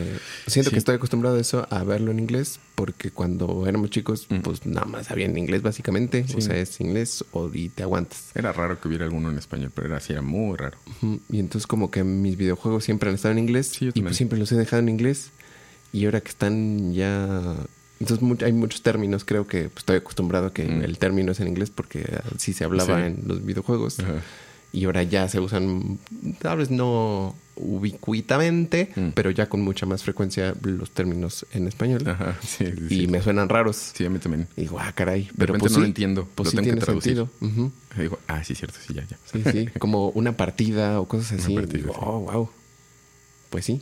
[0.48, 0.76] siento Sí.
[0.76, 4.40] que estoy acostumbrado a eso, a verlo en inglés, porque cuando éramos chicos, Mm.
[4.42, 8.32] pues nada más había en inglés básicamente, o sea, es inglés o y te aguantas.
[8.34, 10.78] Era raro que hubiera alguno en español, pero era así, era muy raro.
[11.30, 14.40] Y entonces como que mis videojuegos siempre han estado en inglés Sí, y pues siempre
[14.40, 15.32] los he dejado en inglés
[15.92, 17.56] y ahora que están ya...
[18.02, 20.82] Entonces mu- hay muchos términos, creo que pues, estoy acostumbrado a que Mm.
[20.84, 22.04] el término es en inglés porque
[22.36, 23.04] así se hablaba Sí.
[23.06, 24.16] en los videojuegos Ajá.
[24.74, 26.00] y ahora ya se usan,
[26.40, 29.10] tal vez no ubicuitamente, Mm.
[29.14, 33.22] pero ya con mucha más frecuencia los términos en español Ajá, sí, sí, y me
[33.22, 33.92] suenan raros.
[33.94, 34.48] Sí, a mí también.
[34.58, 35.30] Y digo, ah, caray.
[35.38, 37.16] Pero pues no sí, lo entiendo, Pues lo tengo que traducir.
[37.18, 37.30] sentido.
[37.42, 37.72] Ujú.
[37.98, 39.18] Y digo, ah, sí, cierto, sí, ya, ya.
[39.32, 41.54] Sí, sí, como una partida o cosas Una así.
[41.56, 42.50] partida, Digo, oh, wow.
[43.52, 43.82] Pues sí.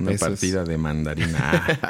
[0.00, 1.86] Una Eso es- partida de mandarina.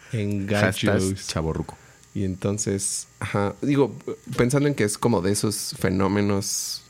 [0.12, 1.26] En gachos.
[1.26, 1.76] chaborruco.
[2.14, 3.94] Y entonces, ajá, digo,
[4.36, 6.82] pensando en que es como de esos fenómenos,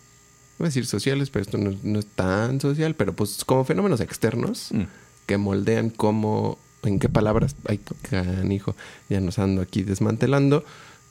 [0.58, 4.00] voy a decir sociales, pero esto no, no es tan social, pero pues como fenómenos
[4.00, 4.82] externos Mm.
[5.26, 8.76] que moldean cómo, en qué palabras, ay, canijo,
[9.08, 10.64] ya nos ando aquí desmantelando,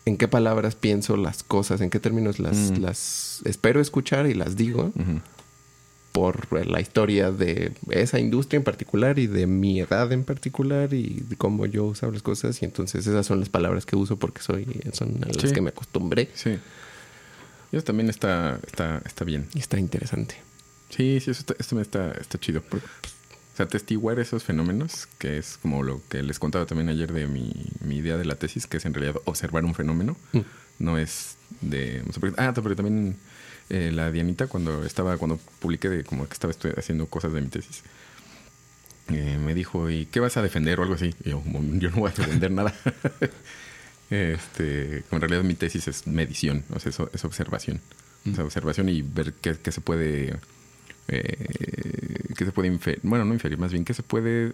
[0.05, 2.77] en qué palabras pienso las cosas, en qué términos las, Mm.
[2.81, 4.93] las espero escuchar y las digo.
[6.15, 11.23] Por la historia de esa industria en particular y de mi edad en particular y
[11.27, 12.61] de cómo yo usaba las cosas.
[12.61, 15.51] Y entonces esas son las palabras que uso porque soy, son a las Sí.
[15.51, 16.29] que me acostumbré.
[16.33, 16.57] Sí.
[17.71, 19.49] Y eso también está, está, está bien.
[19.53, 20.35] Y está interesante.
[20.89, 22.61] Sí, sí, eso, está, eso está, está chido.
[22.61, 27.11] Porque, o sea, atestiguar esos fenómenos, que es como lo que les contaba también ayer
[27.11, 27.51] de mi,
[27.81, 30.15] mi idea de la tesis, que es en realidad observar un fenómeno.
[30.31, 30.39] Mm.
[30.79, 31.35] No es
[31.69, 32.03] de...
[32.37, 33.17] ah, pero también
[33.69, 37.47] eh, la Dianita, cuando estaba, cuando publiqué de como que estaba haciendo cosas de mi
[37.47, 37.83] tesis,
[39.09, 41.13] eh, me dijo, ¿y qué vas a defender o algo así?
[41.23, 41.43] Y yo,
[41.73, 42.73] yo no voy a defender nada.
[44.09, 47.81] este, en realidad mi tesis es medición, o sea, eso es observación.
[48.33, 50.39] Sea, observación y ver qué se puede...
[51.07, 54.53] Eh, qué se puede inferir, bueno, no inferir, más bien qué se puede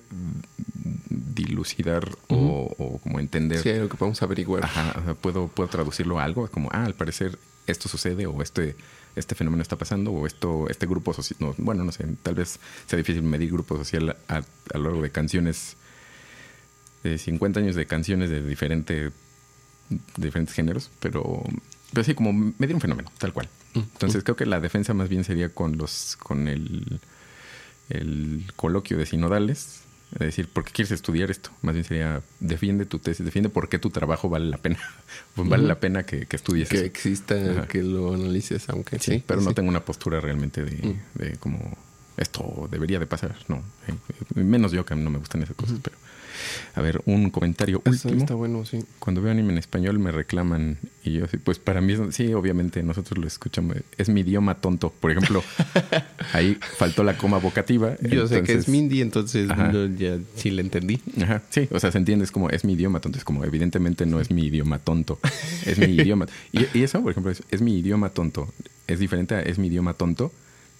[1.09, 3.59] dilucidar o, o como entender.
[3.59, 4.65] Sí, algo que podemos averiguar.
[4.65, 7.37] Ajá, o sea, puedo, puedo traducirlo a algo, como, ah, al parecer
[7.67, 8.75] esto sucede o este,
[9.15, 12.59] este fenómeno está pasando o esto, este grupo social, no, bueno, no sé, tal vez
[12.85, 15.77] sea difícil medir grupo social a, a lo largo de canciones,
[17.03, 19.11] de 50 años de canciones de, diferente,
[19.89, 21.43] de diferentes géneros, pero,
[21.93, 23.49] pero sí, como medir un fenómeno, tal cual.
[23.73, 26.99] Entonces creo que la defensa más bien sería con los, con el,
[27.89, 29.81] el coloquio de sinodales,
[30.13, 31.51] es decir, ¿por qué quieres estudiar esto?
[31.61, 34.79] Más bien sería, defiende tu tesis, defiende por qué tu trabajo vale la pena.
[35.35, 36.85] Pues vale la pena que, que estudies que eso.
[36.85, 37.67] exista, Ajá.
[37.67, 39.23] que lo analices, aunque Sí, sí.
[39.25, 40.99] pero no tengo una postura realmente de, Mm.
[41.15, 41.77] de como
[42.17, 43.35] esto debería de pasar.
[43.47, 43.93] No, Eh,
[44.35, 45.95] menos yo que no me gustan esas cosas, pero
[46.75, 48.21] a ver, un comentario Eso último.
[48.21, 48.79] está bueno, sí.
[48.99, 52.83] Cuando veo anime en español me reclaman y yo sí, pues para mí, sí, obviamente
[52.83, 54.93] nosotros lo escuchamos, es mi idioma tonto.
[54.99, 55.43] Por ejemplo,
[56.33, 57.95] ahí faltó la coma vocativa.
[58.01, 60.99] Yo sé que es Mindy, entonces no, ya sí le entendí.
[61.21, 64.05] Ajá, sí, o sea, se entiende, es como, es mi idioma tonto, es como, evidentemente
[64.05, 65.19] no es mi idioma tonto,
[65.65, 66.27] es mi idioma.
[66.51, 68.53] Y, y eso, por ejemplo, es, es mi idioma tonto,
[68.87, 70.31] es diferente a es mi idioma tonto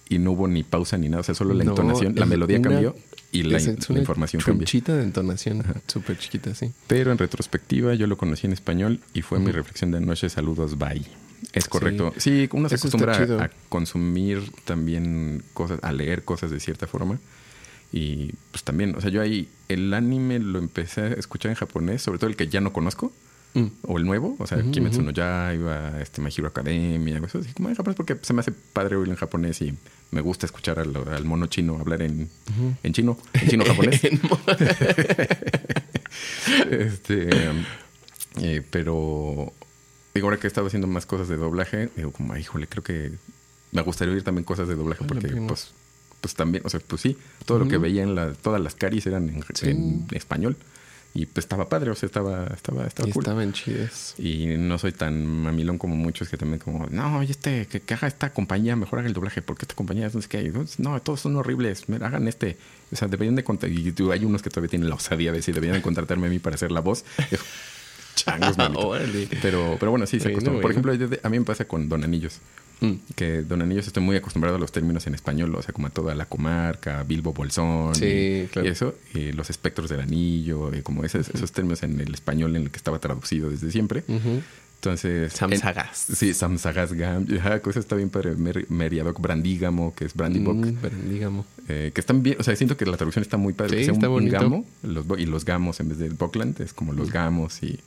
[0.08, 2.58] y no hubo ni pausa ni nada, o sea, solo la No, entonación, la melodía
[2.58, 2.96] una- cambió
[3.30, 4.66] y la, in- la información cambió.
[4.66, 6.70] chunchita de entonación, súper chiquita, sí.
[6.86, 10.76] Pero en retrospectiva yo lo conocí en español y fue mi reflexión de anoche, saludos,
[10.78, 11.02] bye.
[11.52, 12.12] Es correcto.
[12.18, 16.86] Sí, uno se Eso acostumbra a, a consumir también cosas, a leer cosas de cierta
[16.86, 17.18] forma.
[17.90, 22.00] Y pues también, o sea, yo ahí el anime lo empecé a escuchar en japonés,
[22.02, 23.12] sobre todo el que ya no conozco,
[23.54, 23.66] Mm.
[23.86, 27.68] o el nuevo, o sea, Kimetsu no Yaiba, este, My Hero Academia, algo así, como
[27.68, 29.74] en japonés, porque se me hace padre oírlo en japonés y
[30.10, 32.30] me gusta escuchar al, al mono chino hablar en,
[32.82, 34.00] en chino, en chino japonés.
[36.70, 37.28] Este,
[38.40, 39.52] eh, pero
[40.14, 42.82] digo, ahora que he estado haciendo más cosas de doblaje, digo, como, "Ay, híjole, creo
[42.82, 43.12] que
[43.72, 45.72] me gustaría oír también cosas de doblaje porque, pues,
[46.20, 47.16] pues también, o sea, pues sí,
[47.46, 49.70] todo lo que veía en la, todas las caries eran en, Sí.
[49.70, 50.56] en español.
[51.14, 53.22] Y pues estaba padre, o sea, estaba, estaba, estaba Y cool.
[53.22, 54.14] estaban chidas.
[54.18, 57.94] Y no soy tan mamilón como muchos que también como, no, oye, este, que, que
[57.94, 60.52] haga esta compañía, mejor haga el doblaje, porque esta compañía es no sé qué.
[60.78, 62.56] No, todos son horribles, mira, hagan este.
[62.90, 65.54] O sea, deberían de contratar, y hay unos que todavía tienen la osadía de decir,
[65.54, 67.04] deberían de contratarme a mí para hacer la voz.
[68.14, 68.56] Changos.
[69.42, 70.62] Pero, pero bueno, sí, se Bueno, acostumbra.
[70.62, 72.40] Por ejemplo, a mí me pasa con Don Anillos.
[72.82, 73.14] Mm.
[73.14, 75.90] Que Don Anillos estoy muy acostumbrado a los términos en español, o sea, como a
[75.90, 78.04] toda la comarca, Bilbo Bolsón Sí,
[78.44, 78.68] y, claro.
[78.68, 82.56] y eso, y los espectros del anillo, y como esos, esos términos en el español
[82.56, 84.04] en el que estaba traducido desde siempre.
[84.08, 84.42] Ujú.
[84.76, 85.32] Entonces.
[85.32, 86.06] Sam en- Sagas.
[86.12, 87.24] Sí, Sam Sagas Gam.
[87.38, 88.34] Ajá, cosa está bien padre.
[88.34, 90.16] Mer- Meriadoc Brandígamo, que es.
[90.16, 91.46] Mm, digamos.
[91.68, 92.36] eh, que están bien.
[92.40, 93.84] O sea, siento que la traducción está muy padre.
[93.84, 94.40] Sí, un, está un bonito.
[94.40, 97.62] gamo los, y los gamos en vez del Buckland es como los gamos.
[97.62, 97.78] y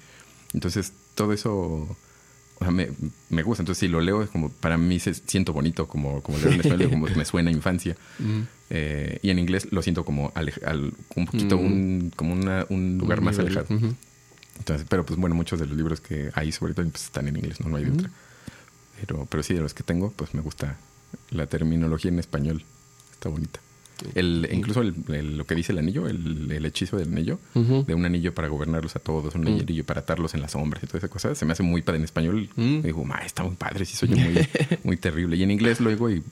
[0.54, 1.98] Entonces, todo eso.
[2.57, 2.90] O sea, me,
[3.30, 3.61] me gusta.
[3.64, 6.61] Entonces, si lo leo, es como para mí se siento bonito, como, como leer en
[6.61, 7.98] español, como me suena a infancia.
[8.19, 8.41] Mm.
[8.69, 11.65] Eh, y en inglés lo siento como alej- al- un poquito, Mm.
[11.65, 13.57] un, como una- un lugar Un más nivel.
[13.57, 13.95] alejado.
[14.57, 17.36] Entonces, pero pues bueno, muchos de los libros que hay sobre todo pues, están en
[17.36, 17.99] inglés, no, no hay de Ujú.
[17.99, 18.11] otra.
[19.02, 20.77] Pero, pero sí, de los que tengo, pues me gusta
[21.32, 22.64] la terminología en español.
[23.11, 23.60] Está bonita.
[24.14, 27.94] El, incluso el- el- lo que dice el anillo, el, el hechizo del anillo, de
[27.94, 29.48] un anillo para gobernarlos a todos, un Mm.
[29.62, 32.00] anillo para atarlos en las sombras y toda esa cosa, se me hace muy padre
[32.00, 32.50] en español.
[32.58, 34.48] Y digo, ma, está muy padre, sí soy muy,
[34.84, 35.36] muy terrible.
[35.38, 36.24] Y en inglés lo digo y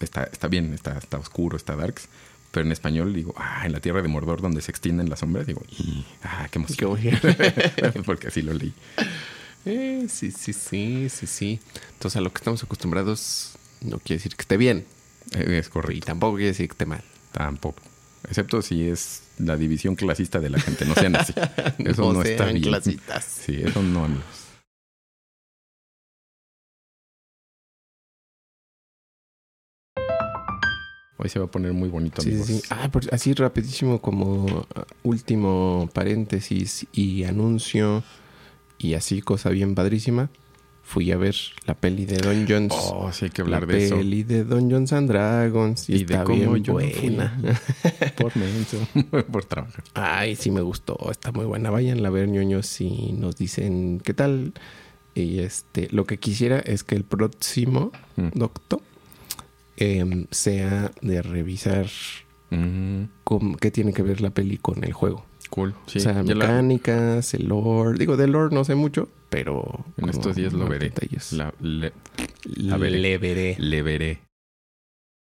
[0.00, 2.08] está, está bien, está, está oscuro, está darks.
[2.50, 5.44] Pero en español digo, ah, en la tierra de Mordor donde se extienden las sombras,
[5.46, 6.98] digo, "Y, ah, qué emoción.
[8.06, 8.72] Porque así lo leí.
[9.66, 11.60] Eh, sí, sí, sí, sí, sí.
[11.94, 14.84] Entonces, a lo que estamos acostumbrados no quiere decir que esté bien.
[15.32, 16.06] Eh, Es Y correcto.
[16.06, 17.02] tampoco quiere decir que esté mal.
[17.32, 17.82] Tampoco.
[18.28, 20.84] Excepto si es la división clasista de la gente.
[20.86, 21.34] No sean así.
[21.78, 22.62] Eso no, está sean bien.
[22.64, 23.24] clasitas.
[23.24, 24.24] Sí, eso no, amigos.
[31.16, 32.46] Hoy se va a poner muy bonito, Sí, amigos.
[32.48, 32.62] sí, sí.
[32.70, 34.66] Ah, así rapidísimo como
[35.04, 38.02] último paréntesis y anuncio
[38.78, 40.28] y así cosa bien padrísima.
[40.86, 41.34] Fui a ver
[41.66, 42.72] la peli de Dungeons.
[42.76, 43.96] Oh, sí hay que la hablar de eso.
[43.96, 45.88] peli de Dungeons and Dragons.
[45.88, 47.08] Y, Y de está cómo bien yo no fui.
[47.08, 47.38] buena.
[48.18, 48.78] Por menso.
[49.32, 49.82] Por trabajar.
[49.94, 50.96] Ay, sí me gustó.
[51.10, 51.70] Está muy buena.
[51.70, 54.52] Vayan a ver, ñoños, y nos dicen qué tal.
[55.16, 58.28] Y este, lo que quisiera es que el próximo Mm.
[58.34, 58.80] doctor
[59.76, 61.86] em, sea de revisar
[62.50, 63.04] Mm,
[63.60, 65.24] qué tiene que ver la peli con el juego.
[65.54, 65.74] Cool.
[65.86, 67.96] Sí, o sea, la- mecánicas, el lore.
[67.98, 69.84] Digo, del lore no sé mucho, pero.
[69.96, 70.92] en estos días lo veré.
[71.32, 71.92] La- le,
[72.56, 72.98] La veré.
[72.98, 73.56] le veré.
[73.58, 74.18] le veré.